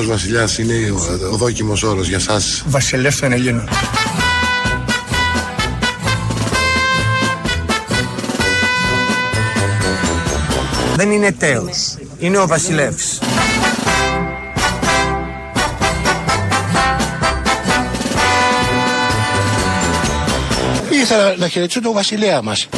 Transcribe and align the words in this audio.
Τέος 0.00 0.12
Βασιλιάς 0.12 0.58
είναι 0.58 0.90
ο, 0.90 1.28
ο 1.32 1.36
δόκιμος 1.36 1.82
όρος 1.82 2.08
για 2.08 2.18
σας. 2.18 2.62
Βασιλεύς 2.66 3.16
των 3.16 3.32
Ελλήνων. 3.32 3.68
Δεν 10.96 11.10
είναι 11.10 11.32
τέος, 11.32 11.96
είναι 12.18 12.38
ο 12.38 12.46
βασιλεύς. 12.46 13.18
Ήθελα 20.90 21.34
να 21.36 21.48
χαιρετήσω 21.48 21.80
τον 21.80 21.92
βασιλέα 21.92 22.42
μας. 22.42 22.68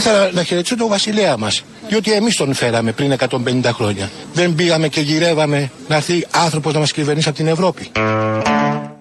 Ήθελα 0.00 0.30
να 0.32 0.42
χαιρετήσω 0.42 0.76
τον 0.76 0.88
βασιλέα 0.88 1.36
μας. 1.36 1.64
Διότι 1.88 2.12
εμείς 2.12 2.36
τον 2.36 2.54
φέραμε 2.54 2.92
πριν 2.92 3.12
150 3.12 3.70
χρόνια. 3.72 4.10
Δεν 4.32 4.54
πήγαμε 4.54 4.88
και 4.88 5.00
γυρεύαμε 5.00 5.70
να 5.88 5.96
έρθει 5.96 6.26
άνθρωπος 6.30 6.72
να 6.72 6.78
μας 6.78 6.92
κυβερνήσει 6.92 7.28
από 7.28 7.36
την 7.36 7.46
Ευρώπη. 7.46 7.90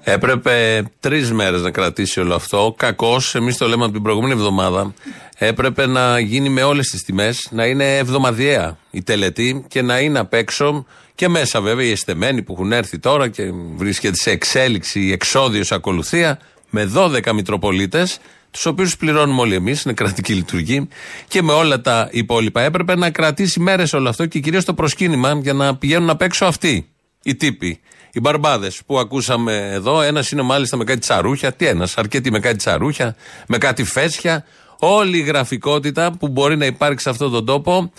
Έπρεπε 0.04 0.84
τρεις 1.00 1.32
μέρες 1.32 1.62
να 1.62 1.72
κρατήσει 1.72 2.20
όλο 2.20 2.36
αυτό. 2.36 2.74
Κακώς, 2.78 3.36
εμείς 3.36 3.58
το 3.58 3.68
λέμε 3.68 3.84
από 3.84 3.94
την 3.94 4.02
προηγούμενη 4.02 4.34
εβδομάδα. 4.34 4.94
Έπρεπε 5.38 5.86
να 5.86 6.20
γίνει 6.20 6.50
με 6.50 6.64
όλες 6.64 6.88
τις 6.88 7.04
τιμές, 7.04 7.48
να 7.52 7.66
είναι 7.66 7.98
εβδομαδιαία 7.98 8.78
η 8.92 9.04
τελετή 9.04 9.66
και 9.68 9.82
να 9.82 10.00
είναι 10.00 10.20
απ' 10.20 10.34
έξω 10.34 10.86
και 11.16 11.28
μέσα 11.28 11.62
βέβαια 11.62 11.86
οι 11.86 11.92
εστεμένοι 11.92 12.42
που 12.42 12.54
έχουν 12.54 12.72
έρθει 12.72 13.00
τώρα 13.00 13.28
και 13.28 13.44
βρίσκεται 13.76 14.16
σε 14.16 14.32
εξέλιξη 14.32 15.00
η 15.00 15.12
εξόδιος 15.12 15.72
ακολουθία 15.72 16.40
με 16.70 16.92
12 16.96 17.34
Μητροπολίτες, 17.34 18.20
τους 18.52 18.66
οποίους 18.66 18.98
πληρώνουμε 18.98 19.42
όλοι 19.42 19.56
εμείς, 19.56 19.82
είναι 19.82 19.94
κρατική 19.94 20.34
λειτουργία 20.34 20.88
και 21.28 21.42
με 21.42 21.52
όλα 21.52 21.82
τα 21.82 22.10
υπόλοιπα. 22.12 22.62
Έπρεπε 22.62 22.96
να 22.96 23.12
κρατήσει 23.12 23.60
μέρες 23.60 23.94
όλο 23.94 24.10
αυτό 24.10 24.26
και 24.26 24.40
κυρίως 24.40 24.66
το 24.66 24.74
προσκύνημα 24.74 25.40
για 25.42 25.54
να 25.54 25.76
πηγαίνουν 25.76 26.10
απ' 26.10 26.22
έξω 26.22 26.46
αυτοί 26.46 26.90
οι 27.24 27.36
τύποι. 27.36 27.80
Οι 28.12 28.20
μπαρμπάδες 28.20 28.82
που 28.86 29.00
ακούσαμε 29.00 29.70
εδώ, 29.72 30.02
ένας 30.02 30.32
είναι 30.32 30.42
μάλιστα 30.42 30.78
με 30.78 30.84
κάτι 30.84 31.00
τσαρούχια. 31.00 31.54
Τι 31.54 31.66
ένας, 31.66 31.98
αρκετοί 31.98 32.32
με 32.32 32.40
κάτι 32.40 32.56
τσαρούχια, 32.56 33.16
με 33.48 33.58
κάτι 33.58 33.84
φέσια. 33.84 34.46
Όλη 34.80 35.18
η 35.18 35.22
γραφικότητα 35.22 36.12
που 36.20 36.28
μπορεί 36.28 36.58
να 36.58 36.66
υπάρξει 36.66 37.04
σε 37.04 37.10
αυτόν 37.10 37.32
τον 37.32 37.46
τόπο 37.46 37.92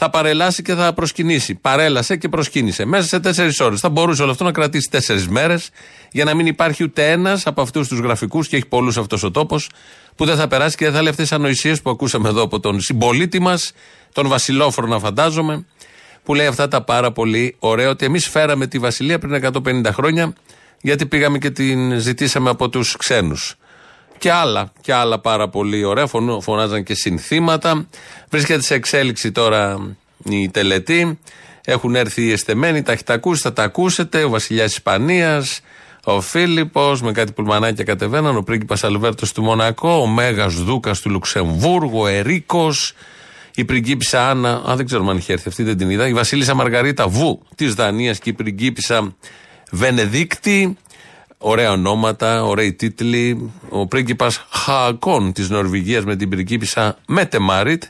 θα 0.00 0.10
παρελάσει 0.10 0.62
και 0.62 0.74
θα 0.74 0.92
προσκυνήσει. 0.92 1.54
Παρέλασε 1.54 2.16
και 2.16 2.28
προσκύνησε. 2.28 2.84
Μέσα 2.84 3.08
σε 3.08 3.20
τέσσερις 3.20 3.60
ώρες. 3.60 3.80
Θα 3.80 3.88
μπορούσε 3.88 4.22
όλο 4.22 4.30
αυτό 4.30 4.44
να 4.44 4.52
κρατήσει 4.52 4.88
τέσσερις 4.90 5.28
μέρες 5.28 5.70
για 6.12 6.24
να 6.24 6.34
μην 6.34 6.46
υπάρχει 6.46 6.82
ούτε 6.82 7.10
ένας 7.10 7.46
από 7.46 7.60
αυτούς 7.60 7.88
τους 7.88 7.98
γραφικούς 7.98 8.48
και 8.48 8.56
έχει 8.56 8.66
πολλούς 8.66 8.96
αυτός 8.96 9.22
ο 9.22 9.30
τόπος 9.30 9.70
που 10.16 10.24
δεν 10.24 10.36
θα 10.36 10.48
περάσει 10.48 10.76
και 10.76 10.84
δεν 10.84 10.94
θα 10.94 11.00
λέει 11.00 11.10
αυτές 11.10 11.28
τι 11.28 11.34
ανοησίες 11.34 11.82
που 11.82 11.90
ακούσαμε 11.90 12.28
εδώ 12.28 12.42
από 12.42 12.60
τον 12.60 12.80
συμπολίτη 12.80 13.40
μας, 13.40 13.72
τον 14.12 14.28
Βασιλόφρονα 14.28 14.98
φαντάζομαι, 14.98 15.66
που 16.22 16.34
λέει 16.34 16.46
αυτά 16.46 16.68
τα 16.68 16.84
πάρα 16.84 17.12
πολύ 17.12 17.56
ωραία 17.58 17.88
ότι 17.88 18.04
εμείς 18.04 18.28
φέραμε 18.28 18.66
τη 18.66 18.78
Βασιλεία 18.78 19.18
πριν 19.18 19.34
150 19.84 19.92
χρόνια 19.92 20.32
γιατί 20.80 21.06
πήγαμε 21.06 21.38
και 21.38 21.50
την 21.50 21.98
ζητήσαμε 21.98 22.50
από 22.50 22.68
τους 22.68 22.96
ξένους. 22.96 23.56
Και 24.18 24.32
άλλα, 24.32 24.72
και 24.80 24.92
άλλα 24.92 25.18
πάρα 25.18 25.48
πολύ 25.48 25.84
ωραία. 25.84 26.06
Φωνάζαν 26.40 26.82
και 26.82 26.94
συνθήματα. 26.94 27.86
Βρίσκεται 28.30 28.62
σε 28.62 28.74
εξέλιξη 28.74 29.32
τώρα 29.32 29.96
η 30.24 30.48
τελετή. 30.48 31.18
Έχουν 31.64 31.94
έρθει 31.94 32.22
οι 32.22 32.32
εστεμένοι, 32.32 32.82
τα 32.82 32.92
έχετε 32.92 33.12
ακούσει, 33.12 33.42
θα 33.42 33.52
τα 33.52 33.62
ακούσετε. 33.62 34.24
Ο 34.24 34.28
βασιλιάς 34.28 34.72
Ισπανίας, 34.72 35.60
ο 36.04 36.20
Φίλιππος, 36.20 37.02
με 37.02 37.12
κάτι 37.12 37.32
πουλμανάκια 37.32 37.84
κατεβαίναν, 37.84 38.36
ο 38.36 38.42
πρίγκιπας 38.42 38.84
Αλβέρτος 38.84 39.32
του 39.32 39.42
Μονακό, 39.42 39.90
ο 39.90 40.06
Μέγας 40.06 40.54
Δούκας 40.54 41.00
του 41.00 41.10
Λουξεμβούργου, 41.10 42.00
ο 42.00 42.06
Ερίκος, 42.06 42.94
η 43.54 43.64
πριγκίπισσα 43.64 44.30
Άννα, 44.30 44.62
α, 44.70 44.76
δεν 44.76 44.86
ξέρω 44.86 45.06
αν 45.08 45.16
είχε 45.16 45.32
έρθει 45.32 45.48
αυτή, 45.48 45.62
δεν 45.62 45.76
την 45.76 45.90
είδα. 45.90 46.08
Η 46.08 46.12
Βασίλισσα 46.12 46.54
Μαργαρίτα 46.54 47.08
Βου 47.08 47.42
της 47.54 47.74
Δανίας 47.74 48.18
και 48.18 48.30
η 48.30 48.32
πριγκίπισσα 48.32 49.16
Βενεδίκτη. 49.70 50.76
Ωραία 51.38 51.70
ονόματα, 51.70 52.44
ωραίοι 52.44 52.72
τίτλοι. 52.72 53.52
Ο 53.68 53.86
πρίγκιπας 53.86 54.46
Χακόν 54.50 55.32
της 55.32 55.48
Νορβηγίας 55.50 56.04
με 56.04 56.16
την 56.16 56.28
πριγκίπισσα 56.28 56.98
Μέτε 57.06 57.38
Μάριτ. 57.38 57.82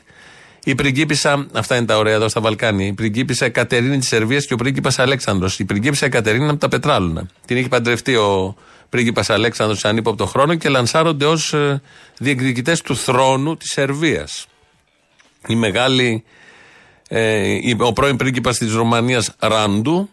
Η 0.63 0.75
πριγκίπισσα, 0.75 1.47
αυτά 1.53 1.75
είναι 1.75 1.85
τα 1.85 1.97
ωραία 1.97 2.13
εδώ 2.13 2.29
στα 2.29 2.41
Βαλκάνια. 2.41 2.85
Η 2.85 2.93
πριγκίπισσα 2.93 3.49
Κατερίνη 3.49 3.97
της 3.97 4.07
Σερβίας 4.07 4.45
και 4.45 4.53
ο 4.53 4.57
πρίγκιπας 4.57 4.99
Αλέξανδρος. 4.99 5.59
Η 5.59 5.65
πριγκίπισσα 5.65 6.09
Κατερίνη 6.09 6.43
είναι 6.43 6.51
από 6.51 6.59
τα 6.59 6.67
πετράλουνα. 6.67 7.27
Την 7.45 7.57
έχει 7.57 7.67
παντρευτεί 7.67 8.15
ο 8.15 8.55
πρίγκιπας 8.89 9.29
Αλέξανδρος 9.29 9.85
αν 9.85 9.97
είπε 9.97 10.09
από 10.09 10.17
τον 10.17 10.27
χρόνο 10.27 10.55
και 10.55 10.69
λανσάρονται 10.69 11.25
ως 11.25 11.53
ε, 11.53 11.81
διεκδικητές 12.17 12.81
του 12.81 12.95
θρόνου 12.95 13.57
της 13.57 13.71
Σερβίας. 13.71 14.47
Η 15.47 15.55
μεγάλη, 15.55 16.23
ε, 17.07 17.57
ο 17.77 17.93
πρώην 17.93 18.15
πρίγκιπας 18.15 18.57
της 18.57 18.73
Ρωμανίας 18.73 19.35
Ράντου, 19.39 20.09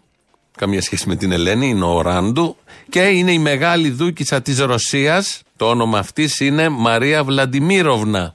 καμία 0.56 0.82
σχέση 0.82 1.08
με 1.08 1.16
την 1.16 1.32
Ελένη, 1.32 1.68
είναι 1.68 1.84
ο 1.84 2.00
Ράντου, 2.00 2.56
και 2.88 3.00
είναι 3.00 3.32
η 3.32 3.38
μεγάλη 3.38 3.90
δούκισσα 3.90 4.42
της 4.42 4.58
Ρωσίας, 4.58 5.42
το 5.56 5.68
όνομα 5.68 5.98
αυτής 5.98 6.40
είναι 6.40 6.68
Μαρία 6.68 7.24
Βλαντιμίροβνα. 7.24 8.34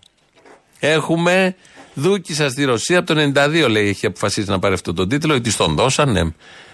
Έχουμε 0.80 1.56
δούκισσα 1.94 2.50
στη 2.50 2.64
Ρωσία, 2.64 3.00
από 3.00 3.14
το 3.14 3.32
92 3.36 3.68
λέει 3.70 3.88
έχει 3.88 4.06
αποφασίσει 4.06 4.50
να 4.50 4.60
πάρει 4.60 4.74
αυτό 4.74 4.94
τον 4.94 5.10
τίτλο, 5.10 5.36
ή 5.36 5.42
της 5.42 5.56
τον 5.56 5.76
δώσανε. 5.76 6.34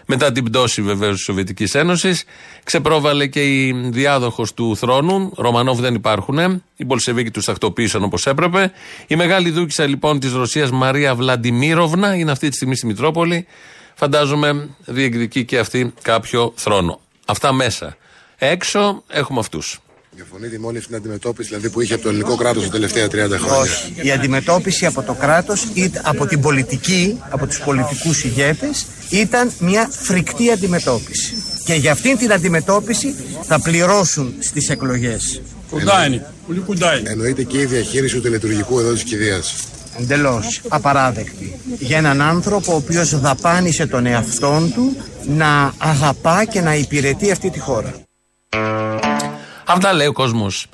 Μετά 0.09 0.31
την 0.31 0.44
πτώση 0.44 0.81
βεβαίως 0.81 1.16
της 1.16 1.24
Σοβιετικής 1.24 1.75
Ένωσης, 1.75 2.24
ξεπρόβαλε 2.64 3.28
και 3.28 3.66
η 3.66 3.72
διάδοχος 3.72 4.53
του 4.53 4.78
θρόνου. 4.78 5.31
Ρωμανόβ 5.35 5.79
δεν 5.79 5.96
υπάρχουν. 5.96 6.64
Οι 6.75 6.85
Μπολσεβίκοι 6.85 7.31
τους 7.31 7.46
τακτοποίησαν 7.46 8.03
όπως 8.03 8.25
έπρεπε. 8.25 8.72
Η 9.08 9.16
μεγάλη 9.16 9.50
δούκισσα 9.50 9.85
λοιπόν 9.85 10.19
της 10.19 10.31
Ρωσίας 10.34 10.72
Μαρία 10.72 11.16
Βλαντιμίροβνα 11.16 12.16
είναι 12.16 12.31
αυτή 12.31 12.50
τη 12.50 12.56
στιγμή 12.56 12.75
στη 12.75 12.85
Μητρόπολη. 12.85 13.46
Φαντάζομαι 14.00 14.69
διεκδικεί 14.85 15.46
και 15.46 15.59
αυτή 15.59 15.94
κάποιο 16.02 16.53
θρόνο. 16.56 17.00
Αυτά 17.25 17.53
μέσα. 17.53 17.97
Έξω 18.38 19.03
έχουμε 19.08 19.40
αυτούς. 19.40 19.80
Διαφωνείτε 20.12 20.58
με 20.59 20.66
όλη 20.66 20.78
αυτή 20.78 20.90
την 20.90 20.97
αντιμετώπιση 20.97 21.50
δηλαδή, 21.50 21.69
που 21.69 21.81
είχε 21.81 21.94
από 21.94 22.03
το 22.03 22.09
ελληνικό 22.09 22.35
κράτος 22.35 22.63
τα 22.63 22.69
τελευταία 22.69 23.06
30 23.06 23.09
χρόνια; 23.12 23.62
Όχι. 23.62 23.94
Η 24.02 24.12
αντιμετώπιση 24.12 24.85
από 24.85 25.02
το 25.02 25.13
κράτος 25.13 25.63
ή 25.74 25.91
από 26.02 26.25
την 26.25 26.41
πολιτική, 26.41 27.19
από 27.30 27.47
τους 27.47 27.59
πολιτικούς 27.59 28.24
ηγέτες, 28.24 28.85
ήταν 29.09 29.52
μια 29.59 29.90
φρικτή 29.91 30.52
αντιμετώπιση. 30.52 31.44
Και 31.66 31.74
για 31.74 31.91
αυτήν 31.91 32.18
την 32.18 32.34
αντιμετώπιση 32.34 33.16
θα 33.44 33.62
πληρώσουν 33.62 34.34
στις 34.40 34.69
εκλογές. 34.69 35.41
Κοντά 35.69 36.06
είναι. 36.06 36.34
Πολύ 36.47 36.59
κοντά 36.59 36.97
είναι. 37.00 37.09
Εννοείται 37.09 37.44
και 37.44 37.59
η 37.59 37.66
διαχείριση 37.66 38.16
του 38.16 38.22
τελετουργικού 38.22 38.79
εδώ 38.79 38.94
της 38.94 39.03
κηδείας. 39.03 39.56
Εντελώς 40.00 40.62
απαράδεκτη. 40.69 41.59
Για 41.80 41.97
έναν 41.97 42.22
άνθρωπο 42.22 42.74
ο 42.74 42.75
οποίος 42.75 43.19
δαπάνησε 43.19 43.88
τον 43.88 44.06
εαυτόν 44.06 44.74
του 44.74 44.97
να 45.28 45.74
αγαπά 45.78 46.46
και 46.46 46.62
να 46.62 46.75
υπηρετεί 46.75 47.31
αυτή 47.31 47.50
τη 47.50 47.59
χώρα. 47.59 47.94
Αυτά 49.66 49.94
λέει 49.94 50.08
ο 50.08 50.12
κόσμος 50.13 50.68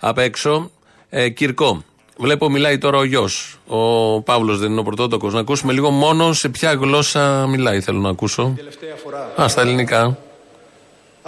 απ' 0.00 0.18
έξω. 0.18 0.70
Ε, 1.08 1.28
Κυρκό. 1.28 1.84
Βλέπω 2.18 2.48
μιλάει 2.48 2.78
τώρα 2.78 2.98
ο 2.98 3.04
γιος. 3.04 3.58
Ο 3.66 4.22
Παύλος 4.22 4.58
δεν 4.58 4.70
είναι 4.70 4.80
ο 4.80 4.82
πρωτότοκος. 4.82 5.32
Να 5.32 5.40
ακούσουμε 5.40 5.72
λίγο 5.72 5.90
μόνο 5.90 6.32
σε 6.32 6.48
ποια 6.48 6.72
γλώσσα 6.72 7.46
μιλάει, 7.46 7.80
θέλω 7.80 7.98
να 7.98 8.08
ακούσω. 8.08 8.52
Τελευταία 8.56 8.94
φορά. 9.04 9.42
Α, 9.42 9.48
στα 9.48 9.60
ελληνικά. 9.60 10.18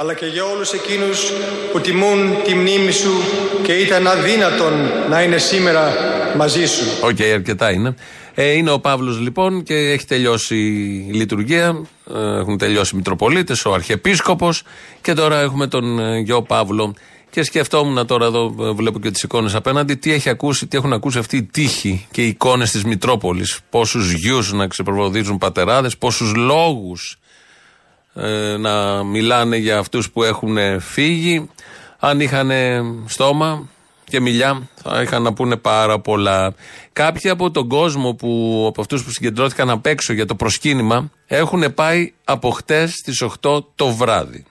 Αλλά 0.00 0.14
και 0.14 0.26
για 0.26 0.44
όλους 0.44 0.72
εκείνους 0.72 1.32
που 1.72 1.80
τιμούν 1.80 2.42
τη 2.44 2.54
μνήμη 2.54 2.92
σου 2.92 3.10
και 3.62 3.72
ήταν 3.72 4.06
αδύνατον 4.06 4.72
να 5.10 5.22
είναι 5.22 5.38
σήμερα 5.38 5.92
μαζί 6.36 6.66
σου. 6.66 6.84
OK, 7.02 7.16
okay, 7.16 7.30
αρκετά 7.34 7.72
είναι. 7.72 7.94
Ε, 8.34 8.50
είναι 8.50 8.70
ο 8.70 8.80
Παύλος 8.80 9.20
λοιπόν 9.20 9.62
και 9.62 9.74
έχει 9.74 10.06
τελειώσει 10.06 10.56
η 11.08 11.12
λειτουργία. 11.12 11.86
Ε, 12.14 12.38
έχουν 12.38 12.58
τελειώσει 12.58 12.94
οι 12.94 12.96
Μητροπολίτες, 12.96 13.64
ο 13.64 13.72
Αρχιεπίσκοπος 13.72 14.62
και 15.00 15.12
τώρα 15.12 15.40
έχουμε 15.40 15.66
τον 15.66 15.98
ε, 15.98 16.18
γιο 16.18 16.42
Παύλο. 16.42 16.94
Και 17.30 17.42
σκεφτόμουν 17.42 18.06
τώρα 18.06 18.26
εδώ, 18.26 18.54
ε, 18.60 18.70
βλέπω 18.70 19.00
και 19.00 19.10
τις 19.10 19.22
εικόνες 19.22 19.54
απέναντι, 19.54 19.94
τι 19.94 20.12
έχει 20.12 20.28
ακούσει, 20.28 20.66
τι 20.66 20.76
έχουν 20.76 20.92
ακούσει 20.92 21.18
αυτοί 21.18 21.36
οι 21.36 21.42
τύχοι 21.42 22.06
και 22.10 22.22
οι 22.22 22.26
εικόνες 22.26 22.70
της 22.70 22.84
Μητρόπολης. 22.84 23.60
Πόσους 23.70 24.12
γιους 24.12 24.52
να 24.52 24.66
ξεπροβοδίζουν 24.66 25.38
πατεράδες, 25.38 25.98
πόσους 25.98 26.34
λόγους 26.34 27.18
ε, 28.14 28.56
να 28.56 29.02
μιλάνε 29.04 29.56
για 29.56 29.78
αυτούς 29.78 30.10
που 30.10 30.22
έχουν 30.22 30.80
φύγει. 30.80 31.50
Αν 31.98 32.20
είχαν 32.20 32.50
στόμα, 33.06 33.68
και 34.08 34.20
μιλιά 34.20 34.68
θα 34.82 35.02
είχαν 35.02 35.22
να 35.22 35.32
πούνε 35.32 35.56
πάρα 35.56 36.00
πολλά. 36.00 36.54
Κάποιοι 36.92 37.30
από 37.30 37.50
τον 37.50 37.68
κόσμο, 37.68 38.14
που, 38.14 38.64
από 38.68 38.80
αυτούς 38.80 39.04
που 39.04 39.10
συγκεντρώθηκαν 39.10 39.70
απ' 39.70 39.86
έξω 39.86 40.12
για 40.12 40.26
το 40.26 40.34
προσκύνημα, 40.34 41.10
έχουν 41.26 41.74
πάει 41.74 42.12
από 42.24 42.50
χτες 42.50 42.92
στις 42.92 43.22
8 43.22 43.64
το 43.74 43.90
βράδυ. 43.90 44.44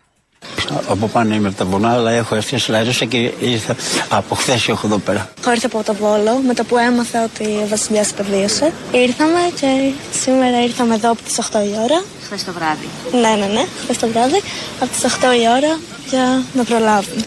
Από 0.89 1.07
πάνω 1.07 1.35
είμαι 1.35 1.47
από 1.47 1.57
τα 1.57 1.65
βουνά, 1.65 1.93
αλλά 1.93 2.11
έχω 2.11 2.35
έρθει 2.35 2.57
στη 2.57 2.71
Λαρίσα 2.71 3.05
και 3.05 3.31
ήρθα 3.39 3.75
από 4.09 4.35
χθες 4.35 4.67
έχω 4.67 4.87
εδώ 4.87 4.97
πέρα. 4.97 5.33
Ήρθα 5.51 5.67
από 5.67 5.83
το 5.83 5.93
Βόλο 5.93 6.41
με 6.47 6.53
το 6.53 6.63
που 6.63 6.77
έμαθα 6.77 7.23
ότι 7.23 7.43
ο 7.43 7.67
Βασιλιά 7.69 8.01
υπερβίωσε. 8.01 8.73
Ήρθαμε 8.91 9.39
και 9.59 9.91
σήμερα 10.21 10.63
ήρθαμε 10.63 10.95
εδώ 10.95 11.11
από 11.11 11.21
τις 11.21 11.39
8 11.39 11.43
η 11.53 11.75
ώρα. 11.83 12.03
Χθες 12.23 12.43
το 12.43 12.51
βράδυ. 12.51 12.87
Ναι, 13.11 13.45
ναι, 13.45 13.53
ναι, 13.53 13.65
χθες 13.81 13.97
το 13.97 14.07
βράδυ. 14.07 14.41
Από 14.79 14.91
τις 14.91 15.03
8 15.03 15.07
η 15.41 15.47
ώρα 15.57 15.79
για 16.09 16.43
να 16.53 16.63
προλάβουμε. 16.63 17.25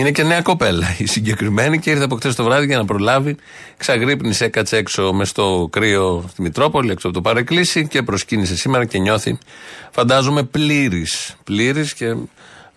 Είναι 0.00 0.10
και 0.10 0.22
νέα 0.22 0.42
κοπέλα 0.42 0.96
η 0.98 1.06
συγκεκριμένη 1.06 1.78
και 1.78 1.90
ήρθε 1.90 2.04
από 2.04 2.16
χτε 2.16 2.32
το 2.32 2.44
βράδυ 2.44 2.66
για 2.66 2.76
να 2.76 2.84
προλάβει. 2.84 3.36
Ξαγρύπνησε, 3.76 4.44
έκατσε 4.44 4.76
έξω 4.76 5.12
μες 5.12 5.28
στο 5.28 5.68
κρύο 5.72 6.24
στη 6.28 6.42
Μητρόπολη, 6.42 6.90
έξω 6.90 7.06
από 7.06 7.16
το 7.16 7.22
παρεκκλήσι 7.22 7.86
και 7.86 8.02
προσκύνησε 8.02 8.56
σήμερα 8.56 8.84
και 8.84 8.98
νιώθει, 8.98 9.38
φαντάζομαι, 9.90 10.42
πλήρης. 10.42 11.36
Πλήρης 11.44 11.94
και 11.94 12.14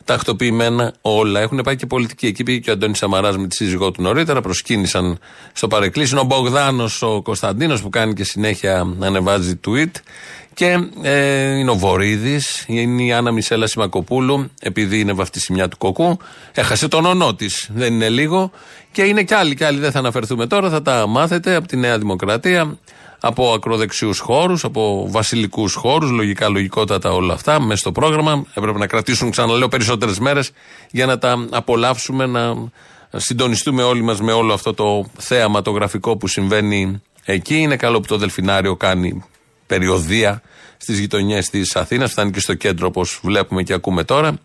τακτοποιημένα 0.06 0.94
όλα. 1.02 1.40
Έχουν 1.40 1.62
πάει 1.64 1.76
και 1.76 1.86
πολιτικοί. 1.86 2.28
Εκεί 2.28 2.44
πήγε 2.44 2.60
και 2.60 2.70
ο 2.70 2.74
Αντώνης 2.74 2.98
Σαμαράς 2.98 3.38
με 3.38 3.48
τη 3.48 3.56
σύζυγό 3.56 3.92
του 3.92 4.02
νωρίτερα. 4.02 4.42
Προσκύνησαν 4.42 5.18
στο 5.54 5.68
παρεκκλήσι. 5.68 6.18
Ο 6.18 6.24
Μπογδάνος 6.24 7.02
ο 7.02 7.22
Κωνσταντίνος 7.22 7.82
που 7.82 7.90
κάνει 7.90 8.14
και 8.14 8.24
συνέχεια 8.24 8.96
ανεβάζει 9.00 9.60
tweet. 9.68 9.92
Και 10.54 10.78
ε, 11.02 11.58
είναι 11.58 11.70
ο 11.70 11.76
Βορύδης, 11.76 12.64
είναι 12.68 13.04
η 13.04 13.14
Άννα 13.14 13.32
Μισέλα 13.32 13.68
Σιμακοπούλου, 13.68 14.52
επειδή 14.60 15.00
είναι 15.00 15.14
βαφτισιμιά 15.14 15.68
του 15.68 15.78
κοκού. 15.78 16.18
Έχασε 16.54 16.88
τον 16.88 17.06
ονό 17.06 17.36
της, 17.36 17.70
δεν 17.74 17.94
είναι 17.94 18.10
λίγο. 18.10 18.52
Και 18.92 19.04
είναι 19.04 19.24
κι 19.24 19.34
άλλοι, 19.34 19.56
κι 19.56 19.64
άλλοι 19.64 19.80
δεν 19.80 19.92
θα 19.92 20.00
αναφερθούμε 20.00 20.48
τώρα, 20.48 20.70
θα 20.70 20.82
τα 20.82 21.08
μάθετε 21.08 21.56
από 21.56 21.68
τη 21.68 21.78
Νέα 21.78 21.98
Δημοκρατία, 21.98 22.78
από 23.20 23.54
ακροδεξιούς 23.54 24.20
χώρους, 24.20 24.64
από 24.64 25.08
βασιλικούς 25.10 25.74
χώρους, 25.74 26.10
λογικά, 26.10 26.50
λογικότατα 26.50 27.12
όλα 27.12 27.34
αυτά, 27.34 27.62
μέσα 27.62 27.80
στο 27.80 27.92
πρόγραμμα. 27.92 28.46
Έπρεπε 28.54 28.78
να 28.78 28.88
κρατήσουν, 28.88 29.32
ξαναλέω, 29.32 29.68
περισσότερες 29.68 30.20
μέρες 30.20 30.52
για 30.92 31.06
να 31.06 31.18
τα 31.18 31.48
απολαύσουμε, 31.50 32.26
να 32.26 32.56
συντονιστούμε 33.16 33.84
όλοι 33.84 34.02
μας 34.02 34.22
με 34.22 34.32
όλο 34.32 34.54
αυτό 34.54 34.74
το 34.74 35.06
θέαμα 35.18 35.62
το 35.62 35.72
γραφικό 35.72 36.18
που 36.18 36.28
συμβαίνει 36.28 37.02
εκεί. 37.26 37.56
Είναι 37.56 37.76
καλό 37.76 38.00
που 38.00 38.08
το 38.08 38.18
Δελφινάριο 38.18 38.76
κάνει 38.76 39.24
περιοδία 39.74 40.42
στις 40.78 41.00
γειτονιές 41.00 41.50
της 41.50 41.76
Αθήνας. 41.76 42.12
Φτάνει 42.12 42.32
και 42.32 42.40
στο 42.40 42.54
κέντρο, 42.54 42.88
όπως 42.88 43.20
βλέπουμε 43.24 43.64
και 43.64 43.74
ακούμε 43.74 44.04
τώρα. 44.04 44.38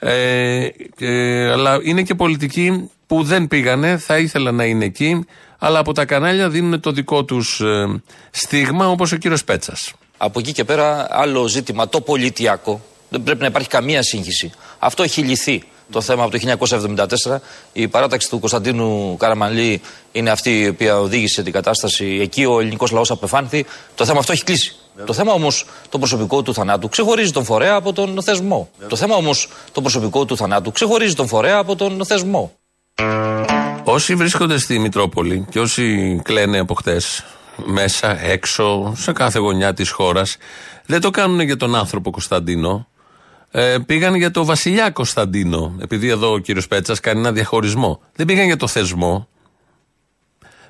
Ε, 0.00 0.68
ε, 0.98 1.50
αλλά 1.50 1.78
είναι 1.82 2.02
και 2.02 2.14
πολιτικοί 2.14 2.90
που 3.06 3.22
δεν 3.22 3.48
πήγανε, 3.48 3.96
θα 3.96 4.18
ήθελα 4.18 4.52
να 4.52 4.64
είναι 4.64 4.84
εκεί, 4.84 5.26
αλλά 5.58 5.78
από 5.78 5.92
τα 5.92 6.04
κανάλια 6.04 6.48
δίνουν 6.48 6.80
το 6.80 6.90
δικό 6.90 7.24
τους 7.24 7.60
ε, 7.60 8.00
στίγμα, 8.30 8.88
όπως 8.88 9.12
ο 9.12 9.16
κύριος 9.16 9.44
Πέτσας. 9.44 9.92
Από 10.16 10.38
εκεί 10.38 10.52
και 10.52 10.64
πέρα, 10.64 11.06
άλλο 11.10 11.46
ζήτημα, 11.46 11.88
το 11.88 12.00
πολιτιακό. 12.00 12.80
Δεν 13.08 13.22
πρέπει 13.22 13.40
να 13.40 13.46
υπάρχει 13.46 13.68
καμία 13.68 14.02
σύγχυση. 14.02 14.52
Αυτό 14.78 15.02
έχει 15.02 15.22
λυθεί 15.22 15.62
το 15.90 16.00
θέμα 16.00 16.24
από 16.24 16.38
το 16.38 16.56
1974. 17.26 17.36
Η 17.72 17.88
παράταξη 17.88 18.28
του 18.28 18.38
Κωνσταντίνου 18.38 19.16
Καραμαλή 19.16 19.80
είναι 20.12 20.30
αυτή 20.30 20.60
η 20.60 20.68
οποία 20.68 20.98
οδήγησε 20.98 21.42
την 21.42 21.52
κατάσταση. 21.52 22.18
Εκεί 22.20 22.44
ο 22.44 22.60
ελληνικός 22.60 22.90
λαός 22.90 23.10
απεφάνθη. 23.10 23.66
Το 23.94 24.04
θέμα 24.04 24.18
αυτό 24.18 24.32
έχει 24.32 24.44
κλείσει. 24.44 24.76
Το 25.06 25.12
θέμα 25.12 25.32
όμως 25.32 25.64
το 25.88 25.98
προσωπικό 25.98 26.42
του 26.42 26.54
θανάτου 26.54 26.88
ξεχωρίζει 26.88 27.32
τον 27.32 27.44
φορέα 27.44 27.74
από 27.74 27.92
τον 27.92 28.22
θεσμό. 28.22 28.70
Το 28.88 28.96
θέμα 28.96 29.14
όμως 29.16 29.48
το 29.72 29.80
προσωπικό 29.80 30.24
του 30.24 30.36
θανάτου 30.36 30.72
ξεχωρίζει 30.72 31.14
τον 31.14 31.26
φορέα 31.26 31.56
από 31.56 31.76
τον 31.76 32.06
θεσμό. 32.06 32.52
Όσοι 33.84 34.14
βρίσκονται 34.14 34.58
στη 34.58 34.78
Μητρόπολη 34.78 35.46
και 35.50 35.60
όσοι 35.60 36.20
κλαίνε 36.24 36.58
από 36.58 36.74
χτες 36.74 37.24
μέσα, 37.64 38.24
έξω, 38.24 38.94
σε 38.96 39.12
κάθε 39.12 39.38
γωνιά 39.38 39.74
της 39.74 39.90
χώρας, 39.90 40.36
δεν 40.86 41.00
το 41.00 41.10
κάνουν 41.10 41.40
για 41.40 41.56
τον 41.56 41.74
άνθρωπο 41.74 42.10
Κωνσταντίνο 42.10 42.86
ε, 43.50 43.78
πήγαν 43.86 44.14
για 44.14 44.30
το 44.30 44.44
βασιλιά 44.44 44.90
Κωνσταντίνο. 44.90 45.76
Επειδή 45.80 46.08
εδώ 46.08 46.32
ο 46.32 46.38
κύριος 46.38 46.68
Πέτσας 46.68 47.00
κάνει 47.00 47.18
ένα 47.18 47.32
διαχωρισμό. 47.32 48.00
Δεν 48.14 48.26
πήγαν 48.26 48.46
για 48.46 48.56
το 48.56 48.66
θεσμό. 48.66 49.28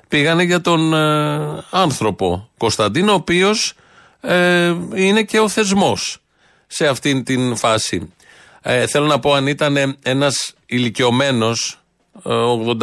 Πήγαν 0.07 0.39
για 0.39 0.61
τον 0.61 0.93
ε, 0.93 1.63
άνθρωπο 1.69 2.49
Κωνσταντίνο, 2.57 3.11
ο 3.11 3.15
οποίος 3.15 3.73
ε, 4.21 4.75
είναι 4.95 5.23
και 5.23 5.39
ο 5.39 5.49
θεσμός 5.49 6.17
σε 6.67 6.87
αυτήν 6.87 7.23
την 7.23 7.55
φάση. 7.55 8.13
Ε, 8.61 8.87
θέλω 8.87 9.05
να 9.05 9.19
πω, 9.19 9.33
αν 9.33 9.47
ήταν 9.47 9.97
ένας 10.03 10.53
ηλικιωμένος, 10.65 11.79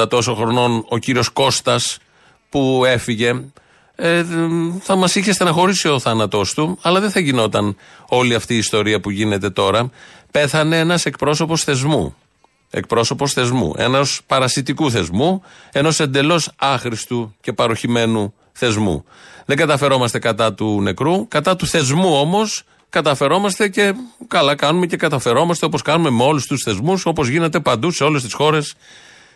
80 0.01 0.09
τόσο 0.09 0.35
χρονών, 0.35 0.85
ο 0.89 0.99
κύριος 0.99 1.29
Κώστας 1.29 1.99
που 2.49 2.83
έφυγε, 2.87 3.35
ε, 3.97 4.25
θα 4.81 4.97
μας 4.97 5.15
είχε 5.15 5.33
στεναχωρήσει 5.33 5.89
ο 5.89 5.99
θάνατός 5.99 6.55
του, 6.55 6.79
αλλά 6.83 7.01
δεν 7.01 7.11
θα 7.11 7.21
γινόταν 7.21 7.77
όλη 8.09 8.35
αυτή 8.35 8.55
η 8.55 8.59
ιστορία 8.59 9.01
που 9.01 9.11
γίνεται 9.11 9.51
τώρα. 9.51 9.91
Πέθανε 10.31 10.79
ένας 10.79 11.07
εκπρόσωπος 11.07 11.65
θεσμού. 11.65 12.15
Εκπρόσωπος 12.71 13.33
θεσμού. 13.33 13.75
Ενό 13.77 14.01
παρασιτικού 14.27 14.91
θεσμού, 14.91 15.43
ενός 15.73 16.01
εντελώς 16.01 16.51
άχρηστου 16.57 17.35
και 17.41 17.53
παροχημένου 17.53 18.35
θεσμού. 18.53 19.05
Δεν 19.45 19.57
καταφερόμαστε 19.57 20.19
κατά 20.19 20.55
του 20.55 20.81
νεκρού, 20.83 21.29
κατά 21.29 21.57
του 21.57 21.67
θεσμού 21.67 22.21
όμως 22.21 22.65
καταφερόμαστε 22.89 23.69
και 23.69 23.95
καλά 24.29 24.55
κάνουμε 24.55 24.87
και 24.87 24.97
καταφερόμαστε 24.97 25.67
όπως 25.67 25.83
κάνουμε 25.83 26.11
με 26.11 26.23
όλους 26.23 26.47
τους 26.47 26.63
θεσμούς, 26.63 27.07
όπως 27.07 27.29
γίνεται 27.29 27.61
παντού 27.61 27.91
σε 27.91 28.05
όλες 28.05 28.23
τις 28.23 28.33
χώρες 28.33 28.75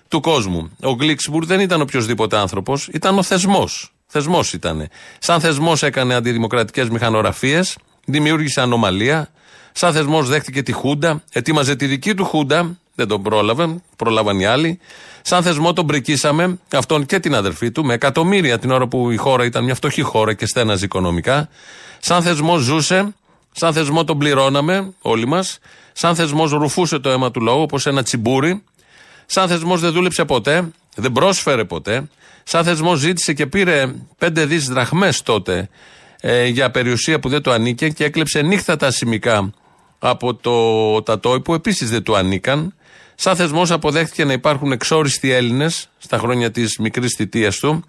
του 0.09 0.21
κόσμου. 0.21 0.71
Ο 0.83 0.95
Γκλίξμπουργκ 0.95 1.47
δεν 1.47 1.61
ήταν 1.61 1.81
οποιοδήποτε 1.81 2.37
άνθρωπος, 2.37 2.89
ήταν 2.93 3.19
ο 3.19 3.23
θεσμός. 3.23 3.93
Θεσμός 4.13 4.53
ήταν. 4.53 4.89
Σαν 5.19 5.41
θεσμός 5.41 5.83
έκανε 5.83 6.15
αντιδημοκρατικές 6.15 6.89
μηχανογραφίες, 6.89 7.77
δημιούργησε 8.05 8.61
ανομαλία. 8.61 9.29
Σαν 9.73 9.93
θεσμός 9.93 10.29
δέχτηκε 10.29 10.63
τη 10.63 10.73
Χούντα, 10.73 11.23
ετοίμαζε 11.33 11.77
τη 11.77 11.87
δική 11.87 12.15
του 12.15 12.25
Χούντα, 12.25 12.79
δεν 12.95 13.09
τον 13.09 13.23
πρόλαβε, 13.23 13.81
πρόλαβαν 13.97 14.41
οι 14.41 14.47
άλλοι. 14.47 14.79
Σαν 15.23 15.43
θεσμό 15.43 15.73
τον 15.73 15.87
πρικίσαμε, 15.87 16.59
αυτόν 16.73 17.07
και 17.07 17.21
την 17.21 17.35
αδερφή 17.35 17.71
του, 17.71 17.85
με 17.85 17.95
εκατομμύρια 17.95 18.59
την 18.59 18.71
ώρα 18.71 18.87
που 18.87 19.11
η 19.11 19.17
χώρα 19.17 19.45
ήταν 19.45 19.65
μια 19.65 19.75
φτωχή 19.75 20.03
χώρα 20.03 20.35
και 20.35 20.47
στέναζε 20.47 20.85
οικονομικά. 20.85 21.49
Σαν 21.99 22.23
θεσμό 22.23 22.57
ζούσε, 22.57 23.15
σαν 23.53 23.73
θεσμό 23.73 24.05
τον 24.05 24.19
πληρώναμε 24.19 24.93
όλοι 25.01 25.27
μας. 25.27 25.59
Σαν 25.93 26.15
θεσμός 26.15 26.51
ρουφούσε 26.51 26.99
το 26.99 27.11
αίμα 27.11 27.31
του 27.31 27.41
λαού 27.41 27.61
όπως 27.61 27.87
ένα 27.87 28.03
τσιμπούρι. 28.03 28.63
Σαν 29.27 29.49
θεσμός 29.49 29.81
δεν 29.81 29.93
δούλεψε 29.93 30.25
ποτέ, 30.25 30.71
δεν 30.95 31.13
πρόσφερε 31.13 31.65
ποτέ 31.65 32.09
σαν 32.43 32.65
θεσμό 32.65 32.95
ζήτησε 32.95 33.33
και 33.33 33.47
πήρε 33.47 33.95
5 34.19 34.29
δις 34.35 34.69
δραχμές 34.69 35.23
τότε 35.23 35.69
ε, 36.21 36.47
για 36.47 36.71
περιουσία 36.71 37.21
που 37.21 37.29
δεν 37.29 37.43
του 37.43 37.51
ανήκε 37.51 37.89
και 37.89 38.05
έκλεψε 38.05 38.43
νύχτα 38.43 38.77
τα 38.77 38.91
σημικά 38.91 39.53
από 39.99 40.35
το 40.35 41.03
Τατόι 41.03 41.41
που 41.41 41.55
επίσης 41.55 41.91
δεν 41.91 42.03
του 42.03 42.17
ανήκαν. 42.17 42.75
Σαν 43.15 43.37
θεσμός 43.37 43.71
αποδέχτηκε 43.71 44.25
να 44.25 44.33
υπάρχουν 44.33 44.73
εξόριστοι 44.73 45.31
Έλληνες 45.31 45.89
στα 45.99 46.19
χρόνια 46.19 46.51
της 46.51 46.79
μικρής 46.79 47.15
θητείας 47.17 47.57
του. 47.57 47.85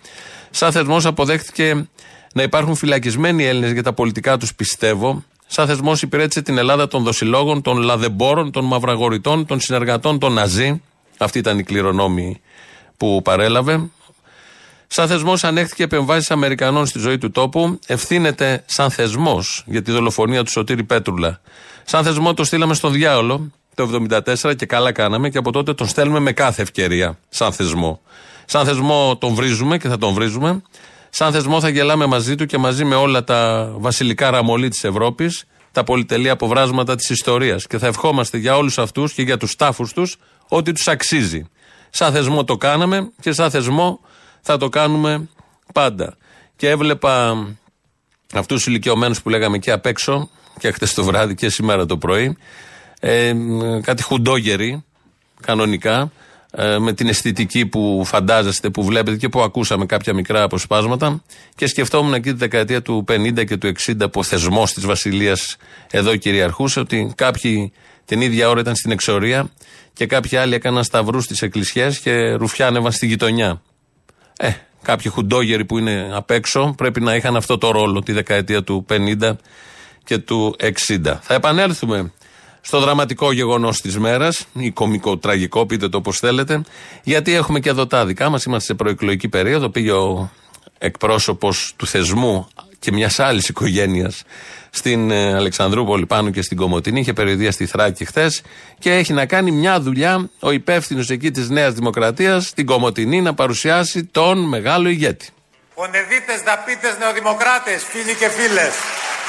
Σαν 0.49 0.71
θεσμός 0.71 1.05
αποδέχτηκε 1.05 1.87
να 2.33 2.43
υπάρχουν 2.43 2.75
φυλακισμένοι 2.75 3.45
Έλληνες 3.45 3.71
για 3.71 3.83
τα 3.83 3.93
πολιτικά 3.93 4.37
τους 4.37 4.55
πιστεύω. 4.55 5.23
Σαν 5.47 5.67
θεσμός 5.67 6.01
υπηρέτησε 6.01 6.41
την 6.41 6.57
Ελλάδα 6.57 6.87
των 6.87 7.03
δοσιλόγων, 7.03 7.61
των 7.61 7.77
λαδεμπόρων, 7.77 8.51
των 8.51 8.65
μαυραγορητών, 8.65 9.45
των 9.45 9.59
συνεργατών 9.59 10.19
των 10.19 10.33
Ναζί. 10.33 10.81
Αυτή 11.17 11.37
ήταν 11.37 11.59
η 11.59 11.63
κληρονόμη 11.63 12.41
που 12.97 13.21
παρέλαβε. 13.23 13.89
Σαν 14.93 15.07
θεσμός 15.07 15.43
ανέχθηκε 15.43 15.83
επεμβάσεις 15.83 16.31
Αμερικανών 16.31 16.85
στη 16.85 16.99
ζωή 16.99 17.17
του 17.17 17.31
τόπου. 17.31 17.79
Ευθύνεται 17.87 18.63
σαν 18.65 18.91
θεσμός 18.91 19.63
για 19.65 19.81
τη 19.81 19.91
δολοφονία 19.91 20.43
του 20.43 20.51
Σωτήρη 20.51 20.83
Πέτρουλα. 20.83 21.41
Σαν 21.83 22.03
θεσμό 22.03 22.33
το 22.33 22.43
στείλαμε 22.43 22.73
στο 22.73 22.89
διάολο 22.89 23.51
το 23.75 24.05
1974 24.43 24.55
και 24.55 24.65
καλά 24.65 24.91
κάναμε 24.91 25.29
και 25.29 25.37
από 25.37 25.51
τότε 25.51 25.73
τον 25.73 25.87
στέλνουμε 25.87 26.19
με 26.19 26.31
κάθε 26.31 26.61
ευκαιρία. 26.61 27.17
Σαν 27.29 27.51
θεσμό. 27.51 28.01
Σαν 28.45 28.65
θεσμό 28.65 29.17
τον 29.17 29.33
βρίζουμε 29.33 29.77
και 29.77 29.87
θα 29.87 29.97
τον 29.97 30.13
βρίζουμε. 30.13 30.61
Σαν 31.09 31.31
θεσμό 31.31 31.59
θα 31.59 31.69
γελάμε 31.69 32.05
μαζί 32.05 32.35
του 32.35 32.45
και 32.45 32.57
μαζί 32.57 32.85
με 32.85 32.95
όλα 32.95 33.23
τα 33.23 33.71
βασιλικά 33.77 34.29
ραμολί 34.29 34.69
της 34.69 34.83
Ευρώπης, 34.83 35.45
τα 35.71 35.83
πολυτελή 35.83 36.29
αποβράσματα 36.29 36.95
της 36.95 37.09
ιστορίας. 37.09 37.67
Και 37.67 37.77
θα 37.77 37.87
ευχόμαστε 37.87 38.37
για 38.37 38.57
όλους 38.57 38.77
αυτούς 38.77 39.13
και 39.13 39.21
για 39.21 39.37
τους 39.37 39.55
τάφους 39.55 39.93
τους 39.93 40.17
ότι 40.47 40.71
τους 40.71 40.87
αξίζει. 40.87 41.45
Σαν 41.89 42.11
θεσμό 42.11 42.43
το 42.43 42.57
κάναμε 42.57 43.11
και 43.21 43.31
σαν 43.31 43.51
θεσμό 43.51 43.99
θα 44.41 44.57
το 44.57 44.69
κάνουμε 44.69 45.29
πάντα. 45.73 46.17
Και 46.55 46.69
έβλεπα 46.69 47.31
αυτούς 48.33 48.57
τους 48.57 48.65
ηλικιωμένους 48.65 49.21
που 49.21 49.29
λέγαμε 49.29 49.57
και 49.57 49.71
απ' 49.71 49.85
έξω, 49.85 50.29
και 50.59 50.71
χτες 50.71 50.93
το 50.93 51.03
βράδυ 51.03 51.35
και 51.35 51.49
σήμερα 51.49 51.85
το 51.85 51.97
πρωί, 51.97 52.37
ε, 52.99 53.33
κάτι 53.81 54.03
χουντόγεροι, 54.03 54.83
κανονικά, 55.41 56.11
ε, 56.51 56.77
με 56.77 56.93
την 56.93 57.07
αισθητική 57.07 57.65
που 57.65 58.03
φαντάζεστε, 58.05 58.69
που 58.69 58.83
βλέπετε 58.83 59.17
και 59.17 59.29
που 59.29 59.41
ακούσαμε 59.41 59.85
κάποια 59.85 60.13
μικρά 60.13 60.43
αποσπάσματα. 60.43 61.23
Και 61.55 61.67
σκεφτόμουν 61.67 62.13
εκεί 62.13 62.31
τη 62.31 62.37
δεκαετία 62.37 62.81
του 62.81 63.03
50 63.07 63.43
και 63.43 63.57
του 63.57 63.67
60 63.67 64.09
που 64.11 64.19
ο 64.19 64.23
θεσμός 64.23 64.73
της 64.73 64.85
Βασιλείας 64.85 65.55
εδώ 65.91 66.15
κυριαρχούσε, 66.15 66.79
ότι 66.79 67.13
κάποιοι 67.15 67.71
την 68.05 68.21
ίδια 68.21 68.49
ώρα 68.49 68.59
ήταν 68.59 68.75
στην 68.75 68.91
εξορία 68.91 69.49
και 69.93 70.05
κάποιοι 70.05 70.37
άλλοι 70.37 70.55
έκαναν 70.55 70.83
σταυρούς 70.83 71.23
στις 71.23 71.41
εκκλησιές 71.41 71.99
και 71.99 72.31
ρουφιάνευαν 72.33 72.91
στη 72.91 73.05
γειτονιά. 73.05 73.61
Ε, 74.43 74.51
κάποιοι 74.81 75.11
χουντόγεροι 75.11 75.65
που 75.65 75.77
είναι 75.77 76.09
απ' 76.13 76.31
έξω 76.31 76.73
πρέπει 76.77 77.01
να 77.01 77.15
είχαν 77.15 77.35
αυτό 77.35 77.57
το 77.57 77.71
ρόλο 77.71 78.01
τη 78.01 78.11
δεκαετία 78.11 78.63
του 78.63 78.85
50 78.89 79.31
και 80.03 80.17
του 80.17 80.55
60. 80.59 81.19
Θα 81.21 81.33
επανέλθουμε 81.33 82.11
στο 82.61 82.79
δραματικό 82.79 83.31
γεγονός 83.31 83.81
της 83.81 83.97
μέρας, 83.97 84.45
ή 84.53 84.71
κομικό 84.71 85.17
τραγικό, 85.17 85.65
πείτε 85.65 85.89
το 85.89 85.97
όπως 85.97 86.17
θέλετε, 86.19 86.63
γιατί 87.03 87.33
έχουμε 87.33 87.59
και 87.59 87.69
εδώ 87.69 87.87
τα 87.87 88.05
δικά 88.05 88.29
μας. 88.29 88.43
Είμαστε 88.43 88.65
σε 88.65 88.73
προεκλογική 88.73 89.29
περίοδο. 89.29 89.69
Πήγε 89.69 89.91
ο 89.91 90.31
εκπρόσωπος 90.77 91.73
του 91.75 91.87
θεσμού 91.87 92.47
και 92.79 92.91
μιας 92.91 93.19
άλλης 93.19 93.49
οικογένειας 93.49 94.23
στην 94.73 95.11
ε, 95.11 95.33
Αλεξανδρούπολη 95.33 96.05
πάνω 96.05 96.29
και 96.29 96.41
στην 96.41 96.57
Κομωτινή. 96.57 96.99
Είχε 96.99 97.13
περιοδία 97.13 97.51
στη 97.51 97.65
Θράκη 97.65 98.05
χθες 98.05 98.41
και 98.79 98.93
έχει 98.93 99.13
να 99.13 99.25
κάνει 99.25 99.51
μια 99.51 99.79
δουλειά 99.79 100.29
ο 100.39 100.51
υπεύθυνος 100.51 101.09
εκεί 101.09 101.31
της 101.31 101.49
Νέας 101.49 101.73
Δημοκρατίας 101.73 102.47
στην 102.47 102.65
Κομωτινή 102.65 103.21
να 103.21 103.33
παρουσιάσει 103.33 104.03
τον 104.03 104.47
μεγάλο 104.47 104.89
ηγέτη. 104.89 105.29
Πονεδίτες, 105.75 106.41
δαπίτες, 106.45 106.97
νεοδημοκράτες, 106.99 107.83
φίλοι 107.83 108.15
και 108.15 108.29
φίλες. 108.29 108.73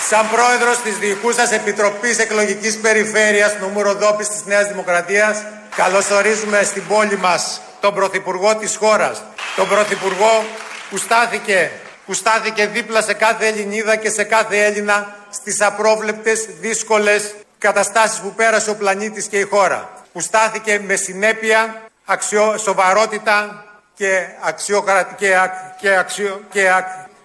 Σαν 0.08 0.24
πρόεδρος 0.30 0.76
της 0.82 0.98
Διοικούσας 0.98 1.52
Επιτροπής 1.52 2.18
Εκλογικής 2.18 2.76
Περιφέρειας 2.76 3.56
νομού 3.60 3.82
Ροδόπης 3.82 4.28
της 4.28 4.44
Νέας 4.46 4.66
Δημοκρατίας, 4.68 5.42
καλωσορίζουμε 5.76 6.62
στην 6.62 6.82
πόλη 6.88 7.18
μας 7.18 7.60
τον 7.80 7.94
Πρωθυπουργό 7.94 8.56
της 8.56 8.76
χώρας. 8.76 9.22
Τον 9.56 9.68
Πρωθυπουργό 9.68 10.44
που 10.90 10.96
στάθηκε, 10.96 11.70
που 12.06 12.14
στάθηκε 12.14 12.66
δίπλα 12.66 13.02
σε 13.02 13.14
κάθε 13.14 13.46
Ελληνίδα 13.46 13.96
και 13.96 14.10
σε 14.10 14.24
κάθε 14.24 14.64
Έλληνα 14.64 15.16
στις 15.32 15.60
απρόβλεπτες, 15.60 16.48
δύσκολες 16.60 17.34
καταστάσεις 17.58 18.18
που 18.18 18.32
πέρασε 18.32 18.70
ο 18.70 18.74
πλανήτης 18.74 19.26
και 19.26 19.38
η 19.38 19.42
χώρα. 19.42 19.90
Που 20.12 20.20
στάθηκε 20.20 20.80
με 20.86 20.96
συνέπεια, 20.96 21.82
αξιο, 22.04 22.58
σοβαρότητα 22.58 23.64
και, 23.94 24.26
αξιοκρα... 24.40 25.02
και, 25.16 25.36
και, 25.80 25.96
αξιο... 25.96 26.40
και 26.50 26.70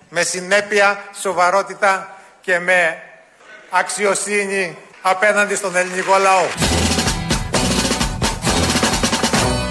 με 0.10 0.22
συνέπεια, 0.22 1.04
σοβαρότητα 1.20 2.16
και 2.42 2.60
με 2.60 3.02
αξιοσύνη 3.70 4.78
απέναντι 5.02 5.56
στον 5.56 5.76
ελληνικό 5.76 6.18
λαό. 6.18 6.46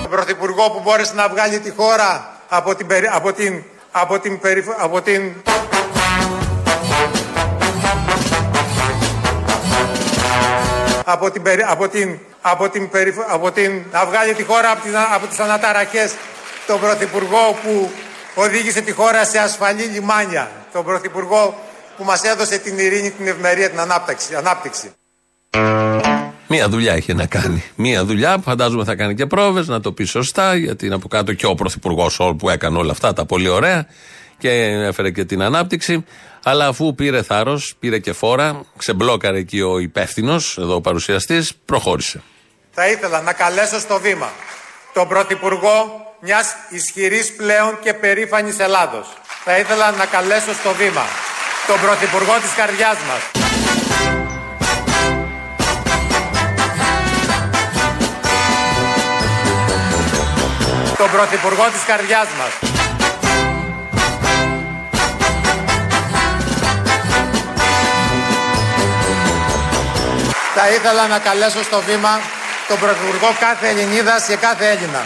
Ο 0.04 0.08
Πρωθυπουργό 0.08 0.70
που 0.70 0.80
μπόρεσε 0.80 1.14
να 1.14 1.28
βγάλει 1.28 1.58
τη 1.58 1.70
χώρα 1.70 2.36
από 2.48 2.74
την, 2.74 2.86
από 3.10 3.32
την, 3.32 3.62
από 3.90 4.18
την, 4.20 4.40
από 4.78 5.02
την 5.02 5.32
από 11.08 11.30
την, 11.30 11.42
από 11.68 11.88
την, 11.88 12.18
από 12.40 12.68
την, 12.68 12.88
από 13.28 13.50
την, 13.50 13.82
να 13.92 14.06
βγάλει 14.06 14.34
τη 14.34 14.42
χώρα 14.42 14.70
από, 14.70 14.82
την, 14.82 14.92
από 15.14 15.26
τις 15.26 15.38
αναταραχές 15.38 16.14
τον 16.66 16.80
Πρωθυπουργό 16.80 17.58
που 17.62 17.90
οδήγησε 18.34 18.80
τη 18.80 18.92
χώρα 18.92 19.24
σε 19.24 19.38
ασφαλή 19.38 19.82
λιμάνια 19.82 20.50
τον 20.72 20.84
Πρωθυπουργό 20.84 21.54
που 21.96 22.04
μας 22.04 22.22
έδωσε 22.22 22.58
την 22.58 22.78
ειρήνη, 22.78 23.10
την 23.10 23.26
ευμερία, 23.26 23.70
την 23.70 23.80
ανάπτυξη. 23.80 24.34
ανάπτυξη. 24.34 24.90
Μία 26.48 26.68
δουλειά 26.68 26.96
είχε 26.96 27.14
να 27.14 27.26
κάνει. 27.26 27.64
Μία 27.74 28.04
δουλειά 28.04 28.36
που 28.36 28.42
φαντάζομαι 28.42 28.84
θα 28.84 28.94
κάνει 28.94 29.14
και 29.14 29.26
πρόβες, 29.26 29.68
να 29.68 29.80
το 29.80 29.92
πει 29.92 30.04
σωστά, 30.04 30.54
γιατί 30.54 30.86
είναι 30.86 30.94
από 30.94 31.08
κάτω 31.08 31.32
και 31.32 31.46
ο 31.46 31.54
Πρωθυπουργός 31.54 32.20
που 32.38 32.50
έκανε 32.50 32.78
όλα 32.78 32.90
αυτά 32.90 33.12
τα 33.12 33.24
πολύ 33.24 33.48
ωραία 33.48 33.86
και 34.38 34.50
έφερε 34.88 35.10
και 35.10 35.24
την 35.24 35.42
ανάπτυξη. 35.42 36.04
Αλλά 36.48 36.66
αφού 36.66 36.94
πήρε 36.94 37.22
θάρρος, 37.22 37.74
πήρε 37.78 37.98
και 37.98 38.12
φόρα, 38.12 38.60
ξεμπλόκαρε 38.76 39.38
εκεί 39.38 39.60
ο 39.60 39.78
υπεύθυνος, 39.78 40.58
εδώ 40.58 40.74
ο 40.74 40.80
παρουσιαστής, 40.80 41.54
προχώρησε. 41.64 42.22
Θα 42.70 42.88
ήθελα 42.88 43.20
να 43.20 43.32
καλέσω 43.32 43.80
στο 43.80 43.98
βήμα 44.00 44.30
τον 44.92 45.08
Πρωθυπουργό 45.08 46.06
μιας 46.20 46.56
ισχυρής 46.68 47.36
πλέον 47.36 47.78
και 47.82 47.94
περήφανης 47.94 48.58
Ελλάδος. 48.58 49.06
Θα 49.44 49.58
ήθελα 49.58 49.90
να 49.90 50.04
καλέσω 50.06 50.52
στο 50.54 50.72
βήμα 50.72 51.04
τον 51.66 51.80
Πρωθυπουργό 51.80 52.34
της 52.42 52.54
καρδιάς 52.56 52.96
μας. 53.08 53.22
Τον 60.98 61.10
Πρωθυπουργό 61.10 61.64
της 61.72 61.84
καρδιάς 61.86 62.28
μας. 62.38 62.75
Θα 70.58 70.70
ήθελα 70.70 71.06
να 71.06 71.18
καλέσω 71.18 71.62
στο 71.62 71.80
βήμα 71.80 72.08
τον 72.68 72.78
Πρωθυπουργό 72.78 73.28
κάθε 73.40 73.68
Ελληνίδας 73.68 74.26
και 74.26 74.36
κάθε 74.36 74.64
Έλληνα. 74.70 75.02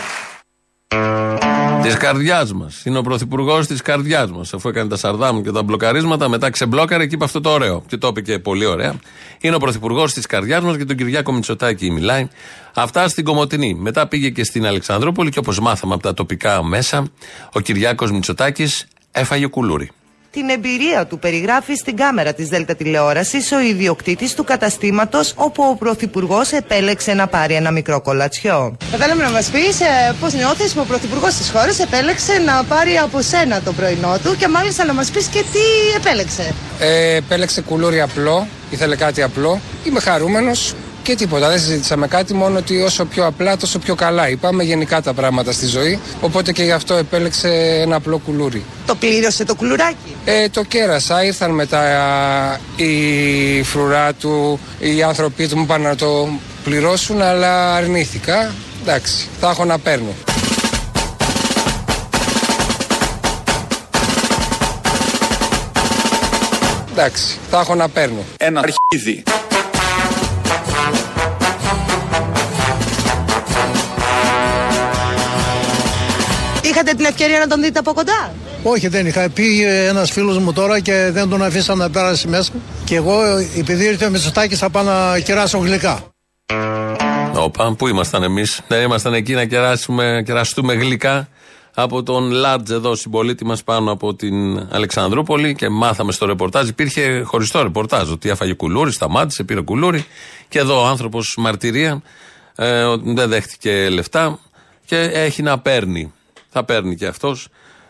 Της 1.82 1.96
καρδιάς 1.96 2.52
μας. 2.52 2.84
Είναι 2.84 2.98
ο 2.98 3.02
πρωθυπουργός 3.02 3.66
της 3.66 3.82
καρδιάς 3.82 4.30
μας. 4.30 4.54
Αφού 4.54 4.68
έκανε 4.68 4.88
τα 4.88 4.96
σαρδάμ 4.96 5.42
και 5.42 5.50
τα 5.50 5.62
μπλοκαρίσματα, 5.62 6.28
μετά 6.28 6.50
ξεμπλόκαρε 6.50 7.06
και 7.06 7.14
είπε 7.14 7.24
αυτό 7.24 7.40
το 7.40 7.50
ωραίο. 7.50 7.82
Και 7.86 7.96
το 7.96 8.08
είπε 8.08 8.20
και 8.20 8.38
πολύ 8.38 8.64
ωραία. 8.64 8.94
Είναι 9.40 9.54
ο 9.54 9.58
πρωθυπουργός 9.58 10.12
της 10.12 10.26
καρδιάς 10.26 10.62
μας 10.62 10.76
και 10.76 10.84
τον 10.84 10.96
Κυριάκο 10.96 11.32
Μητσοτάκη 11.32 11.90
μιλάει. 11.90 12.28
Αυτά 12.74 13.08
στην 13.08 13.24
Κομωτινή. 13.24 13.74
Μετά 13.74 14.06
πήγε 14.06 14.30
και 14.30 14.44
στην 14.44 14.66
Αλεξανδρούπολη 14.66 15.30
και 15.30 15.38
όπως 15.38 15.60
μάθαμε 15.60 15.94
από 15.94 16.02
τα 16.02 16.14
τοπικά 16.14 16.64
μέσα, 16.64 17.06
ο 17.52 17.60
Κυριάκος 17.60 18.10
Μητσοτάκης 18.10 18.86
έφαγε 19.12 19.46
κουλούρι. 19.46 19.90
Την 20.32 20.48
εμπειρία 20.48 21.06
του 21.06 21.18
περιγράφει 21.18 21.74
στην 21.74 21.96
κάμερα 21.96 22.32
της 22.32 22.48
Δέλτα 22.48 22.74
Τηλεόρασης 22.74 23.52
ο 23.52 23.60
ιδιοκτήτης 23.60 24.34
του 24.34 24.44
καταστήματος 24.44 25.32
όπου 25.36 25.62
ο 25.70 25.76
Πρωθυπουργός 25.76 26.52
επέλεξε 26.52 27.14
να 27.14 27.26
πάρει 27.26 27.54
ένα 27.54 27.70
μικρό 27.70 28.00
κολατσιό. 28.00 28.76
Θα 28.90 28.96
θέλαμε 28.98 29.22
να 29.22 29.30
μας 29.30 29.46
πεις 29.46 29.80
ε, 29.80 30.14
πώς 30.20 30.32
νιώθεις 30.32 30.72
που 30.72 30.80
ο 30.80 30.84
Πρωθυπουργός 30.84 31.34
της 31.34 31.50
χώρας 31.50 31.78
επέλεξε 31.78 32.38
να 32.38 32.64
πάρει 32.64 32.96
από 32.96 33.20
σένα 33.20 33.60
το 33.60 33.72
πρωινό 33.72 34.18
του 34.24 34.36
και 34.36 34.48
μάλιστα 34.48 34.84
να 34.84 34.94
μας 34.94 35.10
πεις 35.10 35.26
και 35.26 35.44
τι 35.52 35.58
επέλεξε. 35.96 36.54
Ε, 36.78 37.14
επέλεξε 37.16 37.60
κουλούρι 37.60 38.00
απλό, 38.00 38.46
ήθελε 38.70 38.96
κάτι 38.96 39.22
απλό. 39.22 39.60
Είμαι 39.84 40.00
χαρούμενος 40.00 40.74
και 41.10 41.16
τίποτα. 41.16 41.48
Δεν 41.48 41.58
συζήτησαμε 41.58 42.06
κάτι, 42.06 42.34
μόνο 42.34 42.58
ότι 42.58 42.82
όσο 42.82 43.04
πιο 43.04 43.26
απλά, 43.26 43.56
τόσο 43.56 43.78
πιο 43.78 43.94
καλά. 43.94 44.28
Είπαμε 44.28 44.62
γενικά 44.62 45.02
τα 45.02 45.12
πράγματα 45.12 45.52
στη 45.52 45.66
ζωή. 45.66 46.00
Οπότε 46.20 46.52
και 46.52 46.62
γι' 46.62 46.72
αυτό 46.72 46.94
επέλεξε 46.94 47.48
ένα 47.80 47.96
απλό 47.96 48.18
κουλούρι. 48.18 48.64
Το 48.86 48.94
πλήρωσε 48.94 49.44
το 49.44 49.54
κουλουράκι. 49.54 50.16
Ε, 50.24 50.48
το 50.48 50.64
κέρασα. 50.64 51.24
Ήρθαν 51.24 51.50
μετά 51.50 51.80
η 52.76 53.62
φρουρά 53.62 54.12
του, 54.12 54.60
οι 54.78 55.02
άνθρωποι 55.02 55.48
του 55.48 55.58
μου 55.58 55.66
πάνε 55.66 55.88
να 55.88 55.96
το 55.96 56.28
πληρώσουν, 56.64 57.22
αλλά 57.22 57.74
αρνήθηκα. 57.74 58.54
Εντάξει, 58.82 59.28
θα 59.40 59.50
έχω 59.50 59.64
να 59.64 59.78
παίρνω. 59.78 60.14
Εντάξει, 66.90 67.38
θα 67.50 67.60
έχω 67.60 67.74
να 67.74 67.88
παίρνω. 67.88 68.24
Ένα 68.36 68.60
αρχίδι. 68.60 69.22
Είχατε 76.82 76.96
την 76.96 77.06
ευκαιρία 77.06 77.38
να 77.38 77.46
τον 77.46 77.62
δείτε 77.62 77.78
από 77.78 77.92
κοντά; 77.92 78.32
Όχι, 78.62 78.88
δεν 78.88 79.06
είχα. 79.06 79.28
Πήγε 79.30 79.86
ένας 79.86 80.10
φίλος 80.10 80.38
μου 80.38 80.52
τώρα 80.52 80.80
και 80.80 81.10
δεν 81.12 81.28
τον 81.28 81.42
αφήσαν 81.42 81.78
να 81.78 81.90
πέρασε 81.90 82.28
μέσα. 82.28 82.52
Και 82.84 82.94
εγώ, 82.94 83.20
επειδή 83.58 83.84
ήρθε 83.84 84.06
ο 84.06 84.10
Μητσοτάκης, 84.10 84.58
θα 84.58 84.70
πάω 84.70 84.82
να 84.82 85.18
κεράσω 85.18 85.58
γλυκά. 85.58 86.04
Όπα, 87.34 87.74
πού 87.74 87.86
ήμασταν 87.86 88.22
εμείς; 88.22 88.60
Δεν 88.68 88.82
ήμασταν 88.82 89.14
εκεί 89.14 89.32
να 89.34 89.44
κεράσουμε, 89.44 90.22
κεραστούμε 90.26 90.74
γλυκά 90.74 91.28
από 91.74 92.02
τον 92.02 92.30
Λάτζ 92.30 92.70
εδώ 92.70 92.94
συμπολίτη 92.94 93.44
μας 93.44 93.62
πάνω 93.62 93.92
από 93.92 94.14
την 94.14 94.66
Αλεξανδρούπολη 94.70 95.54
και 95.54 95.68
μάθαμε 95.68 96.12
στο 96.12 96.26
ρεπορτάζ. 96.26 96.68
Υπήρχε 96.68 97.22
χωριστό 97.24 97.62
ρεπορτάζ 97.62 98.10
ότι 98.10 98.28
έφαγε 98.28 98.52
κουλούρι, 98.52 98.92
σταμάτησε, 98.92 99.44
πήρε 99.44 99.60
κουλούρι. 99.60 100.04
Και 100.48 100.58
εδώ 100.58 100.82
ο 100.82 100.86
άνθρωπος 100.86 101.34
μαρτυρία 101.38 102.02
ε, 102.56 102.84
δεν 103.04 103.28
δέχτηκε 103.28 103.88
λεφτά 103.88 104.38
και 104.84 104.96
έχει 104.96 105.42
να 105.42 105.58
παίρνει 105.58 106.12
θα 106.50 106.64
παίρνει 106.64 106.96
και 106.96 107.06
αυτός 107.06 107.48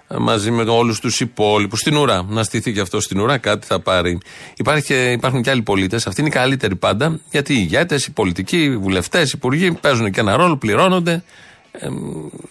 ε, 0.09 0.17
μαζί 0.19 0.51
με 0.51 0.63
όλους 0.63 1.01
τους 1.01 1.21
υπόλοιπους 1.21 1.79
στην 1.79 1.97
ουρά. 1.97 2.27
Να 2.29 2.43
στηθεί 2.43 2.73
και 2.73 2.81
αυτό 2.81 3.01
στην 3.01 3.21
ουρά, 3.21 3.39
κάτι 3.39 3.67
θα 3.67 3.81
πάρει. 3.81 4.19
Υπάρχει, 4.57 4.95
υπάρχουν 5.13 5.43
και 5.43 5.51
άλλοι 5.51 5.63
πολίτες, 5.63 6.07
αυτοί 6.07 6.21
είναι 6.21 6.29
οι 6.29 6.33
καλύτεροι 6.33 6.77
πάντα, 6.77 7.21
γιατί 7.31 7.55
οι 7.55 7.59
ηγέτες, 7.61 8.07
οι 8.07 8.11
πολιτικοί, 8.11 8.63
οι 8.63 8.77
βουλευτές, 8.77 9.29
οι 9.29 9.33
υπουργοί 9.35 9.73
παίζουν 9.73 10.11
και 10.11 10.21
ένα 10.21 10.37
ρόλο, 10.37 10.57
πληρώνονται. 10.57 11.23
Ε, 11.73 11.89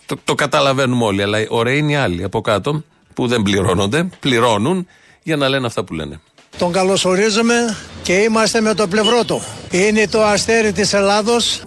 το, 0.06 0.16
το 0.24 0.36
καταλαβαίνουμε 0.36 1.04
όλοι. 1.04 1.22
Αλλά 1.22 1.46
ωραίοι 1.50 1.78
είναι 1.78 1.92
οι 1.92 1.96
άλλοι 1.96 2.24
από 2.24 2.42
κάτω 2.42 2.84
που 3.14 3.28
δεν 3.28 3.42
πληρώνονται, 3.42 4.10
πληρώνουν 4.20 4.88
για 5.24 5.36
να 5.36 5.50
λένε 5.50 5.66
αυτά 5.66 5.84
που 5.84 5.94
λένε. 5.94 6.20
Τον 6.58 6.72
καλωσορίζουμε 6.72 7.78
και 8.04 8.14
είμαστε 8.14 8.62
με 8.62 8.74
το 8.74 8.88
πλευρό 8.88 9.26
του. 9.26 9.42
Είναι 9.72 10.08
το 10.08 10.24
αστέρι 10.24 10.72
της 10.72 10.94
Ελλάδος. 10.94 11.62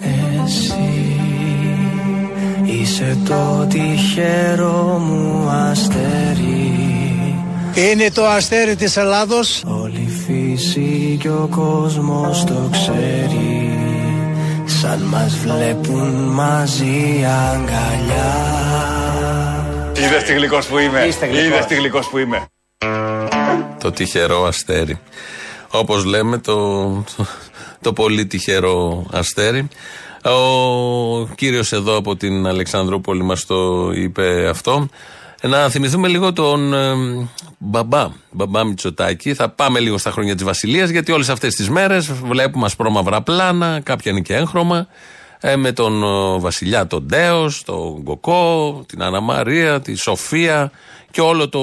Είσαι 2.82 3.18
το 3.28 3.66
τυχερό 3.68 4.98
μου 4.98 5.48
αστέρι. 5.48 6.74
Είναι 7.74 8.10
το 8.14 8.26
αστέρι 8.26 8.76
της 8.76 8.96
Ελλάδος. 8.96 9.62
Όλη 9.66 10.00
η 10.00 10.10
φύση 10.26 11.16
και 11.20 11.28
ο 11.28 11.48
κόσμος 11.50 12.44
το 12.44 12.68
ξέρει. 12.70 13.78
Σαν 14.64 15.00
μας 15.00 15.36
βλέπουν 15.36 16.08
μαζί 16.14 17.24
αγκαλιά. 17.24 18.34
Είδες 19.96 20.22
τι 20.22 20.32
γλυκός 20.32 20.66
που 20.66 20.78
είμαι. 20.78 21.06
Είδες 21.46 21.66
τι 21.66 21.74
γλυκός 21.74 22.08
που 22.08 22.18
είμαι. 22.18 22.46
Το 23.80 23.90
τυχερό 23.90 24.44
αστέρι. 24.44 25.00
Όπως 25.70 26.04
λέμε 26.04 26.38
το, 26.38 26.88
το, 26.90 27.26
το 27.80 27.92
πολύ 27.92 28.26
τυχερό 28.26 29.06
αστέρι 29.12 29.68
ο 30.30 31.28
κύριος 31.34 31.72
εδώ 31.72 31.96
από 31.96 32.16
την 32.16 32.46
Αλεξανδρούπολη 32.46 33.22
μας 33.22 33.46
το 33.46 33.90
είπε 33.94 34.48
αυτό. 34.48 34.88
Να 35.42 35.68
θυμηθούμε 35.68 36.08
λίγο 36.08 36.32
τον 36.32 36.74
ε, 36.74 36.94
μπαμπά, 37.58 38.08
μπαμπά 38.30 38.64
Μητσοτάκη. 38.64 39.34
Θα 39.34 39.48
πάμε 39.48 39.80
λίγο 39.80 39.98
στα 39.98 40.10
χρόνια 40.10 40.34
της 40.34 40.44
Βασιλείας, 40.44 40.90
γιατί 40.90 41.12
όλες 41.12 41.28
αυτές 41.28 41.54
τις 41.54 41.70
μέρες 41.70 42.12
βλέπουμε 42.12 42.64
ασπρόμαυρα 42.64 43.22
πλάνα, 43.22 43.80
κάποια 43.82 44.10
είναι 44.10 44.20
και 44.20 44.34
έγχρωμα. 44.34 44.86
Ε, 45.40 45.56
με 45.56 45.72
τον 45.72 46.02
ε, 46.02 46.38
Βασιλιά, 46.38 46.86
τον 46.86 47.02
Ντέο, 47.06 47.50
τον 47.64 48.02
Κοκό, 48.02 48.84
την 48.88 49.02
Άννα 49.02 49.20
Μαρία, 49.20 49.80
τη 49.80 49.94
Σοφία 49.94 50.70
και 51.10 51.20
όλο 51.20 51.48
το, 51.48 51.60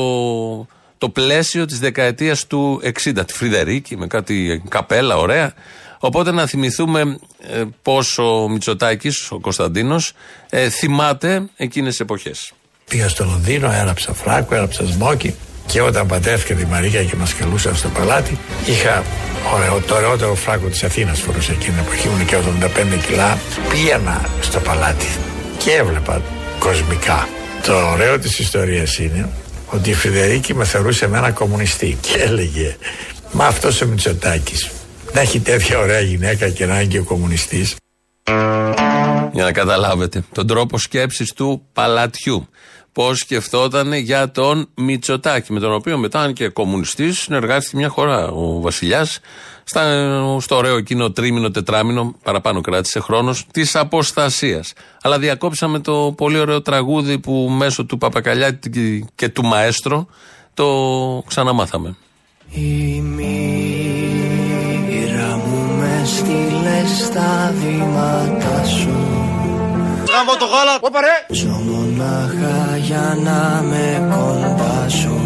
το 0.98 1.10
πλαίσιο 1.10 1.66
της 1.66 1.80
δεκαετίας 1.80 2.48
του 2.48 2.82
60. 2.84 3.26
Τη 3.26 3.34
Φρυδερίκη 3.34 3.98
με 3.98 4.08
κάτι 4.08 4.64
καπέλα, 4.70 5.18
ωραία. 5.18 5.54
Οπότε 6.00 6.32
να 6.32 6.46
θυμηθούμε 6.46 7.20
ε, 7.50 7.64
πόσο 7.82 8.44
ο 8.44 8.50
Μητσοτάκης, 8.50 9.32
ο 9.32 9.40
Κωνσταντίνος, 9.40 10.14
ε, 10.50 10.70
θυμάται 10.70 11.50
εκείνες 11.56 11.90
τις 11.90 12.00
εποχές. 12.00 12.52
Πήγα 12.90 13.10
στο 13.10 13.26
Λονδίνο, 13.26 13.72
έγραψα 13.72 14.14
φράκο, 14.14 14.56
έγραψα 14.56 14.86
σμόκι 14.86 15.36
και 15.66 15.82
όταν 15.82 16.08
πατέφτηκε 16.08 16.56
τη 16.56 16.66
Μαρία 16.66 17.04
και 17.04 17.16
μας 17.16 17.36
καλούσαν 17.36 17.76
στο 17.76 17.88
παλάτι, 17.88 18.38
είχα 18.66 19.04
ωραίο, 19.54 19.82
το 19.88 19.96
ωραιότερο 19.96 20.36
φράκο 20.36 20.68
της 20.68 20.84
Αθήνας 20.84 21.20
φορούσε 21.20 21.52
εκείνη 21.52 21.76
την 21.76 21.86
εποχή, 21.86 22.08
ήμουν 22.08 22.26
και 22.26 22.36
85 22.36 23.00
κιλά. 23.08 23.38
Πήγαινα 23.70 24.30
στο 24.42 24.60
παλάτι 24.60 25.08
και 25.58 25.72
έβλεπα 25.72 26.22
κοσμικά. 26.60 27.28
Το 27.66 27.90
ωραίο 27.92 28.20
της 28.20 28.40
ιστορίας 28.40 28.98
είναι 28.98 29.30
ότι 29.66 29.90
η 29.90 29.94
Φιδερίκη 29.94 30.54
με 30.54 30.66
θεωρούσε 30.66 31.06
εμένα 31.06 31.32
κομμουνιστή 31.32 31.98
και 32.02 32.18
έλεγε 32.18 32.76
Μα 33.32 33.46
αυτός 33.46 33.82
ο 33.82 33.88
Μητσοτάκης 33.88 34.70
να 35.14 35.20
έχει 35.20 35.40
τέτοια 35.40 35.80
ωραία 35.80 36.00
γυναίκα 36.00 36.50
και 36.50 36.66
να 36.66 36.76
είναι 36.76 36.90
και 36.90 37.00
κομμουνιστής. 37.00 37.76
Για 39.32 39.44
να 39.44 39.52
καταλάβετε 39.52 40.24
τον 40.34 40.48
τρόπο 40.48 40.78
σκέψης 40.78 41.34
του 41.34 41.62
παλατιού. 41.74 42.48
Πώς 42.92 43.18
σκεφτόταν 43.18 43.94
για 43.94 44.32
τον 44.32 44.70
Μητσοτάκη, 44.76 45.54
με 45.54 45.60
τον 45.60 45.74
οποίο 45.74 45.98
μετά, 45.98 46.20
αν 46.20 46.34
και 46.34 46.48
κομμουνιστής, 46.48 47.20
συνεργάστηκε 47.20 47.78
μια 47.78 47.90
χώρα 47.90 48.28
ο 48.28 48.60
Βασιλιάς 48.62 49.20
στο 50.40 50.56
ωραίο 50.56 50.78
εκείνο 50.78 51.12
τρίμηνο, 51.12 51.52
τετράμινο, 51.52 52.16
παραπάνω 52.24 52.62
κράτησε 52.62 53.00
χρόνος, 53.00 53.46
της 53.52 53.76
αποστασίας. 53.76 54.74
Αλλά 55.02 55.20
διακόψαμε 55.20 55.80
το 55.80 56.14
πολύ 56.18 56.40
ωραίο 56.40 56.62
τραγούδι 56.62 57.20
που 57.20 57.32
μέσω 57.58 57.86
του 57.86 57.98
Παπακαλιάτη 57.98 59.06
και 59.16 59.30
του 59.30 59.44
Μαέστρο 59.44 60.08
το 60.54 60.68
ξαναμάθαμε. 61.28 61.96
Η 62.52 63.02
μοίρα 63.02 63.89
μου 66.10 66.16
με 66.16 66.18
στείλε 66.18 67.06
στα 67.06 67.54
βήματα 67.60 68.66
σου. 68.66 68.98
Γάμω 70.12 70.36
το 70.40 70.46
γάλα, 70.46 70.78
όπα 70.82 71.02
ρε! 71.02 71.26
Ζω 71.36 71.48
μονάχα 71.48 72.78
για 72.78 73.18
να 73.24 73.64
με 73.64 74.16
κοντά 74.16 74.90
σου. 74.90 75.22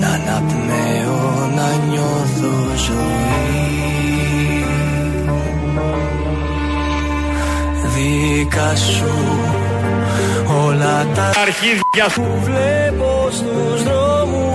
Να 0.00 0.06
αναπνέω, 0.06 1.50
να 1.56 1.68
νιώθω 1.88 2.76
ζωή. 2.86 3.68
Δίκα 7.94 8.76
σου 8.76 9.12
όλα 10.66 11.06
τα 11.14 11.32
αρχίδια. 11.40 12.06
που 12.14 12.40
βλέπω 12.44 13.28
στους 13.30 13.82
δρόμους 13.82 14.49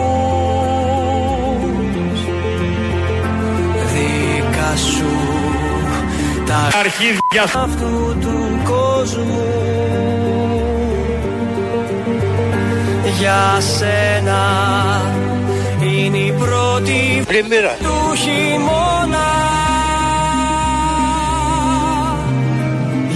τα 6.56 6.78
αρχίδια 6.78 7.44
αυτού 7.44 8.18
του 8.20 8.60
κόσμου. 8.64 9.48
Για 13.20 13.60
σένα 13.78 14.42
είναι 15.82 16.18
η 16.18 16.32
πρώτη 16.32 17.24
πλημμύρα 17.28 17.76
του 17.80 18.16
χειμώνα. 18.16 19.28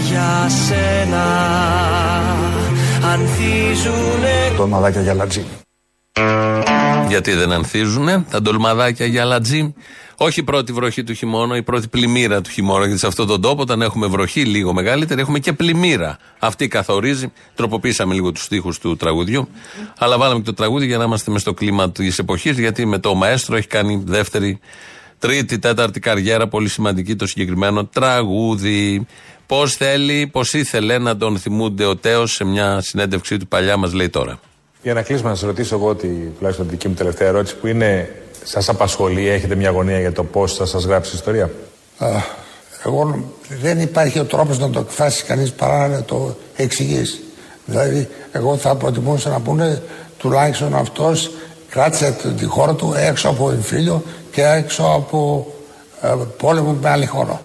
Για 0.10 0.50
σένα 0.68 1.26
ανθίζουνε. 3.12 4.56
Τολμαδάκια 4.58 5.02
για 5.02 5.14
λατζί. 5.14 5.46
Γιατί 7.10 7.34
δεν 7.34 7.52
ανθίζουνε 7.52 8.26
τα 8.30 8.42
ντολμαδάκια 8.42 9.06
για 9.06 9.26
λατζί. 9.26 9.74
Όχι 10.18 10.40
η 10.40 10.44
πρώτη 10.44 10.74
βροχή 10.74 11.04
του 11.04 11.14
χειμώνα, 11.14 11.58
η 11.58 11.64
πρώτη 11.64 11.88
πλημμύρα 11.88 12.42
του 12.42 12.50
χειμώνα. 12.50 12.86
Γιατί 12.86 13.00
σε 13.00 13.08
αυτόν 13.08 13.28
τον 13.28 13.42
τόπο, 13.42 13.62
όταν 13.62 13.82
έχουμε 13.82 14.08
βροχή 14.08 14.46
λίγο 14.46 14.74
μεγαλύτερη, 14.74 15.22
έχουμε 15.22 15.40
και 15.40 15.54
πλημμύρα. 15.54 16.18
Αυτή 16.40 16.68
καθορίζει. 16.68 17.32
Τροποποίησαμε 17.56 18.14
λίγο 18.14 18.32
τους 18.32 18.44
στίχους 18.44 18.80
του 18.80 18.96
τραγουδιού. 18.96 19.50
Αλλά 19.98 20.18
βάλαμε 20.18 20.40
και 20.40 20.46
το 20.46 20.54
τραγούδι 20.54 20.86
για 20.86 20.98
να 20.98 21.04
είμαστε 21.04 21.32
μες 21.32 21.42
στο 21.42 21.54
κλίμα 21.54 21.92
της 21.92 22.20
εποχής. 22.20 22.60
Γιατί 22.60 22.86
με 22.86 22.98
το 22.98 23.14
μαέστρο 23.14 23.56
έχει 23.56 23.68
κάνει 23.68 24.04
δεύτερη, 24.06 24.60
τρίτη, 25.20 25.60
τέταρτη 25.60 26.00
καριέρα. 26.00 26.48
Πολύ 26.48 26.70
σημαντική 26.70 27.16
το 27.16 27.28
συγκεκριμένο 27.28 27.86
τραγούδι. 27.86 29.06
Πώς 29.46 29.76
θέλει, 29.76 30.28
πώς 30.28 30.54
ήθελε 30.54 30.98
να 30.98 31.18
τον 31.18 31.38
θυμούνται 31.38 31.86
ο 31.86 31.96
Τέος 31.96 32.32
σε 32.32 32.44
μια 32.44 32.82
συνέντευξή 32.82 33.38
του 33.38 33.48
παλιά, 33.48 33.78
μας 33.78 33.94
λέει 33.94 34.10
τώρα. 34.10 34.40
Για 34.82 34.94
να 34.94 35.02
κλείσουμε, 35.02 35.30
να 35.30 35.36
σας 35.36 35.46
ρωτήσω 35.46 35.76
εγώ 35.76 35.96
τη, 35.96 36.08
τουλάχιστον 36.08 36.66
τη 36.66 36.72
δική 36.72 36.88
μου 36.88 36.94
τελευταία 36.94 37.28
ερώτηση 37.28 37.56
που 37.56 37.68
είναι, 37.68 38.16
σας 38.44 38.70
απασχολεί, 38.70 39.28
έχετε 39.28 39.56
μια 39.56 39.70
αγωνία 39.70 40.00
για 40.00 40.12
το 40.12 40.24
πώς 40.24 40.54
θα 40.56 40.66
σας 40.66 40.84
γράψει 40.84 41.12
η 41.12 41.16
ιστορία; 41.16 41.50
Α, 41.98 42.08
εγώ 42.86 43.24
δεν 43.62 43.80
υπάρχει 43.80 44.20
ο 44.20 44.26
τρόπος 44.26 44.60
να 44.60 44.70
το 44.70 44.80
εκφράσει 44.80 45.24
κανείς 45.24 45.52
παρά 45.52 45.88
να 45.88 46.04
το 46.04 46.36
εξηγήσει. 46.56 47.20
Δηλαδή, 47.66 48.10
εγώ 48.32 48.58
θα 48.58 48.76
προτιμούσα 48.76 49.30
να 49.30 49.40
πούνε 49.40 49.82
τουλάχιστον 50.18 50.76
αυτός 50.76 51.32
κράτησε 51.70 52.18
τη- 52.22 52.30
τη 52.30 52.46
χώρα 52.46 52.74
του 52.76 52.94
έξω 52.98 53.30
από 53.30 53.52
εμφύλιο 53.52 54.04
και 54.32 54.44
έξω 54.44 54.84
από 54.84 55.48
ε, 56.02 56.14
πόλεμο 56.38 56.72
με 56.82 56.90
άλλη 56.90 57.06
χώρα. 57.06 57.42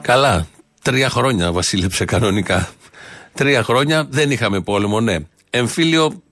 Καλά. 0.00 0.46
Τρία 0.82 1.08
χρόνια 1.08 1.52
βασίλεψε 1.52 2.04
κανονικά. 2.04 2.68
Τρία 3.34 3.62
χρόνια 3.62 4.06
δεν 4.10 4.30
είχαμε 4.30 4.60
πόλεμο, 4.60 5.00
ναι. 5.00 5.16
Εμφύλιο 5.50 6.22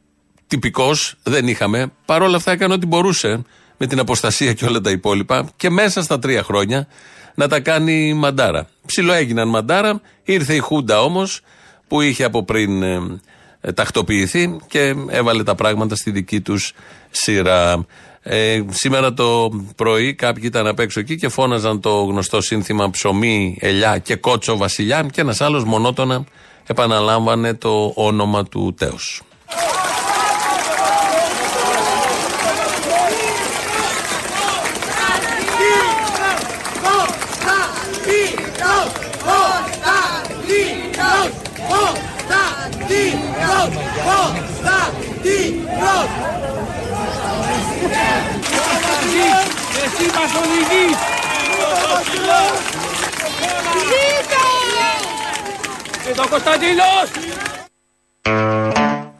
τυπικός 0.47 1.15
δεν 1.23 1.49
είχαμε. 1.49 1.93
Παρ' 2.05 2.23
όλα 2.23 2.37
αυτά 2.37 2.53
έκανε 2.53 2.75
ό,τι 2.75 2.87
μπορούσε 2.87 3.43
με 3.77 3.87
την 3.87 3.99
αποστασία 3.99 4.53
και 4.53 4.65
όλα 4.65 4.81
τα 4.81 4.91
υπόλοιπα 4.91 5.49
και 5.57 5.71
μέσα 5.71 6.03
στα 6.03 6.19
τρία 6.19 6.43
χρόνια 6.43 6.87
να 7.35 7.49
τα 7.49 7.61
κάνει 7.61 8.15
μαντάρα. 8.15 8.69
Ψιλο 8.87 9.13
έγιναν 9.13 9.49
μαντάρα. 9.49 10.01
Ήρθε 10.23 10.55
η 10.55 10.59
Χούντα 10.59 11.03
όμως 11.03 11.41
που 11.89 12.01
είχε 12.01 12.25
από 12.25 12.45
πριν 12.45 12.83
ε, 12.83 13.21
ε, 13.61 13.73
τακτοποιηθεί 13.73 14.57
και 14.67 14.95
έβαλε 15.09 15.43
τα 15.43 15.55
πράγματα 15.55 15.97
στη 15.97 16.11
δική 16.11 16.41
τους 16.41 16.73
σειρά. 17.11 17.87
Ε, 18.23 18.63
σήμερα 18.71 19.15
το 19.15 19.51
πρωί 19.77 20.15
κάποιοι 20.15 20.43
ήταν 20.47 20.67
απ' 20.67 20.81
έξω 20.81 21.01
εκεί 21.01 21.17
και 21.17 21.29
φώναζαν 21.29 21.81
το 21.81 21.91
γνωστό 21.91 22.41
σύνθημα 22.41 22.91
ψωμί, 22.91 23.59
ελιά 23.61 23.99
και 23.99 24.17
κότσο 24.17 24.57
βασιλιά 24.57 25.07
και 25.13 25.21
ένας 25.21 25.41
άλλος 25.41 25.65
μονότονα 25.65 26.25
επαναλάμβανε 26.67 27.55
το 27.55 27.93
όνομα 27.95 28.45
του 28.45 28.75
τέος. 28.79 29.21
Εσύ 49.85 50.07
μας 50.15 50.33
οδηγείς! 50.35 51.26
Και 56.17 56.23
το 56.23 56.29
Κωνσταντίνος! 56.29 57.11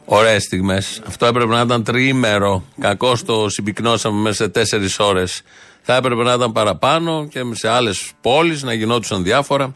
Ωραίες 0.05 0.43
στιγμές. 0.43 1.01
Αυτό 1.07 1.25
έπρεπε 1.25 1.53
να 1.53 1.61
ήταν 1.61 1.83
τριήμερο. 1.83 2.63
Κακώ 2.79 3.17
το 3.25 3.49
συμπυκνώσαμε 3.49 4.21
μέσα 4.21 4.43
σε 4.43 4.49
τέσσερις 4.49 4.99
ώρες. 4.99 5.41
Θα 5.81 5.95
έπρεπε 5.95 6.23
να 6.23 6.33
ήταν 6.33 6.51
παραπάνω 6.51 7.27
και 7.27 7.41
σε 7.51 7.67
άλλες 7.69 8.11
πόλεις 8.21 8.63
να 8.63 8.73
γινόντουσαν 8.73 9.23
διάφορα. 9.23 9.75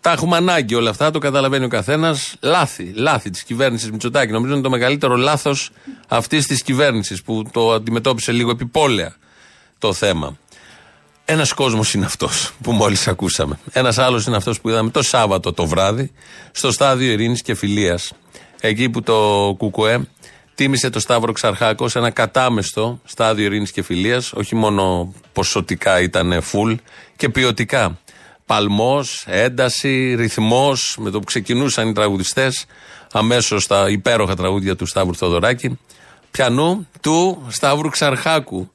Τα 0.00 0.12
έχουμε 0.12 0.36
ανάγκη 0.36 0.74
όλα 0.74 0.90
αυτά, 0.90 1.10
το 1.10 1.18
καταλαβαίνει 1.18 1.64
ο 1.64 1.68
καθένας. 1.68 2.34
Λάθη, 2.40 2.92
λάθη 2.94 3.30
της 3.30 3.42
κυβέρνησης 3.42 3.90
Μητσοτάκη. 3.90 4.32
Νομίζω 4.32 4.52
είναι 4.52 4.62
το 4.62 4.70
μεγαλύτερο 4.70 5.16
λάθος 5.16 5.70
αυτής 6.08 6.46
της 6.46 6.62
κυβέρνησης 6.62 7.22
που 7.22 7.42
το 7.52 7.72
αντιμετώπισε 7.72 8.32
λίγο 8.32 8.50
επιπόλαια 8.50 9.14
το 9.78 9.92
θέμα. 9.92 10.36
Ένας 11.32 11.52
κόσμος 11.52 11.94
είναι 11.94 12.04
αυτός 12.04 12.52
που 12.62 12.72
μόλις 12.72 13.08
ακούσαμε. 13.08 13.58
Ένας 13.72 13.98
άλλος 13.98 14.26
είναι 14.26 14.36
αυτός 14.36 14.60
που 14.60 14.68
είδαμε 14.68 14.90
το 14.90 15.02
Σάββατο 15.02 15.52
το 15.52 15.66
βράδυ 15.66 16.12
στο 16.52 16.72
στάδιο 16.72 17.12
Ειρήνης 17.12 17.42
και 17.42 17.54
Φιλίας. 17.54 18.12
Εκεί 18.60 18.90
που 18.90 19.02
το 19.02 19.56
ΚΚΕ 19.58 20.08
τίμησε 20.54 20.90
το 20.90 21.00
Σταύρο 21.00 21.32
Ξαρχάκο 21.32 21.88
σε 21.88 21.98
ένα 21.98 22.10
κατάμεστο 22.10 23.00
στάδιο 23.04 23.44
Ειρήνης 23.44 23.70
και 23.70 23.82
Φιλίας. 23.82 24.32
Όχι 24.32 24.54
μόνο 24.54 25.14
ποσοτικά 25.32 26.00
ήταν 26.00 26.42
full 26.52 26.76
και 27.16 27.28
ποιοτικά. 27.28 27.98
παλμός, 28.46 29.24
ένταση, 29.26 30.14
ρυθμός 30.14 30.96
με 30.98 31.10
το 31.10 31.18
που 31.18 31.24
ξεκινούσαν 31.24 31.88
οι 31.88 31.92
τραγουδιστές 31.92 32.64
αμέσως 33.12 33.66
τα 33.66 33.88
υπέροχα 33.88 34.34
τραγούδια 34.34 34.76
του 34.76 34.86
Σταύρου 34.86 35.14
Θοδωράκη. 35.14 35.78
Πιανού 36.30 36.88
του 37.00 37.46
Σταύρου 37.48 37.88
Ξαρχάκου. 37.88 38.70